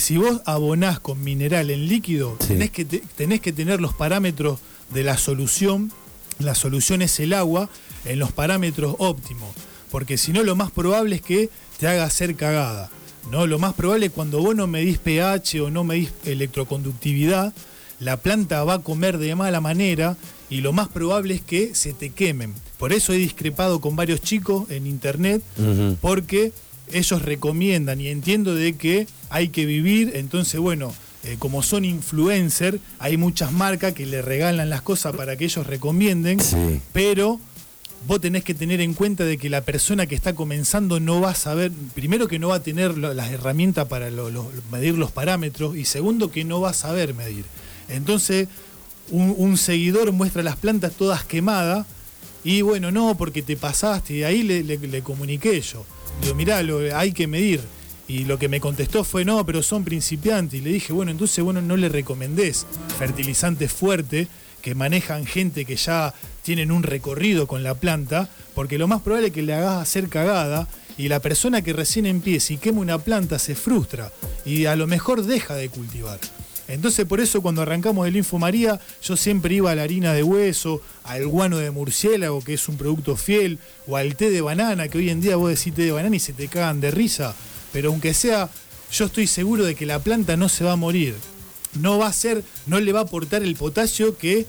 si 0.00 0.16
vos 0.16 0.40
abonás 0.44 1.00
con 1.00 1.22
mineral 1.22 1.70
en 1.70 1.88
líquido, 1.88 2.36
Sí. 2.40 2.48
tenés, 2.48 2.70
que 2.70 2.84
te- 2.84 3.02
tenés 3.16 3.40
que 3.40 3.52
tener 3.52 3.80
los 3.80 3.94
parámetros 3.94 4.58
de 4.90 5.02
la 5.04 5.16
solución, 5.18 5.92
la 6.38 6.54
solución 6.54 7.02
es 7.02 7.18
el 7.20 7.32
agua, 7.32 7.68
en 8.04 8.18
los 8.18 8.32
parámetros 8.32 8.94
óptimos. 8.98 9.48
Porque 9.90 10.18
si 10.18 10.32
no, 10.32 10.42
lo 10.42 10.54
más 10.56 10.70
probable 10.70 11.16
es 11.16 11.22
que 11.22 11.50
te 11.78 11.86
haga 11.88 12.04
hacer 12.04 12.34
cagada. 12.36 12.90
¿no? 13.30 13.46
Lo 13.46 13.58
más 13.58 13.74
probable 13.74 14.06
es 14.06 14.12
cuando 14.12 14.40
vos 14.40 14.54
no 14.56 14.66
medís 14.66 14.96
pH 14.98 15.60
o 15.60 15.70
no 15.70 15.84
medís 15.84 16.10
electroconductividad, 16.24 17.52
la 18.00 18.16
planta 18.16 18.64
va 18.64 18.74
a 18.74 18.78
comer 18.82 19.18
de 19.18 19.34
mala 19.34 19.60
manera 19.60 20.16
y 20.48 20.60
lo 20.60 20.72
más 20.72 20.88
probable 20.88 21.34
es 21.34 21.42
que 21.42 21.74
se 21.74 21.92
te 21.92 22.10
quemen. 22.10 22.54
Por 22.78 22.92
eso 22.92 23.12
he 23.12 23.16
discrepado 23.16 23.80
con 23.80 23.96
varios 23.96 24.20
chicos 24.22 24.70
en 24.70 24.86
internet, 24.86 25.42
porque 26.00 26.52
ellos 26.92 27.22
recomiendan 27.22 28.00
y 28.00 28.08
entiendo 28.08 28.54
de 28.54 28.74
que 28.76 29.06
hay 29.30 29.48
que 29.48 29.66
vivir, 29.66 30.12
entonces 30.14 30.60
bueno, 30.60 30.94
eh, 31.24 31.36
como 31.38 31.62
son 31.62 31.84
influencer, 31.84 32.78
hay 32.98 33.16
muchas 33.16 33.52
marcas 33.52 33.92
que 33.92 34.06
le 34.06 34.22
regalan 34.22 34.70
las 34.70 34.82
cosas 34.82 35.14
para 35.16 35.36
que 35.36 35.44
ellos 35.46 35.66
recomienden, 35.66 36.40
Sí. 36.40 36.80
pero 36.92 37.40
vos 38.06 38.20
tenés 38.20 38.44
que 38.44 38.54
tener 38.54 38.80
en 38.80 38.94
cuenta 38.94 39.24
de 39.24 39.36
que 39.38 39.50
la 39.50 39.62
persona 39.62 40.06
que 40.06 40.14
está 40.14 40.34
comenzando 40.34 41.00
no 41.00 41.20
va 41.20 41.30
a 41.30 41.34
saber, 41.34 41.72
primero 41.94 42.28
que 42.28 42.38
no 42.38 42.48
va 42.48 42.56
a 42.56 42.62
tener 42.62 42.96
las 42.96 43.30
herramientas 43.32 43.88
para 43.88 44.10
lo- 44.10 44.30
lo- 44.30 44.50
medir 44.70 44.94
los 44.96 45.10
parámetros 45.10 45.76
y 45.76 45.84
segundo 45.84 46.30
que 46.30 46.44
no 46.44 46.60
va 46.60 46.70
a 46.70 46.74
saber 46.74 47.12
medir. 47.14 47.44
Entonces, 47.88 48.46
un, 49.10 49.34
un 49.36 49.56
seguidor 49.56 50.12
muestra 50.12 50.42
las 50.42 50.56
plantas 50.56 50.92
todas 50.92 51.24
quemadas 51.24 51.86
y 52.44 52.62
bueno, 52.62 52.92
no, 52.92 53.16
porque 53.16 53.42
te 53.42 53.56
pasaste 53.56 54.14
y 54.14 54.22
ahí 54.22 54.42
le, 54.44 54.62
le- 54.62 54.78
le 54.78 55.02
comuniqué 55.02 55.60
yo. 55.60 55.84
Digo, 56.22 56.34
mirá, 56.34 56.62
lo, 56.62 56.78
hay 56.96 57.12
que 57.12 57.26
medir. 57.26 57.60
Y 58.06 58.24
lo 58.24 58.38
que 58.38 58.48
me 58.48 58.60
contestó 58.60 59.04
fue, 59.04 59.24
no, 59.24 59.44
pero 59.44 59.62
son 59.62 59.84
principiantes. 59.84 60.60
Y 60.60 60.62
le 60.62 60.70
dije, 60.70 60.92
bueno, 60.92 61.10
entonces, 61.10 61.44
bueno, 61.44 61.60
no 61.60 61.76
le 61.76 61.88
recomendés 61.88 62.66
fertilizantes 62.98 63.70
fuertes 63.70 64.28
que 64.62 64.74
manejan 64.74 65.26
gente 65.26 65.64
que 65.64 65.76
ya 65.76 66.14
tienen 66.42 66.72
un 66.72 66.82
recorrido 66.82 67.46
con 67.46 67.62
la 67.62 67.74
planta, 67.74 68.28
porque 68.54 68.78
lo 68.78 68.88
más 68.88 69.02
probable 69.02 69.28
es 69.28 69.32
que 69.34 69.42
le 69.42 69.54
hagas 69.54 69.82
hacer 69.82 70.08
cagada 70.08 70.66
y 70.96 71.08
la 71.08 71.20
persona 71.20 71.62
que 71.62 71.72
recién 71.72 72.06
empieza 72.06 72.52
y 72.52 72.56
quema 72.56 72.80
una 72.80 72.98
planta 72.98 73.38
se 73.38 73.54
frustra 73.54 74.10
y 74.44 74.64
a 74.64 74.74
lo 74.74 74.86
mejor 74.86 75.22
deja 75.22 75.54
de 75.54 75.68
cultivar. 75.68 76.18
Entonces 76.68 77.06
por 77.06 77.20
eso 77.20 77.40
cuando 77.40 77.62
arrancamos 77.62 78.06
el 78.06 78.16
Info 78.16 78.38
María, 78.38 78.78
yo 79.02 79.16
siempre 79.16 79.54
iba 79.54 79.70
a 79.70 79.74
la 79.74 79.82
harina 79.82 80.12
de 80.12 80.22
hueso, 80.22 80.82
al 81.04 81.26
guano 81.26 81.56
de 81.56 81.70
murciélago, 81.70 82.44
que 82.44 82.54
es 82.54 82.68
un 82.68 82.76
producto 82.76 83.16
fiel, 83.16 83.58
o 83.86 83.96
al 83.96 84.14
té 84.16 84.30
de 84.30 84.42
banana, 84.42 84.88
que 84.88 84.98
hoy 84.98 85.08
en 85.10 85.20
día 85.22 85.36
vos 85.36 85.48
decís 85.48 85.74
té 85.74 85.82
de 85.82 85.92
banana 85.92 86.14
y 86.16 86.20
se 86.20 86.34
te 86.34 86.46
cagan 86.48 86.80
de 86.80 86.90
risa. 86.90 87.34
Pero 87.72 87.88
aunque 87.90 88.12
sea, 88.14 88.50
yo 88.92 89.06
estoy 89.06 89.26
seguro 89.26 89.64
de 89.64 89.74
que 89.74 89.86
la 89.86 89.98
planta 89.98 90.36
no 90.36 90.48
se 90.48 90.62
va 90.64 90.72
a 90.72 90.76
morir. 90.76 91.14
No 91.80 91.98
va 91.98 92.06
a 92.08 92.12
ser, 92.12 92.44
no 92.66 92.80
le 92.80 92.92
va 92.92 93.00
a 93.00 93.02
aportar 93.04 93.42
el 93.42 93.54
potasio 93.56 94.16
que, 94.18 94.46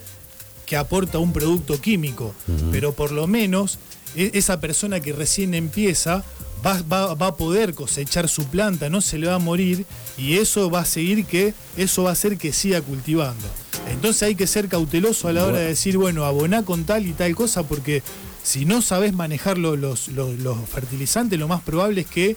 que 0.65 0.75
aporta 0.77 1.19
un 1.19 1.31
producto 1.33 1.79
químico. 1.79 2.33
Pero 2.71 2.93
por 2.93 3.11
lo 3.11 3.27
menos 3.27 3.79
e- 4.15 4.31
esa 4.33 4.59
persona 4.59 4.99
que 4.99 5.13
recién 5.13 5.53
empieza 5.53 6.23
va, 6.65 6.81
va- 6.81 7.13
va 7.15 7.27
a 7.27 7.35
poder 7.35 7.73
cosechar 7.73 8.27
su 8.29 8.45
planta, 8.45 8.89
no 8.89 9.01
se 9.01 9.17
le 9.17 9.27
va 9.27 9.35
a 9.35 9.39
morir 9.39 9.85
y 10.17 10.37
eso 10.37 10.69
va 10.69 10.81
a 10.81 10.85
seguir 10.85 11.25
que, 11.25 11.53
eso 11.77 12.03
va 12.03 12.09
a 12.09 12.13
hacer 12.13 12.37
que 12.37 12.51
siga 12.53 12.81
cultivando. 12.81 13.45
Entonces 13.89 14.23
hay 14.23 14.35
que 14.35 14.45
ser 14.47 14.67
cauteloso 14.67 15.27
a 15.27 15.33
la 15.33 15.45
hora 15.45 15.59
de 15.59 15.67
decir, 15.67 15.97
bueno, 15.97 16.25
aboná 16.25 16.63
con 16.63 16.83
tal 16.83 17.07
y 17.07 17.13
tal 17.13 17.35
cosa, 17.35 17.63
porque 17.63 18.03
si 18.43 18.65
no 18.65 18.81
sabes 18.81 19.13
manejar 19.13 19.57
lo- 19.57 19.75
los, 19.75 20.09
los- 20.09 20.37
los 20.39 20.57
fertilizantes, 20.69 21.39
lo 21.39 21.47
más 21.47 21.61
probable 21.61 22.01
es 22.01 22.07
que 22.07 22.35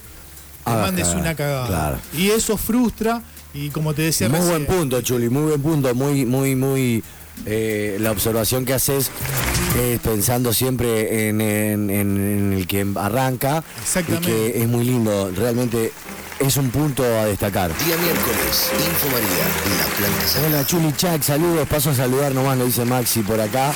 te 0.63 0.69
Hagas 0.71 0.81
mandes 0.87 1.07
una 1.09 1.35
cagada. 1.35 1.67
claro. 1.67 1.97
Y 2.17 2.29
eso 2.29 2.55
frustra, 2.57 3.21
y 3.53 3.69
como 3.69 3.93
te 3.93 4.03
decía 4.03 4.29
Muy 4.29 4.39
recién, 4.39 4.65
buen 4.65 4.79
punto, 4.79 5.01
Chuli, 5.01 5.29
muy 5.29 5.43
buen 5.43 5.61
punto, 5.61 5.93
muy, 5.93 6.25
muy, 6.25 6.55
muy. 6.55 7.03
Eh, 7.45 7.97
la 7.99 8.11
observación 8.11 8.65
que 8.65 8.73
haces 8.73 9.09
es 9.79 9.99
pensando 9.99 10.53
siempre 10.53 11.27
en, 11.29 11.41
en- 11.41 11.89
en- 11.89 12.17
en 12.17 12.53
el 12.53 12.67
que 12.67 12.85
arranca. 12.95 13.63
Y 14.13 14.17
que 14.21 14.61
es 14.61 14.67
muy 14.67 14.85
lindo, 14.85 15.31
realmente 15.35 15.91
es 16.47 16.57
un 16.57 16.69
punto 16.69 17.03
a 17.03 17.25
destacar. 17.25 17.71
Día 17.85 17.95
miércoles, 17.97 18.71
Info 18.73 19.07
María, 19.07 19.45
la 19.77 19.85
planta. 19.95 20.47
Hola 20.47 20.65
Chuli 20.65 20.93
Chac, 20.95 21.21
saludos, 21.23 21.67
paso 21.67 21.91
a 21.91 21.95
saludar 21.95 22.33
nomás, 22.33 22.57
lo 22.57 22.65
dice 22.65 22.83
Maxi 22.85 23.21
por 23.21 23.39
acá. 23.39 23.71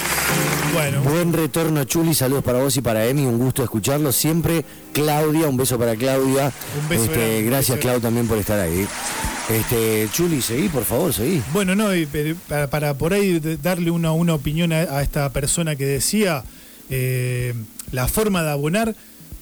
Bueno, 0.74 1.02
Buen 1.02 1.34
retorno 1.34 1.84
Chuli, 1.86 2.14
saludos 2.14 2.44
para 2.44 2.60
vos 2.60 2.76
y 2.78 2.82
para 2.82 3.06
Emi, 3.06 3.26
un 3.26 3.38
gusto 3.38 3.64
escucharlo 3.64 4.12
siempre. 4.12 4.66
Claudia, 4.94 5.48
un 5.48 5.58
beso 5.58 5.78
para 5.80 5.96
Claudia. 5.96 6.52
Un 6.82 6.90
beso 6.90 7.04
Este, 7.04 7.16
grande, 7.18 7.44
gracias 7.44 7.78
beso 7.78 7.88
Clau 7.88 8.00
también 8.02 8.28
por 8.28 8.38
estar 8.38 8.60
ahí. 8.60 8.86
Este, 9.50 10.10
Chuli, 10.12 10.42
seguí, 10.42 10.68
por 10.68 10.84
favor, 10.84 11.14
seguí. 11.14 11.42
Bueno, 11.54 11.74
no, 11.74 11.88
para, 12.50 12.70
para 12.70 12.94
por 12.96 13.14
ahí 13.14 13.40
darle 13.62 13.92
una, 13.92 14.12
una 14.12 14.34
opinión 14.34 14.74
a, 14.74 14.80
a 14.82 15.02
esta 15.02 15.30
persona 15.32 15.76
que 15.78 15.86
decía, 15.86 16.44
eh, 16.90 17.54
la 17.92 18.08
forma 18.10 18.44
de 18.44 18.52
abonar, 18.52 18.94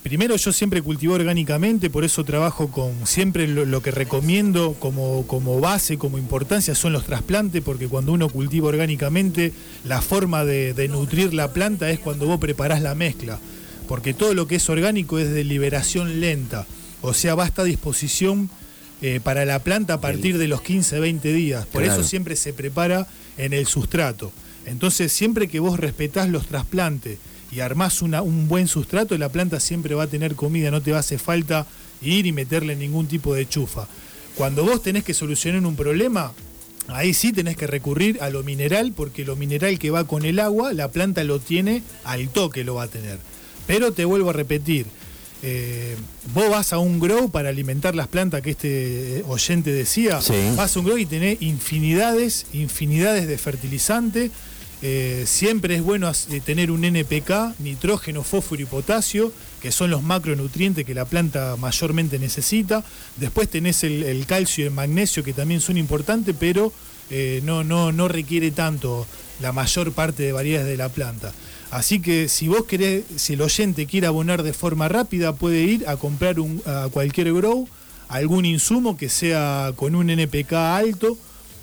primero 0.06 0.36
yo 0.36 0.54
siempre 0.54 0.84
cultivo 0.84 1.16
orgánicamente, 1.16 1.90
por 1.90 2.06
eso 2.06 2.24
trabajo 2.24 2.70
con, 2.70 3.08
siempre 3.08 3.48
lo, 3.48 3.66
lo 3.66 3.82
que 3.82 3.90
recomiendo 3.90 4.76
como, 4.78 5.26
como 5.26 5.60
base, 5.60 5.98
como 5.98 6.20
importancia 6.20 6.76
son 6.76 6.94
los 6.94 7.06
trasplantes, 7.06 7.64
porque 7.64 7.88
cuando 7.88 8.14
uno 8.14 8.30
cultiva 8.30 8.68
orgánicamente, 8.68 9.52
la 9.84 10.04
forma 10.04 10.46
de, 10.46 10.76
de 10.76 10.90
nutrir 10.90 11.34
la 11.34 11.54
planta 11.54 11.90
es 11.90 11.98
cuando 11.98 12.28
vos 12.28 12.40
preparás 12.40 12.84
la 12.84 12.94
mezcla, 12.94 13.40
porque 13.88 14.14
todo 14.14 14.36
lo 14.36 14.46
que 14.46 14.58
es 14.58 14.70
orgánico 14.70 15.18
es 15.18 15.32
de 15.32 15.44
liberación 15.44 16.22
lenta, 16.22 16.68
o 17.02 17.16
sea, 17.16 17.34
va 17.34 17.46
a 17.46 17.48
estar 17.48 17.66
a 17.66 17.68
disposición 17.68 18.52
eh, 19.02 19.20
para 19.24 19.44
la 19.44 19.58
planta 19.58 19.96
a 19.96 20.02
partir 20.02 20.38
de 20.38 20.48
los 20.48 20.62
15, 20.62 21.00
20 21.00 21.34
días. 21.34 21.66
Por 21.66 21.82
Claro. 21.82 22.00
eso 22.00 22.08
siempre 22.08 22.36
se 22.36 22.54
prepara 22.54 23.08
en 23.38 23.54
el 23.54 23.66
sustrato. 23.66 24.32
Entonces, 24.68 25.12
siempre 25.12 25.48
que 25.48 25.60
vos 25.60 25.80
respetás 25.80 26.30
los 26.30 26.46
trasplantes 26.46 27.18
y 27.56 27.62
armás 27.62 28.02
una- 28.02 28.22
un 28.22 28.48
buen 28.48 28.68
sustrato, 28.68 29.18
la 29.18 29.30
planta 29.30 29.60
siempre 29.60 29.96
va 29.96 30.04
a 30.04 30.08
tener 30.08 30.36
comida, 30.36 30.72
no 30.72 30.82
te 30.82 30.92
va 30.92 30.98
a 30.98 31.00
hacer 31.00 31.20
falta 31.20 31.66
ir 32.02 32.26
y 32.26 32.32
meterle 32.34 32.76
ningún 32.76 33.08
tipo 33.08 33.34
de 33.34 33.48
chufa. 33.48 33.88
Cuando 34.36 34.64
vos 34.66 34.84
tenés 34.84 35.04
que 35.06 35.14
solucionar 35.14 35.66
un 35.66 35.76
problema, 35.78 36.34
ahí 36.90 37.14
sí 37.14 37.32
tenés 37.32 37.56
que 37.56 37.66
recurrir 37.68 38.22
a 38.22 38.30
lo 38.30 38.44
mineral, 38.44 38.92
porque 38.96 39.24
lo 39.24 39.38
mineral 39.38 39.80
que 39.80 39.90
va 39.90 40.04
con 40.06 40.26
el 40.26 40.40
agua, 40.40 40.74
la 40.74 40.90
planta 40.92 41.24
lo 41.24 41.40
tiene 41.40 41.82
al 42.04 42.28
toque, 42.30 42.66
lo 42.66 42.76
va 42.76 42.84
a 42.84 42.88
tener. 42.90 43.20
Pero 43.68 43.94
te 43.94 44.04
vuelvo 44.04 44.32
a 44.32 44.34
repetir, 44.34 44.86
eh, 45.42 45.96
vos 46.34 46.50
vas 46.50 46.74
a 46.74 46.80
un 46.80 47.00
grow 47.00 47.30
para 47.32 47.50
alimentar 47.50 47.96
las 47.96 48.08
plantas 48.10 48.42
que 48.42 48.52
este 48.52 49.24
oyente 49.28 49.72
decía, 49.72 50.20
Sí. 50.22 50.34
vas 50.58 50.76
a 50.76 50.80
un 50.80 50.86
grow 50.86 50.98
y 50.98 51.06
tenés 51.06 51.42
infinidades, 51.42 52.48
infinidades 52.54 53.28
de 53.28 53.38
fertilizante. 53.38 54.32
Eh, 54.88 55.24
siempre 55.26 55.74
es 55.74 55.82
bueno 55.82 56.12
eh, 56.30 56.42
tener 56.42 56.70
un 56.70 56.86
NPK, 56.86 57.58
nitrógeno, 57.58 58.22
fósforo 58.22 58.62
y 58.62 58.66
potasio, 58.66 59.32
que 59.60 59.72
son 59.72 59.90
los 59.90 60.04
macronutrientes 60.04 60.86
que 60.86 60.94
la 60.94 61.06
planta 61.06 61.56
mayormente 61.58 62.20
necesita. 62.20 62.84
Después 63.16 63.50
tenés 63.50 63.84
el, 63.84 64.24
calcio 64.28 64.64
y 64.64 64.68
el 64.68 64.74
magnesio, 64.74 65.24
que 65.24 65.34
también 65.34 65.60
son 65.60 65.78
importantes, 65.78 66.36
pero 66.40 66.72
eh, 67.10 67.42
no, 67.44 67.64
no, 67.64 67.92
no 67.92 68.08
requiere 68.08 68.52
tanto 68.52 69.08
la 69.42 69.52
mayor 69.52 69.92
parte 69.92 70.22
de 70.22 70.34
variedades 70.34 70.68
de 70.68 70.78
la 70.78 70.90
planta. 70.90 71.34
Así 71.72 72.00
que 72.00 72.30
si 72.30 72.48
vos 72.48 72.66
querés, 72.66 73.06
si 73.16 73.34
el 73.34 73.42
oyente 73.42 73.88
quiere 73.88 74.06
abonar 74.06 74.44
de 74.44 74.54
forma 74.54 74.88
rápida, 74.88 75.34
puede 75.34 75.64
ir 75.64 75.90
a 75.90 75.98
comprar 75.98 76.36
a 76.68 76.90
cualquier 76.92 77.34
grow 77.34 77.68
algún 78.08 78.46
insumo 78.46 78.98
que 78.98 79.10
sea 79.10 79.74
con 79.76 79.96
un 79.96 80.12
NPK 80.12 80.54
alto 80.54 81.18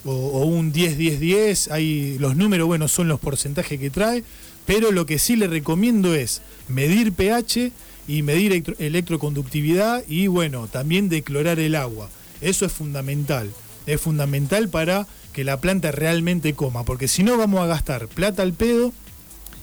o, 0.04 0.44
un 0.44 0.72
10-10-10. 0.72 1.70
Hay, 1.70 2.18
los 2.18 2.36
números, 2.36 2.66
bueno, 2.66 2.88
son 2.88 3.08
los 3.08 3.20
porcentajes 3.20 3.78
que 3.78 3.90
trae, 3.90 4.24
pero 4.66 4.92
lo 4.92 5.06
que 5.06 5.18
sí 5.18 5.36
le 5.36 5.46
recomiendo 5.46 6.14
es 6.14 6.42
medir 6.68 7.12
pH 7.12 7.72
y 8.08 8.22
medir 8.22 8.52
electro- 8.52 8.76
electroconductividad 8.78 10.02
y, 10.08 10.26
bueno, 10.26 10.66
también 10.68 11.08
declorar 11.08 11.58
el 11.60 11.74
agua. 11.74 12.08
Eso 12.40 12.66
es 12.66 12.72
fundamental. 12.72 13.50
Es 13.86 14.00
fundamental 14.00 14.68
para 14.68 15.06
que 15.32 15.44
la 15.44 15.60
planta 15.60 15.92
realmente 15.92 16.52
coma, 16.54 16.84
porque 16.84 17.08
si 17.08 17.22
no 17.22 17.36
vamos 17.36 17.60
a 17.60 17.66
gastar 17.66 18.06
plata 18.08 18.42
al 18.42 18.52
pedo 18.52 18.92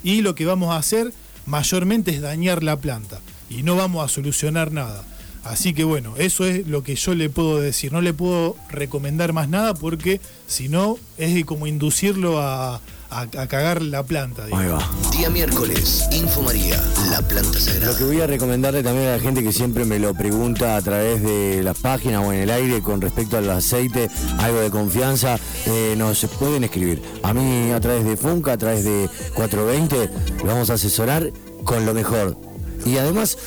y 0.04 0.22
lo 0.22 0.34
que 0.36 0.46
vamos 0.46 0.72
a 0.74 0.78
hacer 0.78 1.14
mayormente 1.46 2.12
es 2.12 2.22
dañar 2.22 2.64
la 2.64 2.78
planta 2.78 3.20
y 3.50 3.64
no 3.64 3.76
vamos 3.76 4.04
a 4.04 4.08
solucionar 4.14 4.72
nada. 4.72 5.04
Así 5.44 5.74
que 5.74 5.84
bueno, 5.84 6.14
eso 6.18 6.46
es 6.46 6.68
lo 6.68 6.84
que 6.84 6.96
yo 6.96 7.16
le 7.16 7.30
puedo 7.30 7.60
decir. 7.60 7.92
No 7.92 8.02
le 8.02 8.14
puedo 8.14 8.56
recomendar 8.70 9.34
más 9.34 9.50
nada 9.50 9.74
porque 9.74 10.20
si 10.48 10.70
no 10.70 10.98
es 11.18 11.44
como 11.46 11.66
inducirlo 11.68 12.40
a, 12.40 12.76
a- 12.76 12.82
a 13.10 13.48
cagar 13.48 13.82
la 13.82 14.04
planta. 14.04 14.46
digamos. 14.46 14.84
Ahí 14.84 15.10
va. 15.10 15.12
Día 15.18 15.30
miércoles, 15.30 16.08
Info 16.12 16.42
María, 16.44 16.82
la 17.10 17.22
planta 17.22 17.54
Lo 17.54 17.60
sagrada. 17.60 17.98
que 17.98 18.04
voy 18.04 18.22
a 18.22 18.28
recomendarle 18.28 18.84
también 18.84 19.08
a 19.08 19.12
la 19.14 19.20
gente 19.20 19.42
que 19.44 19.52
siempre 19.52 19.86
me 19.86 19.98
lo 19.98 20.14
pregunta 20.14 20.76
a 20.78 20.82
través 20.82 21.22
de 21.24 21.62
las 21.64 21.78
páginas 21.80 22.24
o 22.26 22.32
en 22.32 22.42
el 22.42 22.50
aire 22.52 22.82
con 22.82 23.02
respecto 23.02 23.38
al 23.38 23.50
aceite, 23.50 24.10
algo 24.38 24.60
de 24.60 24.70
confianza, 24.70 25.40
eh, 25.66 25.96
nos 25.98 26.24
pueden 26.40 26.64
escribir. 26.66 27.02
A 27.24 27.34
mí 27.34 27.72
a 27.72 27.80
través 27.80 28.04
de 28.06 28.16
Funca, 28.18 28.54
a 28.54 28.58
través 28.58 28.84
de 28.84 29.10
420, 29.34 30.10
lo 30.40 30.46
vamos 30.46 30.70
a 30.70 30.74
asesorar 30.74 31.32
con 31.64 31.86
lo 31.86 31.94
mejor. 31.94 32.38
Y 32.86 32.98
además, 32.98 33.38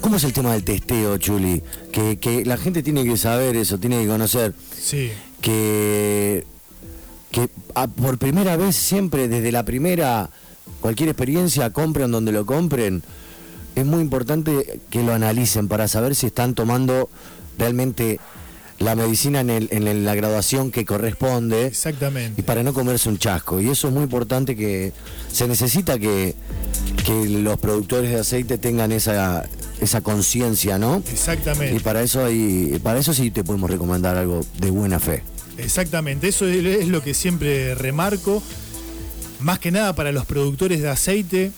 ¿cómo 0.00 0.16
es 0.16 0.24
el 0.24 0.32
tema 0.32 0.52
del 0.52 0.64
testeo, 0.64 1.16
Chuli? 1.18 1.62
Que, 1.92 2.16
que 2.18 2.44
la 2.44 2.56
gente 2.56 2.82
tiene 2.82 3.04
que 3.04 3.16
saber 3.16 3.56
eso, 3.56 3.78
tiene 3.78 4.00
que 4.02 4.08
conocer 4.08 4.54
Sí, 4.76 5.10
que, 5.40 6.44
que 7.30 7.48
a- 7.74 7.86
por 7.88 8.18
primera 8.18 8.56
vez, 8.56 8.76
siempre 8.76 9.28
desde 9.28 9.52
la 9.52 9.64
primera, 9.64 10.30
cualquier 10.80 11.08
experiencia, 11.10 11.70
compren 11.70 12.10
donde 12.10 12.32
lo 12.32 12.46
compren, 12.46 13.02
es 13.76 13.86
muy 13.86 14.00
importante 14.00 14.80
que 14.90 15.02
lo 15.02 15.12
analicen 15.12 15.68
para 15.68 15.86
saber 15.88 16.14
si 16.14 16.26
están 16.26 16.54
tomando 16.54 17.08
realmente 17.58 18.18
la 18.78 18.94
medicina 18.96 19.40
en, 19.40 19.50
el- 19.50 19.68
en 19.72 19.86
el- 19.86 20.04
la 20.06 20.14
graduación 20.14 20.70
que 20.70 20.84
corresponde 20.86 21.62
y 21.64 21.66
exactamente. 21.66 22.42
para 22.42 22.62
no 22.62 22.72
comerse 22.72 23.08
un 23.10 23.18
chasco. 23.18 23.60
Y 23.60 23.68
eso 23.68 23.88
es 23.88 23.94
muy 23.94 24.04
importante 24.04 24.56
que 24.56 24.92
se 25.30 25.46
necesita 25.46 25.98
que, 25.98 26.34
que 27.04 27.28
los 27.28 27.58
productores 27.60 28.10
de 28.10 28.20
aceite 28.20 28.56
tengan 28.56 28.90
esa, 28.90 29.46
esa 29.80 30.00
conciencia, 30.02 30.78
¿no? 30.78 31.02
Y 31.06 31.10
Exactamente. 31.12 31.80
para 31.80 32.02
eso 32.02 32.24
hay, 32.24 32.78
para 32.82 32.98
eso 32.98 33.14
sí 33.14 33.30
te 33.30 33.44
podemos 33.44 33.70
recomendar 33.70 34.16
algo 34.16 34.40
de 34.58 34.70
buena 34.70 34.98
fe. 35.00 35.22
Exactamente, 35.58 36.28
eso 36.28 36.46
es 36.46 36.64
es 36.64 36.88
lo 36.88 37.02
que 37.02 37.14
siempre 37.14 37.74
remarco, 37.74 38.42
más 39.40 39.58
que 39.58 39.70
nada 39.70 39.94
para 39.94 40.12
los 40.12 40.24
productores 40.26 40.80
de 40.80 40.88
aceite, 40.88 41.52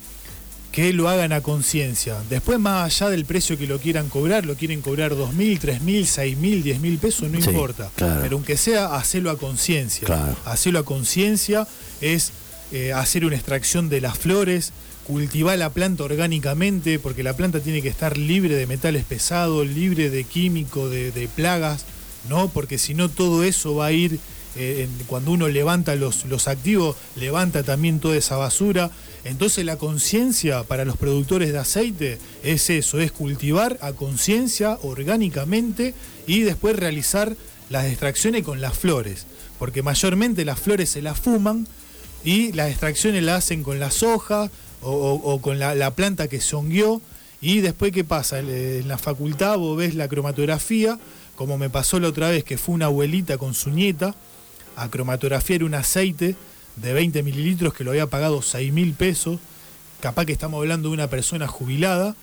que 0.73 0.93
lo 0.95 1.09
hagan 1.09 1.33
a 1.33 1.43
conciencia. 1.43 2.17
Después, 2.31 2.59
más 2.59 2.85
allá 3.01 3.11
del 3.11 3.27
precio 3.27 3.59
que 3.59 3.67
lo 3.67 3.79
quieran 3.79 4.09
cobrar, 4.09 4.47
lo 4.47 4.55
quieren 4.55 4.81
cobrar 4.81 5.13
2.000, 5.13 5.61
3.000, 5.61 5.81
6.000, 6.07 6.63
10.000 6.63 6.99
pesos, 6.99 7.31
no 7.31 7.41
Sí, 7.43 7.51
importa. 7.51 7.91
claro. 7.95 8.21
Pero 8.23 8.37
aunque 8.37 8.57
sea, 8.57 8.97
hacerlo 8.97 9.31
a 9.31 9.37
conciencia. 9.37 10.07
Claro. 10.07 10.35
Hacerlo 10.47 10.79
a 10.79 10.85
conciencia 10.85 11.69
es 12.01 12.33
eh, 12.73 12.93
hacer 12.95 13.27
una 13.27 13.37
extracción 13.37 13.91
de 13.91 14.01
las 14.01 14.17
flores, 14.17 14.73
cultivar 15.07 15.59
la 15.59 15.71
planta 15.71 16.05
orgánicamente, 16.05 16.99
porque 16.99 17.23
la 17.23 17.37
planta 17.37 17.61
tiene 17.61 17.83
que 17.83 17.89
estar 17.89 18.17
libre 18.17 18.55
de 18.55 18.67
metales 18.67 19.05
pesados, 19.05 19.67
libre 19.67 20.11
de 20.11 20.25
químicos, 20.25 20.91
de, 20.91 21.29
plagas, 21.35 21.85
¿no? 22.29 22.49
Porque 22.49 22.79
si 22.79 22.95
no 22.95 23.09
todo 23.09 23.45
eso 23.45 23.75
va 23.75 23.87
a 23.87 23.93
ir, 23.93 24.21
eh, 24.55 24.89
cuando 25.07 25.33
uno 25.33 25.49
levanta 25.49 25.97
los, 25.97 26.25
los 26.27 26.47
activos, 26.47 26.97
levanta 27.17 27.63
también 27.63 28.01
toda 28.01 28.17
esa 28.17 28.37
basura. 28.37 28.91
Entonces 29.25 29.65
la 29.65 29.77
conciencia 29.77 30.65
para 30.65 30.85
los 30.85 30.97
productores 30.97 31.53
de 31.53 31.59
aceite 31.59 32.19
es 32.43 32.71
eso, 32.71 33.01
es 33.01 33.13
cultivar 33.13 33.79
a 33.81 33.93
conciencia 33.93 34.79
orgánicamente 34.83 35.95
y 36.27 36.41
después 36.41 36.77
realizar 36.77 37.37
las 37.71 37.87
extracciones 37.87 38.43
con 38.43 38.61
las 38.61 38.77
flores, 38.77 39.27
porque 39.59 39.83
mayormente 39.83 40.45
las 40.45 40.61
flores 40.61 40.91
se 40.91 41.03
las 41.03 41.19
fuman 41.19 41.67
y 42.25 42.53
las 42.53 42.71
extracciones 42.71 43.23
las 43.23 43.39
hacen 43.39 43.63
con 43.63 43.81
las 43.81 44.03
hojas 44.03 44.51
o, 44.83 45.41
con 45.41 45.59
la, 45.59 45.75
la 45.75 45.93
planta 45.95 46.29
que 46.29 46.41
se 46.41 46.57
hongueó. 46.57 47.01
Y 47.41 47.61
después, 47.61 47.93
¿qué 47.93 48.05
pasa? 48.05 48.39
En 48.39 48.87
la 48.89 48.99
facultad 48.99 49.59
vos 49.59 49.77
ves 49.77 49.95
la 49.95 50.09
cromatografía, 50.09 50.99
como 51.35 51.59
me 51.59 51.71
pasó 51.71 51.99
la 51.99 52.09
otra 52.09 52.31
vez, 52.31 52.45
que 52.45 52.57
fue 52.59 52.75
una 52.75 52.87
abuelita 52.87 53.37
con 53.39 53.55
su 53.55 53.71
nieta 53.71 54.15
a 54.77 54.89
cromatografiar 54.89 55.65
un 55.65 55.75
aceite 55.75 56.37
de 56.77 56.93
20 56.93 57.23
mililitros 57.23 57.75
que 57.75 57.85
lo 57.85 57.91
había 57.91 58.07
pagado 58.07 58.43
6 58.43 58.73
mil 58.73 58.95
pesos. 58.95 59.39
Capaz 60.01 60.25
que 60.25 60.33
estamos 60.33 60.59
hablando 60.59 60.89
de 60.89 60.95
una 60.95 61.09
persona 61.09 61.47
jubilada. 61.49 62.15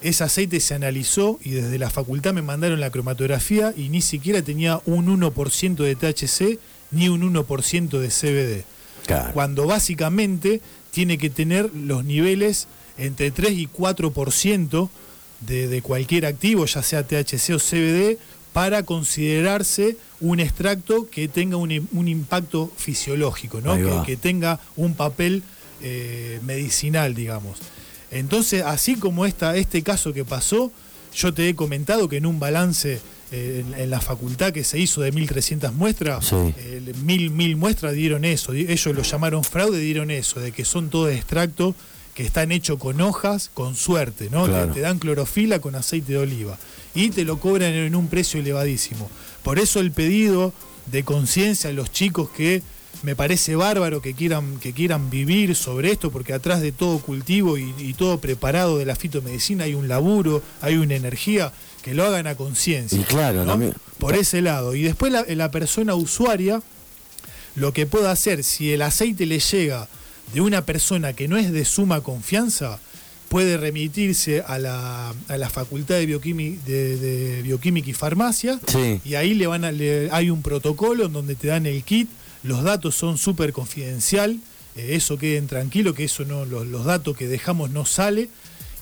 Ese 0.00 0.24
aceite 0.24 0.58
se 0.58 0.74
analizó 0.74 1.38
y 1.44 1.50
desde 1.50 1.78
la 1.78 1.88
facultad 1.88 2.32
me 2.32 2.42
mandaron 2.42 2.80
la 2.80 2.90
cromatografía 2.90 3.72
y 3.76 3.88
ni 3.88 4.00
siquiera 4.02 4.42
tenía 4.42 4.80
un 4.84 5.06
1% 5.06 5.76
de 5.76 5.94
THC 5.94 6.58
ni 6.90 7.08
un 7.08 7.22
1% 7.32 7.98
de 7.98 8.08
CBD 8.08 8.64
Claro. 9.06 9.32
cuando 9.32 9.66
básicamente 9.66 10.60
tiene 10.92 11.18
que 11.18 11.28
tener 11.30 11.70
los 11.74 12.04
niveles 12.04 12.68
entre 12.98 13.30
3 13.32 13.52
y 13.52 13.66
4% 13.66 14.88
de, 15.40 15.66
de 15.66 15.82
cualquier 15.82 16.26
activo, 16.26 16.64
ya 16.66 16.82
sea 16.82 17.02
THC 17.06 17.50
o 17.54 17.58
CBD, 17.58 18.18
para 18.52 18.82
considerarse 18.84 19.96
un 20.20 20.38
extracto 20.38 21.08
que 21.10 21.26
tenga 21.26 21.56
un, 21.56 21.70
im- 21.70 21.86
un 21.92 22.06
impacto 22.06 22.70
fisiológico, 22.76 23.60
¿no? 23.60 23.72
Que 24.04 24.16
tenga 24.16 24.60
un 24.76 24.94
papel 24.94 25.42
eh, 25.80 26.38
medicinal, 26.44 27.14
digamos. 27.14 27.58
Entonces, 28.10 28.62
así 28.62 28.96
como 28.96 29.24
esta, 29.24 29.56
este 29.56 29.82
caso 29.82 30.12
que 30.12 30.24
pasó, 30.24 30.70
yo 31.14 31.32
te 31.32 31.48
he 31.48 31.54
comentado 31.54 32.08
que 32.08 32.18
en 32.18 32.26
un 32.26 32.38
balance 32.38 33.00
eh, 33.32 33.64
en, 33.66 33.74
en 33.80 33.90
la 33.90 34.00
facultad 34.00 34.52
que 34.52 34.62
se 34.62 34.78
hizo 34.78 35.00
de 35.00 35.12
1.300 35.12 35.72
muestras, 35.72 36.26
Sí. 36.26 36.36
eh, 36.58 36.92
mil, 37.02 37.30
mil 37.30 37.56
muestras 37.56 37.94
dieron 37.94 38.24
eso. 38.24 38.52
Ellos 38.52 38.94
lo 38.94 39.02
llamaron 39.02 39.42
fraude, 39.42 39.78
dieron 39.80 40.10
eso, 40.10 40.38
de 40.40 40.52
que 40.52 40.64
son 40.64 40.90
todos 40.90 41.10
extractos 41.12 41.74
que 42.14 42.22
están 42.24 42.52
hechos 42.52 42.78
con 42.78 43.00
hojas, 43.00 43.50
con 43.54 43.74
suerte, 43.74 44.28
¿no? 44.30 44.44
Claro. 44.44 44.68
Que 44.68 44.74
te 44.74 44.80
dan 44.80 44.98
clorofila 44.98 45.60
con 45.60 45.74
aceite 45.74 46.12
de 46.12 46.18
oliva. 46.18 46.58
Y 46.94 47.08
te 47.08 47.24
lo 47.24 47.40
cobran 47.40 47.72
en 47.72 47.94
un 47.96 48.08
precio 48.08 48.38
elevadísimo. 48.38 49.10
Por 49.42 49.58
eso 49.58 49.80
el 49.80 49.92
pedido 49.92 50.52
de 50.90 51.04
conciencia 51.04 51.70
a 51.70 51.72
los 51.72 51.90
chicos 51.90 52.28
que 52.30 52.60
me 53.02 53.16
parece 53.16 53.56
bárbaro 53.56 54.02
que 54.02 54.12
quieran, 54.12 54.58
que 54.60 54.74
quieran 54.74 55.08
vivir 55.08 55.56
sobre 55.56 55.90
esto, 55.90 56.10
porque 56.10 56.34
atrás 56.34 56.60
de 56.60 56.70
todo 56.70 56.98
cultivo 56.98 57.56
y, 57.56 57.72
y 57.78 57.94
todo 57.94 58.18
preparado 58.20 58.76
de 58.76 58.84
la 58.84 58.94
fitomedicina 58.94 59.64
hay 59.64 59.72
un 59.74 59.88
laburo, 59.88 60.42
hay 60.60 60.76
una 60.76 60.94
energía, 60.94 61.50
que 61.82 61.94
lo 61.94 62.04
hagan 62.04 62.26
a 62.26 62.34
conciencia. 62.36 62.98
Y 62.98 63.02
claro, 63.04 63.44
¿no? 63.44 63.52
también. 63.52 63.74
Por 63.98 64.14
ese 64.14 64.40
lado. 64.42 64.74
Y 64.74 64.82
después 64.82 65.12
la, 65.12 65.24
la 65.28 65.50
persona 65.50 65.94
usuaria, 65.94 66.62
lo 67.56 67.72
que 67.72 67.86
pueda 67.86 68.10
hacer, 68.10 68.44
si 68.44 68.72
el 68.72 68.82
aceite 68.82 69.26
le 69.26 69.38
llega 69.40 69.88
de 70.32 70.40
una 70.40 70.64
persona 70.64 71.12
que 71.12 71.28
no 71.28 71.36
es 71.36 71.52
de 71.52 71.64
suma 71.64 72.00
confianza, 72.00 72.78
puede 73.28 73.56
remitirse 73.56 74.42
a 74.46 74.58
la, 74.58 75.14
a 75.28 75.36
la 75.38 75.50
Facultad 75.50 75.96
de, 75.96 76.06
Bioquimi- 76.08 76.58
de- 76.64 76.96
de 76.96 77.42
Bioquímica 77.42 77.88
y 77.90 77.94
Farmacia 77.94 78.60
Sí. 78.66 79.00
y 79.04 79.14
ahí 79.14 79.34
le 79.34 79.46
van 79.46 79.64
a, 79.64 79.72
le- 79.72 80.08
hay 80.12 80.30
un 80.30 80.42
protocolo 80.42 81.06
en 81.06 81.12
donde 81.12 81.34
te 81.34 81.48
dan 81.48 81.64
el 81.66 81.82
kit, 81.82 82.08
los 82.42 82.62
datos 82.62 82.94
son 82.94 83.16
súper 83.18 83.52
confidencial, 83.52 84.38
eh, 84.76 84.90
eso 84.96 85.16
queden 85.16 85.46
tranquilo, 85.46 85.94
que 85.94 86.04
eso 86.04 86.24
no, 86.26 86.44
los, 86.44 86.66
los 86.66 86.84
datos 86.84 87.16
que 87.16 87.26
dejamos 87.26 87.70
no 87.70 87.86
sale, 87.86 88.28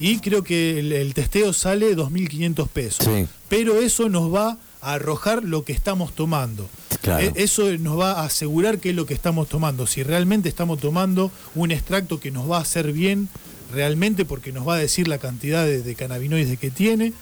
y 0.00 0.18
creo 0.18 0.42
que 0.42 0.78
el, 0.80 0.92
el 0.92 1.14
testeo 1.14 1.52
sale 1.52 1.94
2.500 1.96 2.68
pesos. 2.68 3.04
Sí. 3.06 3.26
Pero 3.48 3.78
eso 3.80 4.08
nos 4.08 4.32
va 4.34 4.58
a 4.82 4.94
arrojar 4.94 5.44
lo 5.44 5.62
que 5.64 5.72
estamos 5.72 6.14
tomando. 6.14 6.68
Claro. 7.02 7.24
E- 7.26 7.32
Eso 7.42 7.70
nos 7.78 7.98
va 8.00 8.12
a 8.12 8.24
asegurar 8.24 8.78
qué 8.78 8.90
es 8.90 8.96
lo 8.96 9.04
que 9.06 9.14
estamos 9.14 9.48
tomando. 9.48 9.86
Si 9.86 10.02
realmente 10.02 10.48
estamos 10.48 10.80
tomando 10.80 11.30
un 11.54 11.70
extracto 11.70 12.18
que 12.18 12.30
nos 12.30 12.50
va 12.50 12.56
a 12.58 12.62
hacer 12.62 12.92
bien 12.92 13.28
realmente 13.72 14.24
porque 14.24 14.50
nos 14.52 14.66
va 14.66 14.74
a 14.74 14.78
decir 14.78 15.06
la 15.06 15.18
cantidad 15.18 15.64
de, 15.64 15.82
de 15.82 15.94
cannabinoides 15.94 16.58
que 16.58 16.70
tiene. 16.70 17.12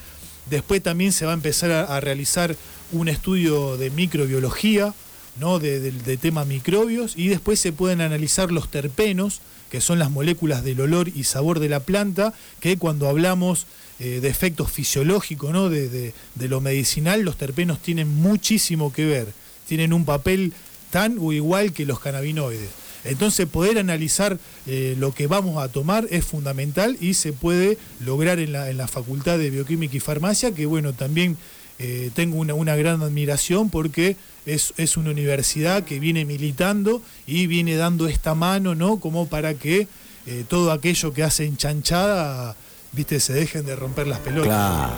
Después 0.48 0.82
también 0.82 1.12
se 1.12 1.26
va 1.26 1.32
a 1.32 1.34
empezar 1.34 1.70
a, 1.72 1.84
a 1.96 2.00
realizar 2.00 2.56
un 2.92 3.08
estudio 3.08 3.76
de 3.76 3.90
microbiología, 3.90 4.94
¿no? 5.38 5.58
de, 5.58 5.78
de- 5.80 5.92
de 5.92 6.16
tema 6.16 6.44
microbios, 6.44 7.14
y 7.16 7.28
después 7.28 7.60
se 7.60 7.72
pueden 7.72 8.00
analizar 8.00 8.50
los 8.50 8.70
terpenos, 8.70 9.40
que 9.70 9.80
son 9.80 9.98
las 9.98 10.10
moléculas 10.10 10.64
del 10.64 10.80
olor 10.80 11.08
y 11.14 11.24
sabor 11.24 11.60
de 11.60 11.68
la 11.68 11.80
planta, 11.80 12.32
que 12.60 12.76
cuando 12.78 13.08
hablamos 13.08 13.66
eh, 14.00 14.20
de 14.20 14.28
efectos 14.28 14.70
fisiológicos, 14.70 15.52
¿no? 15.52 15.68
de, 15.68 15.88
de- 15.88 16.48
lo 16.48 16.60
medicinal, 16.60 17.22
los 17.22 17.36
terpenos 17.36 17.80
tienen 17.80 18.08
muchísimo 18.08 18.92
que 18.92 19.04
ver, 19.06 19.26
tienen 19.66 19.92
un 19.92 20.04
papel 20.04 20.52
tan 20.90 21.18
o 21.20 21.32
igual 21.32 21.72
que 21.72 21.84
los 21.84 22.00
cannabinoides. 22.00 22.70
Entonces 23.04 23.46
poder 23.46 23.78
analizar 23.78 24.38
eh, 24.66 24.94
lo 24.98 25.12
que 25.14 25.26
vamos 25.26 25.62
a 25.62 25.68
tomar 25.68 26.06
es 26.10 26.24
fundamental 26.24 26.96
y 27.00 27.14
se 27.14 27.32
puede 27.32 27.78
lograr 28.04 28.38
en 28.38 28.52
la, 28.52 28.70
en 28.70 28.76
la 28.76 28.88
Facultad 28.88 29.38
de 29.38 29.50
Bioquímica 29.50 29.96
y 29.96 30.00
Farmacia, 30.00 30.52
que 30.52 30.66
bueno, 30.66 30.92
también 30.92 31.36
eh, 31.78 32.10
tengo 32.14 32.38
una, 32.38 32.54
una 32.54 32.74
gran 32.76 33.02
admiración 33.02 33.70
porque 33.70 34.16
es, 34.46 34.74
es 34.76 34.96
una 34.96 35.10
universidad 35.10 35.84
que 35.84 36.00
viene 36.00 36.24
militando 36.24 37.02
y 37.26 37.46
viene 37.46 37.76
dando 37.76 38.08
esta 38.08 38.34
mano, 38.34 38.74
¿no? 38.74 38.98
Como 38.98 39.28
para 39.28 39.54
que 39.54 39.86
eh, 40.26 40.44
todo 40.48 40.72
aquello 40.72 41.12
que 41.12 41.22
hacen 41.22 41.56
chanchada, 41.56 42.56
viste, 42.92 43.20
se 43.20 43.32
dejen 43.32 43.64
de 43.64 43.76
romper 43.76 44.06
las 44.06 44.18
pelotas. 44.18 44.48
Claro. 44.48 44.92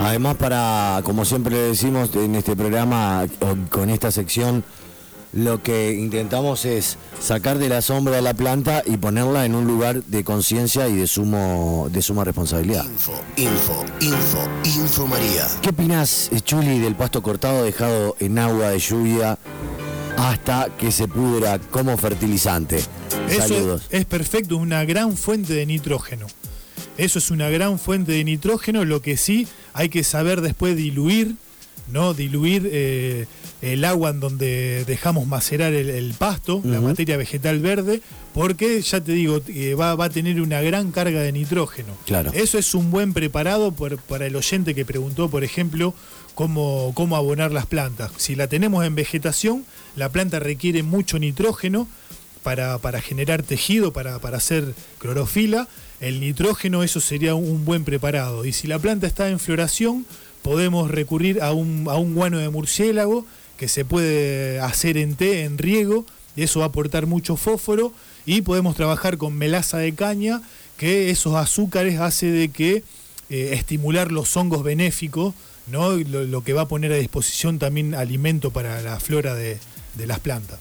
Además, 0.00 0.36
para, 0.36 1.00
como 1.04 1.24
siempre 1.24 1.56
decimos 1.56 2.10
en 2.14 2.34
este 2.34 2.56
programa, 2.56 3.26
con 3.70 3.90
esta 3.90 4.10
sección, 4.10 4.64
lo 5.36 5.62
que 5.62 5.92
intentamos 5.92 6.64
es 6.64 6.96
sacar 7.20 7.58
de 7.58 7.68
la 7.68 7.82
sombra 7.82 8.18
a 8.18 8.20
la 8.22 8.32
planta 8.32 8.82
y 8.86 8.96
ponerla 8.96 9.44
en 9.44 9.54
un 9.54 9.66
lugar 9.66 10.02
de 10.04 10.24
conciencia 10.24 10.88
y 10.88 10.96
de 10.96 11.06
sumo 11.06 11.88
de 11.92 12.00
suma 12.00 12.24
responsabilidad. 12.24 12.84
Info, 12.84 13.12
info, 13.36 13.84
info, 14.00 14.48
info 14.64 15.06
María. 15.06 15.46
¿Qué 15.60 15.68
opinas, 15.68 16.30
Chuli, 16.42 16.78
del 16.78 16.94
pasto 16.94 17.22
cortado 17.22 17.64
dejado 17.64 18.16
en 18.18 18.38
agua 18.38 18.70
de 18.70 18.78
lluvia 18.78 19.38
hasta 20.16 20.70
que 20.78 20.90
se 20.90 21.06
pudra 21.06 21.58
como 21.58 21.98
fertilizante? 21.98 22.82
Eso 23.28 23.48
Saludos. 23.48 23.82
es, 23.90 24.00
es 24.00 24.04
perfecto, 24.06 24.56
es 24.56 24.62
una 24.62 24.86
gran 24.86 25.18
fuente 25.18 25.52
de 25.52 25.66
nitrógeno. 25.66 26.26
Eso 26.96 27.18
es 27.18 27.30
una 27.30 27.50
gran 27.50 27.78
fuente 27.78 28.12
de 28.12 28.24
nitrógeno, 28.24 28.86
lo 28.86 29.02
que 29.02 29.18
sí 29.18 29.46
hay 29.74 29.90
que 29.90 30.02
saber 30.02 30.40
después 30.40 30.76
diluir, 30.76 31.36
¿no? 31.88 32.14
Diluir 32.14 32.68
eh, 32.72 33.26
el 33.62 33.84
agua 33.84 34.10
en 34.10 34.20
donde 34.20 34.84
dejamos 34.86 35.26
macerar 35.26 35.72
el, 35.72 35.88
el 35.90 36.12
pasto, 36.14 36.60
la 36.64 36.80
materia 36.80 37.16
vegetal 37.16 37.60
verde, 37.60 38.00
porque 38.34 38.80
ya 38.82 39.00
te 39.00 39.12
digo, 39.12 39.40
eh, 39.48 39.74
va, 39.74 39.94
va 39.94 40.06
a 40.06 40.10
tener 40.10 40.40
una 40.40 40.60
gran 40.60 40.90
carga 40.92 41.20
de 41.20 41.32
nitrógeno. 41.32 41.96
Claro. 42.06 42.30
Eso 42.34 42.58
es 42.58 42.74
un 42.74 42.90
buen 42.90 43.12
preparado 43.14 43.72
por- 43.72 43.98
para 43.98 44.26
el 44.26 44.36
oyente 44.36 44.74
que 44.74 44.84
preguntó, 44.84 45.28
por 45.30 45.42
ejemplo, 45.44 45.94
cómo, 46.34 46.92
cómo 46.94 47.16
abonar 47.16 47.52
las 47.52 47.66
plantas. 47.66 48.10
Si 48.18 48.34
la 48.34 48.46
tenemos 48.46 48.84
en 48.84 48.94
vegetación, 48.94 49.64
la 49.96 50.10
planta 50.10 50.38
requiere 50.38 50.82
mucho 50.82 51.18
nitrógeno 51.18 51.88
para, 52.42 52.78
para 52.78 53.00
generar 53.00 53.42
tejido, 53.42 53.92
para, 53.92 54.18
para 54.18 54.36
hacer 54.36 54.74
clorofila. 54.98 55.66
El 55.98 56.20
nitrógeno, 56.20 56.82
eso 56.82 57.00
sería 57.00 57.34
un 57.34 57.64
buen 57.64 57.84
preparado. 57.84 58.44
Y 58.44 58.52
si 58.52 58.66
la 58.66 58.78
planta 58.78 59.06
está 59.06 59.30
en 59.30 59.38
floración, 59.38 60.04
podemos 60.46 60.88
recurrir 60.92 61.42
a 61.42 61.52
un, 61.52 61.88
a 61.90 61.96
un 61.96 62.14
guano 62.14 62.38
de 62.38 62.48
murciélago 62.50 63.26
que 63.58 63.66
se 63.66 63.84
puede 63.84 64.60
hacer 64.60 64.96
en 64.96 65.16
té, 65.16 65.42
en 65.42 65.58
riego, 65.58 66.06
y 66.36 66.44
eso 66.44 66.60
va 66.60 66.66
a 66.66 66.68
aportar 66.68 67.06
mucho 67.06 67.34
fósforo. 67.34 67.92
Y 68.26 68.42
podemos 68.42 68.76
trabajar 68.76 69.18
con 69.18 69.34
melaza 69.34 69.78
de 69.78 69.92
caña, 69.92 70.42
que 70.76 71.10
esos 71.10 71.34
azúcares 71.34 71.98
hace 71.98 72.30
de 72.30 72.50
que 72.50 72.84
eh, 73.28 73.50
estimular 73.54 74.12
los 74.12 74.36
hongos 74.36 74.62
benéficos, 74.62 75.34
¿no? 75.66 75.90
lo, 75.96 76.22
lo 76.22 76.44
que 76.44 76.52
va 76.52 76.62
a 76.62 76.68
poner 76.68 76.92
a 76.92 76.96
disposición 76.96 77.58
también 77.58 77.96
alimento 77.96 78.52
para 78.52 78.80
la 78.82 79.00
flora 79.00 79.34
de, 79.34 79.58
de 79.96 80.06
las 80.06 80.20
plantas. 80.20 80.60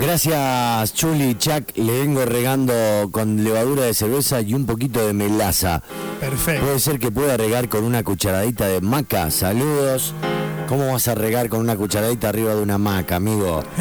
Gracias, 0.00 0.94
Chuli. 0.94 1.34
Chuck, 1.36 1.76
le 1.76 2.00
vengo 2.00 2.24
regando 2.24 2.72
con 3.10 3.42
levadura 3.42 3.82
de 3.84 3.94
cerveza 3.94 4.40
y 4.40 4.54
un 4.54 4.66
poquito 4.66 5.04
de 5.06 5.12
melaza. 5.12 5.82
Perfecto. 6.20 6.64
Puede 6.64 6.80
ser 6.80 6.98
que 6.98 7.10
pueda 7.10 7.36
regar 7.36 7.68
con 7.68 7.84
una 7.84 8.02
cucharadita 8.02 8.66
de 8.66 8.80
maca. 8.80 9.30
Saludos. 9.30 10.14
¿Cómo 10.68 10.90
vas 10.92 11.08
a 11.08 11.14
regar 11.14 11.48
con 11.48 11.60
una 11.60 11.76
cucharadita 11.76 12.28
arriba 12.30 12.54
de 12.54 12.62
una 12.62 12.78
maca, 12.78 13.16
amigo? 13.16 13.62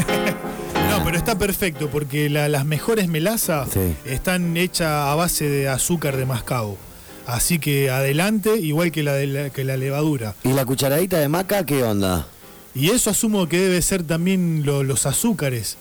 No, 0.89 1.03
pero 1.03 1.17
está 1.17 1.35
perfecto 1.39 1.89
porque 1.89 2.29
la- 2.29 2.47
las 2.49 2.65
mejores 2.65 3.07
melazas 3.07 3.67
Sí. 3.73 3.95
están 4.05 4.55
hechas 4.57 4.89
a 4.91 5.15
base 5.15 5.49
de 5.49 5.67
azúcar 5.67 6.17
de 6.17 6.27
mascabo. 6.27 6.77
Así 7.25 7.57
que 7.57 7.89
adelante, 7.89 8.57
igual 8.59 8.91
que 8.91 9.01
la, 9.01 9.13
de 9.13 9.25
la- 9.25 9.49
que 9.49 9.63
la 9.63 9.75
levadura. 9.75 10.35
¿Y 10.43 10.49
la 10.53 10.65
cucharadita 10.65 11.17
de 11.17 11.29
maca 11.29 11.65
qué 11.65 11.81
onda? 11.83 12.27
Y 12.75 12.91
eso 12.91 13.09
asumo 13.09 13.49
que 13.49 13.57
debe 13.59 13.81
ser 13.81 14.03
también 14.03 14.61
lo- 14.67 14.83
los 14.83 15.07
azúcares, 15.07 15.77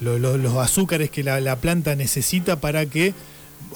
lo- 0.00 0.18
lo- 0.18 0.36
los 0.38 0.54
azúcares 0.56 1.10
que 1.10 1.22
la, 1.22 1.40
la 1.40 1.56
planta 1.56 1.94
necesita 1.96 2.60
para 2.60 2.86
que, 2.86 3.14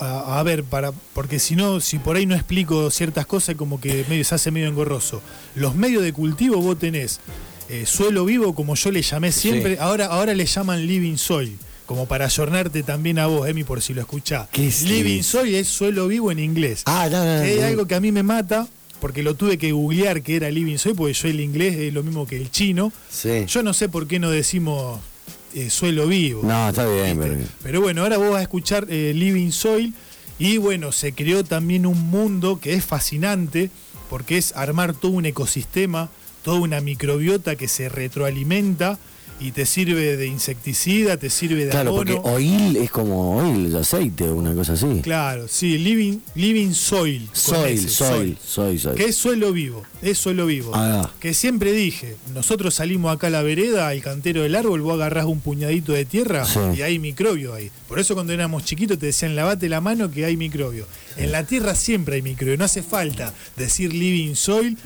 a, 0.00 0.38
a 0.38 0.42
ver, 0.42 0.64
para 0.64 0.92
porque 1.14 1.38
si 1.38 1.56
no, 1.56 1.80
si 1.80 1.98
por 1.98 2.16
ahí 2.16 2.26
no 2.26 2.34
explico 2.34 2.90
ciertas 2.90 3.26
cosas, 3.26 3.54
como 3.56 3.80
que 3.80 4.04
medio, 4.08 4.24
se 4.24 4.34
hace 4.34 4.50
medio 4.50 4.68
engorroso. 4.68 5.22
Los 5.54 5.74
medios 5.74 6.02
de 6.02 6.12
cultivo 6.12 6.56
vos 6.60 6.78
tenés 6.78 7.20
eh, 7.68 7.84
suelo 7.86 8.24
vivo, 8.24 8.54
como 8.54 8.74
yo 8.74 8.90
le 8.90 9.02
llamé 9.02 9.32
siempre, 9.32 9.74
Sí. 9.74 9.78
ahora, 9.80 10.06
ahora 10.06 10.34
le 10.34 10.44
llaman 10.46 10.86
living 10.86 11.16
soil. 11.16 11.56
Como 11.86 12.06
para 12.06 12.26
ayornarte 12.26 12.84
también 12.84 13.18
a 13.18 13.26
vos, 13.26 13.48
Emi, 13.48 13.64
por 13.64 13.82
si 13.82 13.94
lo 13.94 14.00
escuchás. 14.00 14.46
¿Qué 14.52 14.68
es 14.68 14.82
living 14.82 15.04
living? 15.04 15.22
soil 15.24 15.54
es 15.56 15.66
suelo 15.66 16.06
vivo 16.06 16.30
en 16.30 16.38
inglés. 16.38 16.82
Ah, 16.86 17.08
no, 17.10 17.24
no, 17.24 17.36
no. 17.38 17.42
Es 17.42 17.62
algo 17.64 17.86
que 17.86 17.96
a 17.96 18.00
mí 18.00 18.12
me 18.12 18.22
mata, 18.22 18.68
porque 19.00 19.24
lo 19.24 19.34
tuve 19.34 19.58
que 19.58 19.72
googlear 19.72 20.22
que 20.22 20.36
era 20.36 20.48
living 20.52 20.76
soil, 20.78 20.94
porque 20.94 21.14
yo 21.14 21.26
el 21.28 21.40
inglés 21.40 21.76
es 21.76 21.92
lo 21.92 22.04
mismo 22.04 22.28
que 22.28 22.36
el 22.36 22.48
chino. 22.52 22.92
Sí. 23.10 23.44
Yo 23.48 23.64
no 23.64 23.72
sé 23.74 23.88
por 23.88 24.06
qué 24.06 24.20
no 24.20 24.30
decimos 24.30 25.00
eh, 25.54 25.70
suelo 25.70 26.06
vivo. 26.06 26.42
No, 26.44 26.68
está 26.68 26.86
bien, 26.86 27.18
pero... 27.18 27.36
Pero 27.62 27.80
bueno, 27.80 28.02
ahora 28.02 28.18
vos 28.18 28.30
vas 28.30 28.40
a 28.40 28.42
escuchar 28.42 28.86
eh, 28.88 29.12
Living 29.14 29.50
Soil 29.50 29.94
y 30.38 30.56
bueno, 30.56 30.92
se 30.92 31.12
creó 31.12 31.44
también 31.44 31.86
un 31.86 32.10
mundo 32.10 32.58
que 32.60 32.74
es 32.74 32.84
fascinante 32.84 33.70
porque 34.08 34.38
es 34.38 34.56
armar 34.56 34.94
todo 34.94 35.12
un 35.12 35.26
ecosistema, 35.26 36.10
toda 36.42 36.58
una 36.60 36.80
microbiota 36.80 37.56
que 37.56 37.68
se 37.68 37.88
retroalimenta 37.88 38.98
y 39.40 39.52
te 39.52 39.64
sirve 39.64 40.16
de 40.16 40.26
insecticida, 40.26 41.16
te 41.16 41.30
sirve 41.30 41.64
de 41.64 41.70
Claro, 41.70 41.94
porque 41.96 42.20
oil 42.22 42.76
es 42.76 42.90
como 42.90 43.38
oil, 43.38 43.74
aceite, 43.74 44.24
una 44.24 44.54
cosa 44.54 44.74
así. 44.74 45.00
Claro, 45.02 45.48
sí, 45.48 45.78
Living, 45.78 46.18
living 46.34 46.72
Soil. 46.72 47.28
Soil, 47.32 47.78
S, 47.78 47.88
soil. 47.88 48.36
Que 48.96 49.04
es 49.06 49.16
suelo 49.16 49.52
vivo, 49.52 49.82
es 50.02 50.18
suelo 50.18 50.46
vivo. 50.46 50.72
Ah. 50.74 51.10
Que 51.20 51.32
siempre 51.34 51.72
dije, 51.72 52.16
nosotros 52.34 52.74
salimos 52.74 53.14
acá 53.14 53.28
a 53.28 53.30
la 53.30 53.42
vereda, 53.42 53.88
al 53.88 54.02
cantero 54.02 54.42
del 54.42 54.54
árbol, 54.54 54.82
vos 54.82 54.94
agarrás 54.94 55.24
un 55.24 55.40
puñadito 55.40 55.92
de 55.92 56.04
tierra 56.04 56.44
Sí. 56.44 56.60
y 56.76 56.82
hay 56.82 56.98
microbio 56.98 57.54
ahí. 57.54 57.70
Por 57.88 57.98
eso 57.98 58.14
cuando 58.14 58.32
éramos 58.32 58.64
chiquitos 58.64 58.98
te 58.98 59.06
decían, 59.06 59.36
lavate 59.36 59.68
la 59.68 59.80
mano 59.80 60.10
que 60.10 60.24
hay 60.24 60.36
microbio. 60.36 60.86
En 61.16 61.32
la 61.32 61.44
tierra 61.44 61.74
siempre 61.74 62.16
hay 62.16 62.22
microbio, 62.22 62.56
no 62.58 62.64
hace 62.64 62.82
falta 62.82 63.32
decir 63.56 63.92
living 63.94 64.34
soil. 64.34 64.76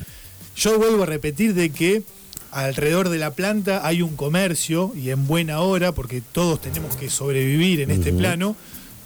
Yo 0.56 0.78
vuelvo 0.78 1.02
a 1.02 1.06
repetir 1.06 1.52
de 1.54 1.70
que 1.70 2.02
alrededor 2.54 3.08
de 3.08 3.18
la 3.18 3.32
planta 3.32 3.86
hay 3.86 4.02
un 4.02 4.16
comercio 4.16 4.92
y 4.94 5.10
en 5.10 5.26
buena 5.26 5.60
hora, 5.60 5.92
porque 5.92 6.20
todos 6.20 6.60
tenemos 6.60 6.96
que 6.96 7.10
sobrevivir 7.10 7.80
en 7.80 7.90
este 7.90 8.12
plano, 8.12 8.56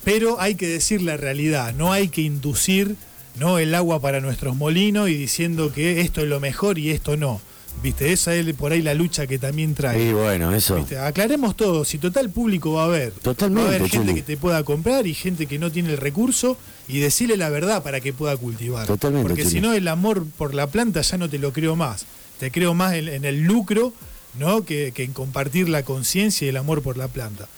pero 0.05 0.41
hay 0.41 0.55
que 0.55 0.69
decir 0.69 1.03
la 1.03 1.17
realidad, 1.17 1.75
no 1.75 1.93
hay 1.93 2.09
que 2.09 2.23
inducir 2.23 2.97
¿no? 3.39 3.59
el 3.59 3.75
agua 3.75 4.01
para 4.01 4.21
nuestros 4.21 4.57
molinos 4.57 5.09
y 5.09 5.15
diciendo 5.15 5.73
que 5.73 6.01
esto 6.01 6.21
es 6.21 6.29
lo 6.29 6.41
mejor 6.41 6.79
y 6.79 6.91
esto 6.91 7.17
no. 7.17 7.41
¿Viste? 7.83 8.13
Esa 8.13 8.35
es 8.35 8.53
por 8.55 8.73
ahí 8.73 8.83
la 8.83 8.95
lucha 8.95 9.27
que 9.29 9.39
también 9.39 9.75
trae. 9.75 10.03
Y 10.03 10.13
bueno, 10.13 10.53
eso. 10.53 10.77
¿Viste? 10.77 10.99
Aclaremos 10.99 11.57
todo, 11.57 11.85
si 11.85 11.99
total 11.99 12.29
público 12.29 12.73
va 12.73 12.83
a 12.83 12.87
haber. 12.87 13.13
Totalmente, 13.13 13.63
Va 13.63 13.73
a 13.73 13.77
haber 13.77 13.89
gente 13.91 14.15
que 14.15 14.23
te 14.23 14.37
pueda 14.37 14.65
comprar 14.65 15.07
y 15.07 15.15
gente 15.15 15.47
que 15.47 15.61
no 15.61 15.71
tiene 15.71 15.91
el 15.91 15.97
recurso 15.97 16.57
y 16.89 16.99
decirle 16.99 17.37
la 17.37 17.51
verdad 17.51 17.83
para 17.85 18.01
que 18.01 18.13
pueda 18.13 18.37
cultivar. 18.37 18.87
Totalmente, 18.87 19.29
Porque 19.29 19.45
si 19.45 19.61
no, 19.61 19.75
el 19.75 19.87
amor 19.87 20.27
por 20.37 20.55
la 20.55 20.67
planta 20.67 21.03
ya 21.03 21.19
no 21.19 21.29
te 21.29 21.39
lo 21.39 21.53
creo 21.53 21.77
más. 21.77 22.07
Te 22.39 22.51
creo 22.51 22.75
más 22.75 22.95
en, 22.95 23.09
en 23.09 23.25
el 23.25 23.43
lucro 23.43 23.93
¿no? 24.39 24.65
que, 24.65 24.93
que 24.95 25.05
en 25.05 25.13
compartir 25.13 25.69
la 25.69 25.83
conciencia 25.83 26.47
y 26.47 26.49
el 26.49 26.57
amor 26.57 26.83
por 26.83 26.97
la 26.97 27.09
planta. 27.09 27.49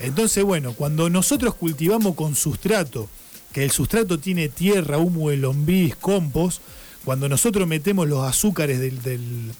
Entonces, 0.00 0.44
bueno, 0.44 0.74
cuando 0.74 1.10
nosotros 1.10 1.54
cultivamos 1.54 2.14
con 2.14 2.34
sustrato, 2.36 3.08
que 3.52 3.64
el 3.64 3.70
sustrato 3.70 4.18
tiene 4.18 4.48
tierra, 4.48 4.98
humo 4.98 5.30
de 5.30 5.38
lombriz, 5.38 5.96
compost, 5.96 6.60
cuando 7.04 7.28
nosotros 7.28 7.66
metemos 7.66 8.06
los 8.08 8.22
azúcares 8.24 8.78
del, 8.78 9.02
del- 9.02 9.52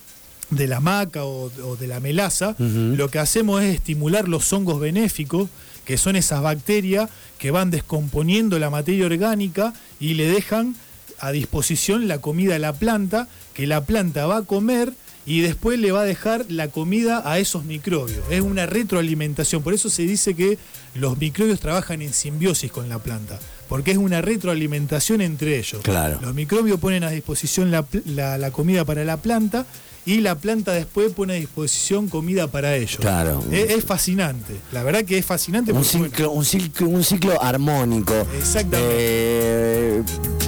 de 0.50 0.66
la 0.66 0.80
maca 0.80 1.24
o, 1.24 1.50
o 1.62 1.76
de 1.76 1.86
la 1.86 2.00
melaza, 2.00 2.54
lo 2.58 3.10
que 3.10 3.18
hacemos 3.18 3.62
es 3.62 3.74
estimular 3.74 4.28
los 4.28 4.50
hongos 4.52 4.80
benéficos, 4.80 5.50
que 5.84 5.98
son 5.98 6.16
esas 6.16 6.40
bacterias 6.40 7.10
que 7.38 7.50
van 7.50 7.70
descomponiendo 7.70 8.58
la 8.58 8.70
materia 8.70 9.04
orgánica 9.06 9.74
y 10.00 10.14
le 10.14 10.26
dejan 10.26 10.74
a 11.20 11.32
disposición 11.32 12.08
la 12.08 12.18
comida 12.18 12.56
a 12.56 12.58
la 12.58 12.72
planta, 12.72 13.28
que 13.54 13.66
la 13.66 13.84
planta 13.84 14.26
va 14.26 14.38
a 14.38 14.42
comer 14.42 14.92
y 15.26 15.40
después 15.40 15.78
le 15.78 15.92
va 15.92 16.00
a 16.00 16.04
dejar 16.04 16.46
la 16.48 16.68
comida 16.68 17.22
a 17.30 17.38
esos 17.38 17.64
microbios. 17.64 18.24
Es 18.30 18.40
una 18.40 18.66
retroalimentación, 18.66 19.62
por 19.62 19.74
eso 19.74 19.90
se 19.90 20.02
dice 20.02 20.34
que 20.34 20.58
los 20.94 21.18
microbios 21.18 21.60
trabajan 21.60 22.00
en 22.00 22.12
simbiosis 22.14 22.72
con 22.72 22.88
la 22.88 22.98
planta, 22.98 23.38
porque 23.68 23.90
es 23.92 23.98
una 23.98 24.20
retroalimentación 24.22 25.20
entre 25.20 25.58
ellos. 25.58 25.80
Claro. 25.82 26.18
Los 26.22 26.34
microbios 26.34 26.80
ponen 26.80 27.04
a 27.04 27.10
disposición 27.10 27.70
la, 27.70 27.84
la- 28.06 28.38
la 28.38 28.50
comida 28.50 28.84
para 28.84 29.04
la 29.04 29.16
planta 29.18 29.66
y 30.06 30.22
la 30.22 30.36
planta 30.36 30.72
después 30.72 31.12
pone 31.12 31.34
a 31.34 31.36
disposición 31.36 32.08
comida 32.08 32.46
para 32.46 32.74
ellos. 32.76 32.96
Claro. 32.98 33.44
Es, 33.52 33.70
es 33.70 33.84
fascinante, 33.84 34.54
la 34.72 34.82
verdad 34.82 35.04
que 35.04 35.18
es 35.18 35.26
fascinante. 35.26 35.72
Un 35.72 35.82
bueno, 35.82 36.06
ciclo, 36.06 36.30
un 36.30 36.44
ciclo, 36.46 36.88
un 36.88 37.04
ciclo 37.04 37.42
armónico. 37.42 38.14
Exactamente. 38.38 38.88
Eh, 38.90 40.02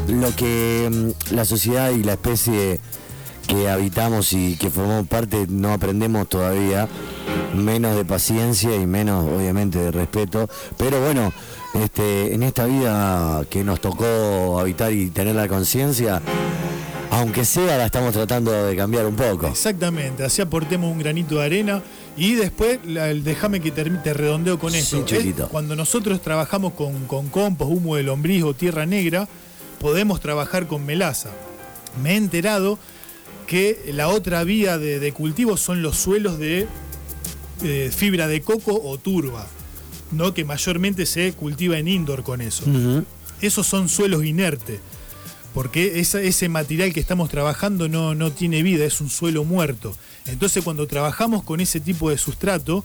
lo 0.09 0.35
que 0.35 0.89
mm, 0.91 1.35
la 1.35 1.45
sociedad 1.45 1.91
y 1.91 2.03
la 2.03 2.13
especie 2.15 2.81
que 3.51 3.69
habitamos 3.69 4.33
y 4.33 4.57
que 4.57 4.71
formamos 4.71 5.09
parte 5.09 5.47
no 5.49 5.73
aprendemos 5.73 6.29
todavía, 6.29 6.89
menos 7.55 7.97
de 7.97 8.05
paciencia 8.05 8.77
y 8.77 8.87
menos 8.87 9.27
obviamente 9.27 9.79
de 9.79 9.91
respeto. 9.91 10.49
Pero 10.79 11.01
bueno, 11.01 11.33
este, 11.75 12.33
en 12.33 12.45
esta 12.45 12.67
vida 12.67 13.43
que 13.51 13.65
nos 13.65 13.81
tocó 13.81 14.61
habitar 14.61 14.93
y 14.93 15.11
tener 15.11 15.35
la 15.35 15.49
conciencia, 15.49 16.23
aunque 17.11 17.45
sea 17.45 17.77
la 17.77 17.87
estamos 17.87 18.13
tratando 18.13 18.53
de 18.53 18.77
cambiar 18.77 19.05
un 19.07 19.17
poco. 19.17 19.49
Exactamente, 19.49 20.23
así 20.23 20.41
aportemos 20.41 20.93
un 20.93 21.01
granito 21.01 21.39
de 21.39 21.45
arena 21.45 21.83
y 22.17 22.35
después 22.35 22.79
déjame 22.85 23.59
que 23.59 23.73
te 23.73 24.15
redondeo 24.15 24.61
con 24.61 24.71
Sí, 24.71 24.79
esto. 24.79 25.17
Es 25.17 25.35
Cuando 25.51 25.75
nosotros 25.75 26.23
trabajamos 26.23 26.75
con, 26.75 27.07
con 27.07 27.29
compost, 27.29 27.73
humo 27.73 27.97
de 27.97 28.05
lombriz 28.05 28.45
o 28.45 28.55
tierra 28.55 28.87
negra, 28.87 29.27
podemos 29.81 30.21
trabajar 30.21 30.69
con 30.69 30.87
melaza. 30.87 31.31
Me 32.01 32.13
he 32.13 32.17
enterado 32.17 32.79
que 33.51 33.91
la 33.93 34.07
otra 34.09 34.45
vía 34.45 34.79
de, 34.79 35.01
de 35.01 35.13
cultivo 35.13 35.57
son 35.57 35.83
los 35.83 35.97
suelos 35.97 36.39
de 36.39 36.69
eh, 37.65 37.91
fibra 37.95 38.29
de 38.29 38.43
coco 38.43 38.81
o 38.83 38.97
turba, 38.97 39.45
¿no? 40.13 40.33
que 40.35 40.45
mayormente 40.45 41.05
se 41.05 41.33
cultiva 41.33 41.77
en 41.77 41.89
indoor 41.89 42.23
con 42.23 42.41
eso. 42.41 42.63
Esos 43.43 43.67
son 43.67 43.89
suelos 43.89 44.25
inertes, 44.25 44.79
porque 45.53 45.99
esa- 45.99 46.23
ese 46.23 46.49
material 46.49 46.93
que 46.93 47.01
estamos 47.01 47.29
trabajando 47.29 47.89
no, 47.89 48.15
no 48.15 48.31
tiene 48.31 48.63
vida, 48.63 48.85
es 48.85 49.01
un 49.01 49.11
suelo 49.11 49.43
muerto. 49.45 49.97
Entonces 50.27 50.63
cuando 50.63 50.87
trabajamos 50.87 51.43
con 51.43 51.59
ese 51.61 51.81
tipo 51.81 52.09
de 52.11 52.19
sustrato, 52.19 52.85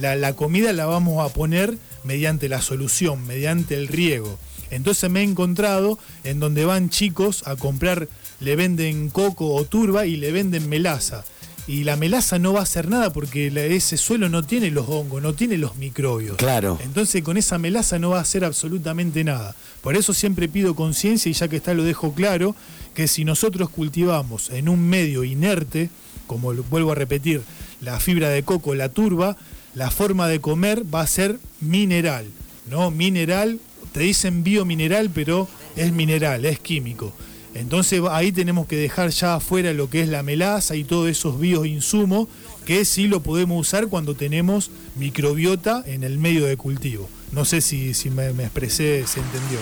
la, 0.00 0.16
la 0.16 0.34
comida 0.34 0.72
la 0.72 0.86
vamos 0.86 1.22
a 1.28 1.32
poner 1.34 1.76
mediante 2.04 2.48
la 2.48 2.62
solución, 2.62 3.26
mediante 3.26 3.74
el 3.74 3.86
riego. 3.88 4.38
Entonces 4.70 5.10
me 5.10 5.20
he 5.20 5.24
encontrado 5.24 5.98
en 6.24 6.40
donde 6.40 6.64
van 6.64 6.88
chicos 6.88 7.42
a 7.46 7.54
comprar, 7.56 8.08
le 8.40 8.56
venden 8.56 9.10
coco 9.10 9.54
o 9.54 9.64
turba 9.64 10.06
y 10.06 10.16
le 10.16 10.32
venden 10.32 10.68
melaza. 10.68 11.24
Y 11.68 11.82
la 11.82 11.96
melaza 11.96 12.38
no 12.38 12.52
va 12.52 12.60
a 12.60 12.62
hacer 12.62 12.88
nada 12.88 13.12
porque 13.12 13.48
ese 13.74 13.96
suelo 13.96 14.28
no 14.28 14.44
tiene 14.44 14.70
los 14.70 14.88
hongos, 14.88 15.20
no 15.20 15.34
tiene 15.34 15.58
los 15.58 15.74
microbios. 15.76 16.36
Claro. 16.36 16.78
Entonces 16.84 17.22
con 17.24 17.36
esa 17.36 17.58
melaza 17.58 17.98
no 17.98 18.10
va 18.10 18.18
a 18.18 18.22
hacer 18.22 18.44
absolutamente 18.44 19.24
nada. 19.24 19.56
Por 19.80 19.96
eso 19.96 20.14
siempre 20.14 20.48
pido 20.48 20.76
conciencia 20.76 21.28
y 21.28 21.32
ya 21.32 21.48
que 21.48 21.56
está 21.56 21.74
lo 21.74 21.82
dejo 21.82 22.12
claro, 22.12 22.54
que 22.94 23.08
si 23.08 23.24
nosotros 23.24 23.68
cultivamos 23.68 24.50
en 24.50 24.68
un 24.68 24.80
medio 24.80 25.24
inerte, 25.24 25.90
como 26.28 26.54
vuelvo 26.54 26.92
a 26.92 26.94
repetir, 26.94 27.42
la 27.80 27.98
fibra 27.98 28.28
de 28.28 28.44
coco, 28.44 28.74
la 28.74 28.88
turba, 28.88 29.36
la 29.74 29.90
forma 29.90 30.28
de 30.28 30.40
comer 30.40 30.82
va 30.92 31.02
a 31.02 31.06
ser 31.06 31.38
mineral, 31.60 32.26
¿no? 32.70 32.90
Mineral, 32.90 33.58
te 33.92 34.00
dicen 34.00 34.44
biomineral, 34.44 35.10
pero 35.10 35.48
es 35.74 35.92
mineral, 35.92 36.44
es 36.44 36.60
químico. 36.60 37.12
Entonces 37.60 38.00
ahí 38.10 38.32
tenemos 38.32 38.66
que 38.66 38.76
dejar 38.76 39.10
ya 39.10 39.36
afuera 39.36 39.72
lo 39.72 39.88
que 39.90 40.00
es 40.02 40.08
la 40.08 40.22
melaza 40.22 40.76
y 40.76 40.84
todos 40.84 41.08
esos 41.08 41.38
bioinsumos 41.40 42.28
que 42.64 42.84
sí 42.84 43.06
lo 43.06 43.20
podemos 43.20 43.60
usar 43.60 43.88
cuando 43.88 44.14
tenemos 44.14 44.70
microbiota 44.96 45.82
en 45.86 46.04
el 46.04 46.18
medio 46.18 46.46
de 46.46 46.56
cultivo. 46.56 47.08
No 47.32 47.44
sé 47.44 47.60
si, 47.60 47.94
si 47.94 48.10
me, 48.10 48.32
me 48.32 48.44
expresé, 48.44 49.06
se 49.06 49.20
entendió. 49.20 49.58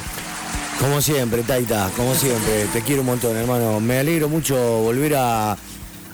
Como 0.81 1.01
siempre, 1.01 1.43
Taita, 1.43 1.91
como 1.97 2.15
siempre, 2.15 2.67
te 2.73 2.83
quiero 2.83 3.03
un 3.03 3.07
montón, 3.07 3.37
hermano. 3.37 3.81
Me 3.81 3.99
alegro 3.99 4.29
mucho 4.29 4.55
volver 4.83 5.15
a 5.17 5.57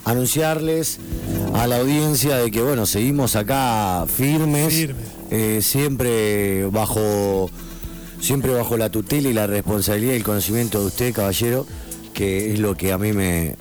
anunciarles 0.04 0.98
a 1.54 1.66
la 1.66 1.78
audiencia 1.78 2.36
de 2.36 2.50
que, 2.50 2.60
bueno, 2.60 2.86
seguimos 2.86 3.36
acá 3.36 4.04
firmes, 4.06 4.74
Firmes. 4.74 5.06
eh, 5.30 5.60
siempre 5.62 6.66
bajo, 6.66 7.50
siempre 8.20 8.52
bajo 8.52 8.76
la 8.76 8.90
tutela 8.90 9.28
y 9.28 9.32
la 9.32 9.46
responsabilidad 9.46 10.12
y 10.12 10.16
el 10.16 10.22
conocimiento 10.24 10.80
de 10.80 10.86
usted, 10.86 11.12
caballero, 11.14 11.66
que 12.14 12.52
es 12.52 12.58
lo 12.60 12.76
que 12.76 12.92
a 12.92 12.98
mí 12.98 13.12
me, 13.12 13.56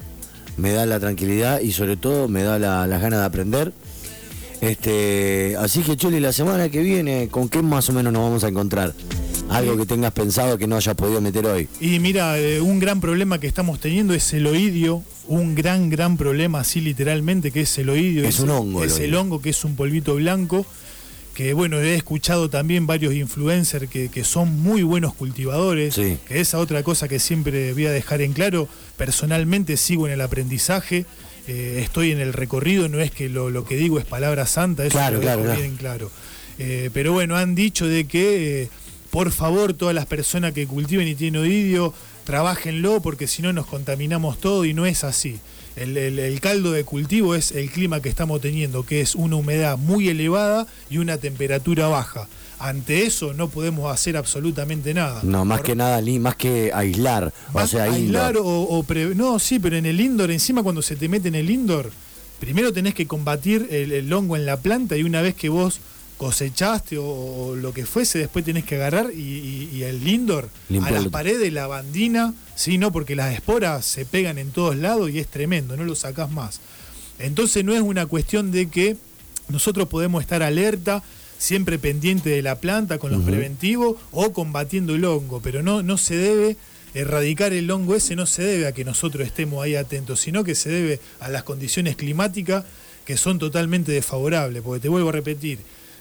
me 0.58 0.72
da 0.72 0.86
la 0.86 1.00
tranquilidad 1.00 1.62
y 1.62 1.72
sobre 1.72 1.98
todo 1.98 2.28
me 2.28 2.44
da 2.44 2.60
la- 2.60 2.86
las 2.88 3.02
ganas 3.02 3.20
de 3.20 3.26
aprender. 3.26 3.74
Este, 4.62 5.56
así 5.58 5.82
que 5.82 5.96
Chuli, 5.96 6.20
la 6.20 6.34
semana 6.34 6.68
que 6.70 6.82
viene, 6.82 7.30
¿con 7.30 7.48
qué 7.48 7.62
más 7.62 7.90
o 7.90 7.94
menos 7.94 8.12
nos 8.12 8.22
vamos 8.24 8.44
a 8.44 8.50
encontrar? 8.50 8.94
Algo 9.50 9.78
que 9.78 9.86
tengas 9.86 10.12
pensado 10.12 10.58
que 10.58 10.68
no 10.68 10.76
hayas 10.76 10.96
podido 10.96 11.22
meter 11.22 11.46
hoy. 11.46 11.68
Y 11.80 12.00
mira, 12.00 12.38
eh, 12.38 12.60
un 12.62 12.80
gran 12.80 13.00
problema 13.02 13.40
que 13.40 13.48
estamos 13.48 13.80
teniendo 13.80 14.14
es 14.14 14.32
el 14.34 14.46
oidio, 14.46 15.02
un 15.28 15.56
gran, 15.56 15.90
gran 15.90 16.18
problema, 16.18 16.60
así 16.60 16.82
literalmente, 16.82 17.52
que 17.52 17.62
es 17.62 17.78
el 17.78 17.90
oidio. 17.90 18.26
Es 18.26 18.40
un 18.42 18.50
hongo 18.50 18.84
Es 18.84 19.00
el 19.00 19.16
hongo 19.16 19.42
que 19.42 19.50
es 19.52 19.64
un 19.64 19.76
polvito 19.76 20.16
blanco, 20.16 20.66
que 21.40 21.54
bueno, 21.54 21.80
he 21.80 21.96
escuchado 21.96 22.50
también 22.50 22.86
varios 22.86 23.14
influencers 23.14 23.90
que, 23.90 24.10
que 24.10 24.26
son 24.26 24.60
muy 24.62 24.84
buenos 24.84 25.14
cultivadores, 25.14 25.94
Sí. 25.96 26.18
que 26.28 26.42
esa 26.42 26.58
otra 26.60 26.84
cosa 26.84 27.08
que 27.08 27.18
siempre 27.18 27.72
voy 27.72 27.86
a 27.86 27.92
dejar 27.94 28.20
en 28.22 28.34
claro, 28.34 28.68
personalmente 28.98 29.78
sigo 29.78 30.06
en 30.06 30.12
el 30.12 30.20
aprendizaje, 30.20 31.06
eh, 31.48 31.80
estoy 31.82 32.12
en 32.12 32.20
el 32.20 32.34
recorrido, 32.34 32.90
no 32.90 33.00
es 33.00 33.12
que 33.12 33.30
lo, 33.30 33.50
lo 33.52 33.64
que 33.64 33.78
digo 33.78 34.00
es 34.00 34.06
palabra 34.06 34.46
santa, 34.48 34.84
eso 34.86 34.98
Claro, 34.98 35.16
lo 35.16 35.22
claro, 35.22 35.38
dejo 35.44 35.46
claro. 35.54 35.62
bien 35.62 35.78
claro. 35.78 36.12
Eh, 36.58 36.90
pero 36.94 37.14
bueno, 37.14 37.38
han 37.38 37.56
dicho 37.56 37.88
de 37.88 38.04
que, 38.06 38.64
eh, 38.64 38.70
por 39.10 39.32
favor, 39.32 39.72
todas 39.74 39.96
las 39.96 40.08
personas 40.08 40.52
que 40.52 40.68
cultiven 40.68 41.08
y 41.08 41.16
tienen 41.16 41.42
oidio, 41.42 41.94
trabajenlo 42.26 43.02
porque 43.02 43.28
si 43.28 43.42
no 43.42 43.54
nos 43.54 43.66
contaminamos 43.66 44.42
todo 44.42 44.66
y 44.66 44.74
no 44.74 44.86
es 44.86 45.06
así. 45.06 45.40
El, 45.80 45.96
el- 45.98 46.20
el 46.20 46.40
caldo 46.42 46.72
de 46.72 46.84
cultivo 46.84 47.36
es 47.36 47.52
el 47.52 47.70
clima 47.72 48.02
que 48.02 48.10
estamos 48.10 48.42
teniendo, 48.42 48.86
que 48.86 49.02
es 49.02 49.16
una 49.16 49.38
humedad 49.38 49.78
muy 49.78 50.10
elevada 50.10 50.68
y 50.90 50.98
una 50.98 51.18
temperatura 51.18 51.88
baja. 51.88 52.28
Ante 52.60 53.06
eso 53.06 53.34
no 53.34 53.48
podemos 53.48 53.90
hacer 53.92 54.18
absolutamente 54.18 54.94
nada. 54.94 55.22
No, 55.24 55.46
más 55.46 55.60
Por- 55.60 55.68
que 55.68 55.76
nada, 55.78 56.02
más 56.20 56.36
que 56.36 56.72
aislar. 56.74 57.32
O 57.54 57.66
sea, 57.66 57.84
aislar 57.84 58.36
indoor. 58.36 58.46
o, 58.46 58.62
o 58.64 58.84
pre- 58.84 59.16
no, 59.16 59.40
sí, 59.40 59.60
pero 59.60 59.78
en 59.78 59.86
el 59.86 60.02
indoor, 60.02 60.32
encima 60.32 60.62
cuando 60.62 60.82
se 60.82 60.98
te 60.98 61.08
mete 61.08 61.30
en 61.30 61.36
el 61.36 61.50
indoor, 61.50 61.90
primero 62.42 62.74
tenés 62.74 62.94
que 62.94 63.08
combatir 63.08 63.68
el, 63.72 63.94
el 63.94 64.12
hongo 64.12 64.36
en 64.36 64.46
la 64.46 64.58
planta 64.58 64.98
y 64.98 65.04
una 65.04 65.22
vez 65.22 65.36
que 65.36 65.48
vos 65.48 65.80
cosechaste 66.20 66.98
o, 66.98 67.04
o 67.06 67.56
lo 67.56 67.74
que 67.74 67.86
fuese, 67.86 68.20
después 68.20 68.44
tenés 68.46 68.66
que 68.66 68.76
agarrar 68.76 69.10
y, 69.12 69.18
y- 69.22 69.70
y 69.78 69.84
el 69.84 70.06
indoor 70.08 70.50
a 70.78 70.92
las 70.92 71.08
paredes, 71.12 71.52
la 71.54 71.66
bandina, 71.66 72.34
sí, 72.56 72.78
no, 72.78 72.92
porque 72.92 73.16
las 73.16 73.34
esporas 73.34 73.86
se 73.86 74.06
pegan 74.06 74.38
en 74.38 74.52
todos 74.52 74.76
lados 74.76 75.10
y 75.10 75.18
es 75.20 75.28
tremendo, 75.28 75.76
no 75.78 75.86
lo 75.86 75.96
sacás 75.96 76.30
más. 76.30 76.60
Entonces 77.20 77.64
no 77.66 77.74
es 77.74 77.82
una 77.82 78.06
cuestión 78.06 78.52
de 78.52 78.68
que 78.68 78.98
nosotros 79.48 79.88
podemos 79.88 80.22
estar 80.22 80.44
alerta, 80.44 81.02
siempre 81.38 81.80
pendiente 81.80 82.30
de 82.30 82.42
la 82.42 82.56
planta 82.60 82.98
con 83.00 83.12
los 83.12 83.22
preventivos 83.24 83.96
o 84.12 84.34
combatiendo 84.34 84.94
el 84.96 85.06
hongo, 85.06 85.40
pero 85.42 85.64
no, 85.64 85.82
no 85.84 85.98
se 85.98 86.16
debe 86.18 86.58
erradicar 86.94 87.54
el 87.54 87.72
hongo 87.72 87.96
ese, 87.96 88.18
no 88.18 88.26
se 88.26 88.44
debe 88.44 88.68
a 88.68 88.74
que 88.74 88.84
nosotros 88.84 89.26
estemos 89.26 89.64
ahí 89.64 89.76
atentos, 89.76 90.20
sino 90.20 90.44
que 90.44 90.54
se 90.54 90.70
debe 90.70 91.00
a 91.22 91.30
las 91.30 91.44
condiciones 91.44 91.96
climáticas 91.96 92.66
que 93.06 93.16
son 93.16 93.40
totalmente 93.40 93.92
desfavorables, 93.94 94.62
porque 94.62 94.82
te 94.82 94.90
vuelvo 94.90 95.10
a 95.10 95.14
repetir, 95.14 95.60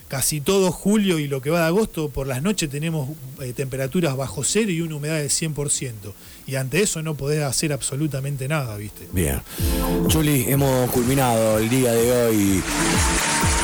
casi 0.08 0.40
todo 0.40 0.72
julio 0.72 1.18
y 1.18 1.28
lo 1.28 1.40
que 1.40 1.50
va 1.50 1.60
de 1.60 1.66
agosto, 1.66 2.08
por 2.08 2.26
las 2.26 2.42
noches 2.42 2.68
tenemos 2.70 3.08
eh, 3.40 3.52
temperaturas 3.52 4.16
bajo 4.16 4.42
cero 4.42 4.70
y 4.70 4.80
una 4.80 4.96
humedad 4.96 5.18
del 5.18 5.28
100%. 5.30 5.92
Y 6.46 6.56
ante 6.56 6.80
eso 6.82 7.02
no 7.02 7.14
podés 7.14 7.42
hacer 7.42 7.74
absolutamente 7.74 8.48
nada, 8.48 8.74
¿viste? 8.76 9.06
Bien. 9.12 9.42
Chuli, 10.08 10.46
hemos 10.48 10.90
culminado 10.90 11.58
el 11.58 11.68
día 11.68 11.92
de 11.92 12.26
hoy. 12.26 12.62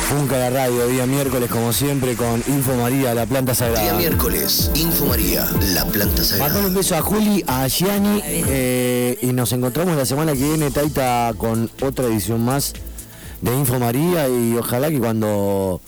Funca 0.07 0.37
la 0.37 0.51
radio, 0.51 0.87
día 0.87 1.07
miércoles, 1.07 1.49
como 1.49 1.73
siempre, 1.73 2.13
con 2.15 2.43
Info 2.47 2.75
María, 2.75 3.15
la 3.15 3.25
planta 3.25 3.53
Día 3.53 3.59
sagrada. 3.59 3.97
miércoles, 3.97 4.69
Info 4.75 5.07
María, 5.07 5.49
la 5.73 5.83
planta 5.85 6.23
sagrada. 6.23 6.59
un 6.59 6.75
beso 6.75 6.95
a 6.95 7.01
Juli, 7.01 7.43
a 7.47 7.67
Gianni 7.67 8.21
eh, 8.23 9.17
y 9.23 9.33
nos 9.33 9.51
encontramos 9.51 9.97
la 9.97 10.05
semana 10.05 10.33
que 10.33 10.43
viene, 10.43 10.69
Taita, 10.69 11.33
con 11.35 11.71
otra 11.81 12.05
edición 12.05 12.45
más 12.45 12.73
de 13.41 13.51
Info 13.55 13.79
María 13.79 14.29
y 14.29 14.55
ojalá 14.57 14.89
que 14.89 14.99
cuando 14.99 15.81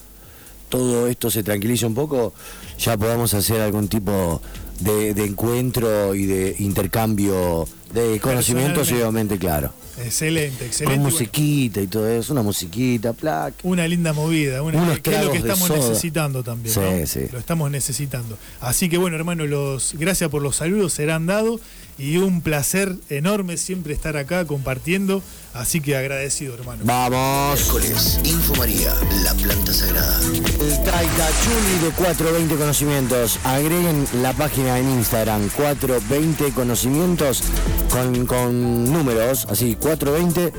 todo 0.69 1.07
esto 1.07 1.29
se 1.31 1.43
tranquilice 1.43 1.85
un 1.85 1.95
poco 1.95 2.33
ya 2.77 2.97
podamos 2.97 3.33
hacer 3.33 3.61
algún 3.61 3.87
tipo 3.87 4.41
de, 4.79 5.13
de 5.13 5.25
encuentro 5.25 6.13
y 6.13 6.25
de 6.25 6.55
intercambio 6.59 7.67
de 7.93 8.19
conocimientos 8.19 8.91
obviamente, 8.91 9.37
claro. 9.37 9.71
Excelente, 9.97 10.65
excelente. 10.65 11.01
Con 11.01 11.11
musiquita 11.11 11.81
y 11.81 11.87
todo 11.87 12.07
eso, 12.07 12.33
una 12.33 12.43
musiquita, 12.43 13.13
placa. 13.13 13.55
una 13.63 13.87
linda 13.87 14.13
movida, 14.13 14.61
una, 14.61 14.81
Unos 14.81 14.99
que 14.99 15.15
es 15.15 15.23
lo 15.23 15.31
que 15.31 15.39
estamos 15.39 15.69
necesitando 15.71 16.43
también. 16.43 16.73
Sí, 16.73 16.79
¿no? 16.79 17.07
sí. 17.07 17.21
Lo 17.31 17.39
estamos 17.39 17.71
necesitando. 17.71 18.37
Así 18.61 18.89
que 18.89 18.97
bueno, 18.97 19.15
hermano, 19.15 19.45
los 19.47 19.95
gracias 19.97 20.29
por 20.29 20.43
los 20.43 20.57
saludos, 20.57 20.93
serán 20.93 21.25
dados 21.25 21.61
y 21.97 22.17
un 22.17 22.41
placer 22.41 22.95
enorme 23.09 23.57
siempre 23.57 23.93
estar 23.93 24.17
acá 24.17 24.45
compartiendo. 24.45 25.21
Así 25.53 25.81
que 25.81 25.97
agradecido, 25.97 26.53
hermano. 26.53 26.83
Vamos. 26.85 27.59
Miércoles, 27.59 28.19
Info 28.23 28.55
María, 28.55 28.93
la 29.23 29.33
planta 29.33 29.73
sagrada. 29.73 30.19
El 30.21 30.83
Taitachuli 30.83 31.79
de 31.83 31.89
420 31.95 32.55
Conocimientos. 32.55 33.39
Agreguen 33.43 34.07
la 34.21 34.33
página 34.33 34.77
en 34.77 34.89
Instagram 34.89 35.49
420 35.49 36.51
Conocimientos 36.51 37.41
con, 37.89 38.27
con 38.27 38.91
números, 38.91 39.47
así 39.49 39.75
420 39.75 40.53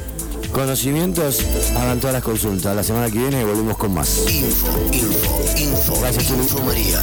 Conocimientos. 0.53 1.45
Hagan 1.77 2.01
todas 2.01 2.15
las 2.15 2.25
consultas. 2.25 2.75
La 2.75 2.83
semana 2.83 3.09
que 3.11 3.19
viene 3.19 3.45
volvemos 3.45 3.77
con 3.77 3.95
más. 3.95 4.25
Info, 4.29 4.69
info, 4.93 5.45
info. 5.57 6.01
Gracias, 6.01 6.27
Chuli. 6.27 6.43
Info 6.43 6.63
María. 6.65 7.03